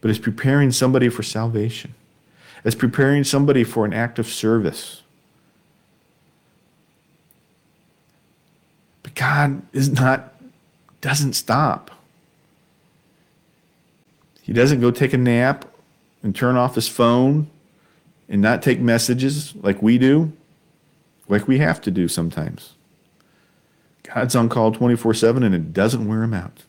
but 0.01 0.11
it's 0.11 0.18
preparing 0.18 0.70
somebody 0.70 1.09
for 1.09 1.22
salvation. 1.22 1.95
It's 2.64 2.76
preparing 2.76 3.24
somebody 3.24 3.64
for 3.64 3.85
an 3.85 3.93
act 3.93 4.18
of 4.18 4.26
service. 4.29 5.03
But 9.03 9.14
God 9.14 9.62
is 9.72 9.91
not, 9.91 10.35
doesn't 11.01 11.35
stop. 11.35 11.91
He 14.43 14.53
doesn't 14.53 14.81
go 14.81 14.91
take 14.91 15.12
a 15.12 15.18
nap 15.18 15.64
and 16.22 16.35
turn 16.35 16.57
off 16.57 16.74
his 16.74 16.89
phone 16.89 17.49
and 18.29 18.41
not 18.41 18.62
take 18.62 18.81
messages 18.81 19.55
like 19.57 19.83
we 19.83 19.99
do, 19.99 20.33
like 21.29 21.47
we 21.47 21.59
have 21.59 21.81
to 21.83 21.91
do 21.91 22.09
sometimes. 22.09 22.74
God's 24.03 24.35
on 24.35 24.49
call 24.49 24.72
24 24.72 25.14
7 25.14 25.43
and 25.43 25.55
it 25.55 25.72
doesn't 25.72 26.09
wear 26.09 26.22
him 26.22 26.35
out. 26.35 26.64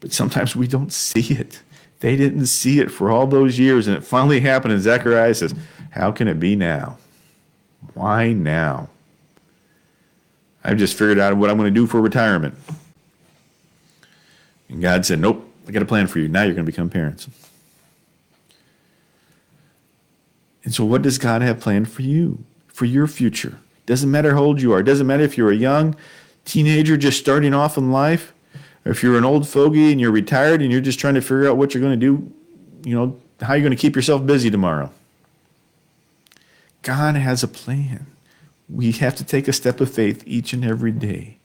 But 0.00 0.12
sometimes 0.12 0.56
we 0.56 0.66
don't 0.66 0.92
see 0.92 1.34
it. 1.34 1.62
They 2.00 2.16
didn't 2.16 2.46
see 2.46 2.80
it 2.80 2.90
for 2.90 3.10
all 3.10 3.26
those 3.26 3.58
years, 3.58 3.86
and 3.86 3.94
it 3.94 4.02
finally 4.02 4.40
happened. 4.40 4.72
And 4.72 4.82
Zechariah 4.82 5.34
says, 5.34 5.54
How 5.90 6.10
can 6.10 6.28
it 6.28 6.40
be 6.40 6.56
now? 6.56 6.96
Why 7.92 8.32
now? 8.32 8.88
I've 10.64 10.78
just 10.78 10.96
figured 10.96 11.18
out 11.18 11.36
what 11.36 11.50
I'm 11.50 11.58
going 11.58 11.72
to 11.72 11.78
do 11.78 11.86
for 11.86 12.00
retirement. 12.00 12.54
And 14.70 14.80
God 14.80 15.04
said, 15.04 15.20
Nope, 15.20 15.46
I 15.68 15.72
got 15.72 15.82
a 15.82 15.86
plan 15.86 16.06
for 16.06 16.18
you. 16.18 16.28
Now 16.28 16.42
you're 16.42 16.54
going 16.54 16.64
to 16.64 16.72
become 16.72 16.88
parents. 16.88 17.28
And 20.64 20.74
so, 20.74 20.84
what 20.84 21.02
does 21.02 21.18
God 21.18 21.42
have 21.42 21.60
planned 21.60 21.90
for 21.90 22.02
you, 22.02 22.44
for 22.68 22.84
your 22.84 23.06
future? 23.06 23.58
Doesn't 23.86 24.10
matter 24.10 24.34
how 24.34 24.42
old 24.42 24.60
you 24.60 24.72
are. 24.72 24.82
Doesn't 24.82 25.06
matter 25.06 25.22
if 25.22 25.36
you're 25.36 25.50
a 25.50 25.56
young 25.56 25.96
teenager 26.44 26.96
just 26.96 27.18
starting 27.18 27.54
off 27.54 27.76
in 27.76 27.90
life 27.90 28.32
or 28.84 28.92
if 28.92 29.02
you're 29.02 29.18
an 29.18 29.24
old 29.24 29.48
fogey 29.48 29.92
and 29.92 30.00
you're 30.00 30.10
retired 30.10 30.62
and 30.62 30.70
you're 30.70 30.80
just 30.80 30.98
trying 30.98 31.14
to 31.14 31.20
figure 31.20 31.48
out 31.48 31.56
what 31.56 31.74
you're 31.74 31.82
going 31.82 31.98
to 31.98 32.06
do, 32.06 32.32
you 32.88 32.94
know, 32.94 33.18
how 33.40 33.54
you're 33.54 33.62
going 33.62 33.76
to 33.76 33.80
keep 33.80 33.96
yourself 33.96 34.24
busy 34.24 34.50
tomorrow. 34.50 34.90
God 36.82 37.16
has 37.16 37.42
a 37.42 37.48
plan. 37.48 38.06
We 38.68 38.92
have 38.92 39.16
to 39.16 39.24
take 39.24 39.48
a 39.48 39.52
step 39.52 39.80
of 39.80 39.92
faith 39.92 40.22
each 40.26 40.52
and 40.52 40.64
every 40.64 40.92
day 40.92 41.38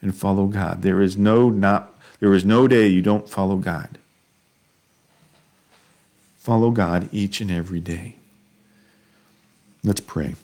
and 0.00 0.16
follow 0.16 0.46
God. 0.46 0.82
There 0.82 1.00
is 1.00 1.16
no 1.16 1.50
not 1.50 1.92
there 2.20 2.32
is 2.32 2.44
no 2.44 2.66
day 2.66 2.86
you 2.86 3.02
don't 3.02 3.28
follow 3.28 3.56
God. 3.56 3.98
Follow 6.38 6.70
God 6.70 7.08
each 7.12 7.40
and 7.40 7.50
every 7.50 7.80
day. 7.80 8.16
Let's 9.84 10.00
pray. 10.00 10.34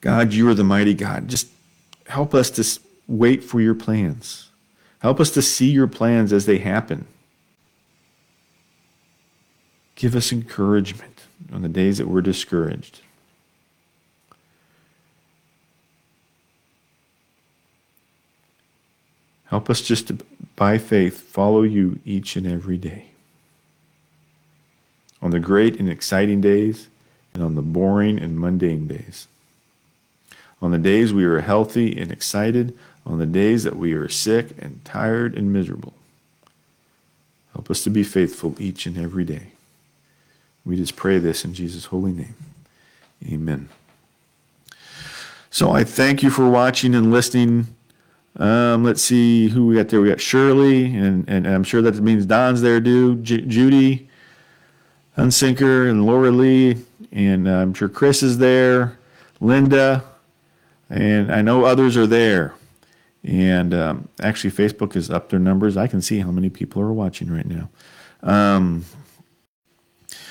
God, 0.00 0.32
you 0.32 0.48
are 0.48 0.54
the 0.54 0.64
mighty 0.64 0.94
God. 0.94 1.28
Just 1.28 1.48
help 2.06 2.34
us 2.34 2.50
to 2.50 2.80
wait 3.08 3.42
for 3.42 3.60
your 3.60 3.74
plans. 3.74 4.50
Help 5.00 5.18
us 5.18 5.30
to 5.30 5.42
see 5.42 5.70
your 5.70 5.86
plans 5.86 6.32
as 6.32 6.46
they 6.46 6.58
happen. 6.58 7.06
Give 9.94 10.14
us 10.14 10.32
encouragement 10.32 11.20
on 11.52 11.62
the 11.62 11.68
days 11.68 11.98
that 11.98 12.06
we're 12.06 12.20
discouraged. 12.20 13.00
Help 19.46 19.68
us 19.68 19.80
just 19.80 20.08
to, 20.08 20.18
by 20.54 20.78
faith, 20.78 21.20
follow 21.20 21.62
you 21.62 21.98
each 22.04 22.36
and 22.36 22.46
every 22.46 22.78
day. 22.78 23.06
On 25.20 25.32
the 25.32 25.40
great 25.40 25.78
and 25.80 25.88
exciting 25.88 26.40
days, 26.40 26.88
and 27.34 27.42
on 27.42 27.54
the 27.54 27.62
boring 27.62 28.18
and 28.18 28.38
mundane 28.38 28.86
days. 28.86 29.28
On 30.62 30.70
the 30.70 30.78
days 30.78 31.12
we 31.12 31.24
are 31.24 31.40
healthy 31.40 31.96
and 31.98 32.10
excited, 32.10 32.76
on 33.06 33.18
the 33.18 33.26
days 33.26 33.64
that 33.64 33.76
we 33.76 33.92
are 33.92 34.08
sick 34.08 34.50
and 34.58 34.84
tired 34.84 35.34
and 35.34 35.52
miserable. 35.52 35.94
Help 37.54 37.70
us 37.70 37.82
to 37.84 37.90
be 37.90 38.04
faithful 38.04 38.54
each 38.58 38.86
and 38.86 38.98
every 38.98 39.24
day. 39.24 39.48
We 40.64 40.76
just 40.76 40.96
pray 40.96 41.18
this 41.18 41.44
in 41.44 41.54
Jesus' 41.54 41.86
holy 41.86 42.12
name. 42.12 42.36
Amen. 43.26 43.68
So 45.50 45.72
I 45.72 45.84
thank 45.84 46.22
you 46.22 46.30
for 46.30 46.48
watching 46.48 46.94
and 46.94 47.10
listening. 47.10 47.66
Um, 48.36 48.84
let's 48.84 49.02
see 49.02 49.48
who 49.48 49.66
we 49.66 49.74
got 49.74 49.88
there. 49.88 50.00
We 50.00 50.08
got 50.08 50.20
Shirley, 50.20 50.94
and, 50.94 51.28
and 51.28 51.46
I'm 51.46 51.64
sure 51.64 51.82
that 51.82 51.96
means 51.96 52.24
Don's 52.26 52.62
there, 52.62 52.80
too. 52.80 53.16
J- 53.16 53.40
Judy, 53.40 54.08
Unsinker, 55.18 55.90
and 55.90 56.06
Laura 56.06 56.30
Lee, 56.30 56.76
and 57.12 57.48
I'm 57.48 57.74
sure 57.74 57.88
Chris 57.88 58.22
is 58.22 58.38
there, 58.38 58.98
Linda, 59.40 60.04
and 60.88 61.32
I 61.32 61.42
know 61.42 61.64
others 61.64 61.96
are 61.96 62.06
there. 62.06 62.54
And 63.22 63.74
um, 63.74 64.08
actually, 64.20 64.50
Facebook 64.50 64.94
has 64.94 65.10
upped 65.10 65.30
their 65.30 65.38
numbers. 65.38 65.76
I 65.76 65.86
can 65.86 66.00
see 66.00 66.20
how 66.20 66.30
many 66.30 66.48
people 66.48 66.80
are 66.80 66.92
watching 66.92 67.30
right 67.30 67.46
now. 67.46 67.68
Um, 68.22 68.84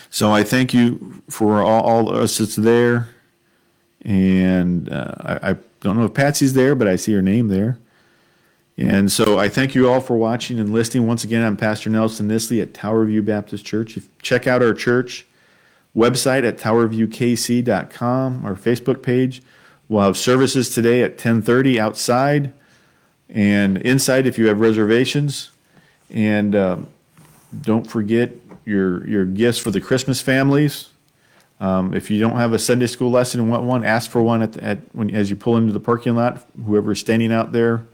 so 0.10 0.32
I 0.32 0.44
thank 0.44 0.74
you 0.74 1.22
for 1.30 1.62
all, 1.62 1.84
all 1.84 2.16
us 2.16 2.40
that's 2.40 2.56
there. 2.56 3.10
And 4.02 4.90
uh, 4.90 5.14
I, 5.20 5.52
I, 5.52 5.56
don't 5.82 5.98
know 5.98 6.06
if 6.06 6.14
Patsy's 6.14 6.54
there, 6.54 6.76
but 6.76 6.88
I 6.88 6.96
see 6.96 7.14
her 7.14 7.22
name 7.22 7.48
there. 7.48 7.78
And 8.78 9.12
so 9.12 9.38
I 9.38 9.50
thank 9.50 9.76
you 9.76 9.90
all 9.90 10.02
for 10.02 10.18
watching 10.18 10.60
and 10.60 10.74
listening. 10.74 11.06
Once 11.06 11.24
again, 11.24 11.46
I'm 11.46 11.58
Pastor 11.58 11.90
Nelson 11.90 12.28
Nisley 12.28 12.62
at 12.62 12.74
Tower 12.74 13.06
View 13.06 13.22
Baptist 13.22 13.66
Church. 13.66 13.98
If, 13.98 14.10
check 14.20 14.48
out 14.48 14.64
our 14.64 14.74
church 14.74 15.26
website 15.96 16.48
at 16.48 16.58
towerviewkc.com, 16.58 18.46
our 18.46 18.56
Facebook 18.56 19.02
page. 19.02 19.42
We'll 19.88 20.04
have 20.04 20.18
services 20.18 20.70
today 20.70 21.02
at 21.02 21.18
10:30 21.18 21.80
outside 21.80 22.54
and 23.30 23.78
inside 23.78 24.28
if 24.28 24.38
you 24.38 24.48
have 24.48 24.60
reservations. 24.60 25.52
And 26.12 26.56
um, 26.56 26.88
don't 27.62 27.90
forget 27.90 28.32
your 28.66 29.08
your 29.08 29.26
gifts 29.26 29.58
for 29.60 29.72
the 29.72 29.82
Christmas 29.82 30.22
families. 30.22 30.90
Um, 31.60 31.94
if 31.94 32.10
you 32.10 32.20
don't 32.20 32.38
have 32.38 32.54
a 32.54 32.60
Sunday 32.60 32.88
school 32.88 33.12
lesson 33.12 33.42
and 33.42 33.50
want 33.50 33.64
one, 33.64 33.84
ask 33.84 34.10
for 34.10 34.22
one 34.22 34.42
at, 34.42 34.56
at 34.58 34.80
when 34.94 35.14
as 35.14 35.30
you 35.30 35.36
pull 35.36 35.58
into 35.58 35.74
the 35.74 35.80
parking 35.80 36.16
lot. 36.16 36.46
Whoever's 36.66 37.00
standing 37.00 37.34
out 37.34 37.52
there, 37.52 37.86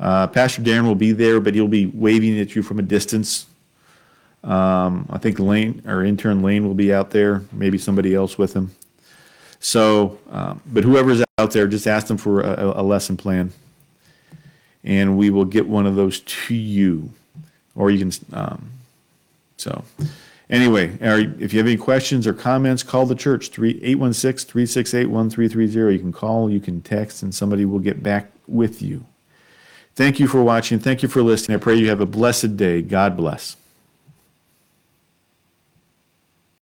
uh, 0.00 0.28
Pastor 0.28 0.62
Darren 0.62 0.84
will 0.84 0.94
be 0.94 1.12
there, 1.12 1.40
but 1.40 1.54
he'll 1.54 1.68
be 1.68 1.86
waving 1.86 2.38
at 2.38 2.54
you 2.54 2.62
from 2.62 2.78
a 2.78 2.82
distance. 2.82 3.46
Um, 4.46 5.06
I 5.10 5.18
think 5.18 5.38
Lane, 5.38 5.82
our 5.86 6.04
intern 6.04 6.42
Lane, 6.42 6.66
will 6.66 6.74
be 6.74 6.94
out 6.94 7.10
there. 7.10 7.42
Maybe 7.52 7.78
somebody 7.78 8.14
else 8.14 8.38
with 8.38 8.54
him. 8.54 8.74
So, 9.58 10.18
um, 10.30 10.62
but 10.66 10.84
whoever's 10.84 11.22
out 11.38 11.50
there, 11.50 11.66
just 11.66 11.86
ask 11.86 12.06
them 12.06 12.16
for 12.16 12.40
a, 12.40 12.80
a 12.80 12.82
lesson 12.82 13.16
plan 13.16 13.52
and 14.86 15.18
we 15.18 15.28
will 15.30 15.44
get 15.44 15.68
one 15.68 15.84
of 15.84 15.96
those 15.96 16.20
to 16.20 16.54
you, 16.54 17.10
or 17.74 17.90
you 17.90 17.98
can. 17.98 18.12
Um, 18.32 18.70
so, 19.58 19.84
Anyway, 20.48 20.96
if 21.00 21.52
you 21.52 21.58
have 21.58 21.66
any 21.66 21.76
questions 21.76 22.24
or 22.24 22.32
comments, 22.32 22.84
call 22.84 23.04
the 23.04 23.16
church, 23.16 23.50
816 23.58 24.48
368 24.48 25.06
1330. 25.06 25.92
You 25.92 25.98
can 25.98 26.12
call, 26.12 26.48
you 26.48 26.60
can 26.60 26.80
text, 26.82 27.24
and 27.24 27.34
somebody 27.34 27.64
will 27.64 27.80
get 27.80 28.00
back 28.00 28.30
with 28.46 28.80
you. 28.80 29.04
Thank 29.96 30.20
you 30.20 30.28
for 30.28 30.44
watching. 30.44 30.78
Thank 30.78 31.02
you 31.02 31.08
for 31.08 31.20
listening. 31.20 31.56
I 31.56 31.60
pray 31.60 31.74
you 31.74 31.88
have 31.88 32.00
a 32.00 32.06
blessed 32.06 32.56
day. 32.56 32.80
God 32.80 33.16
bless. 33.16 33.56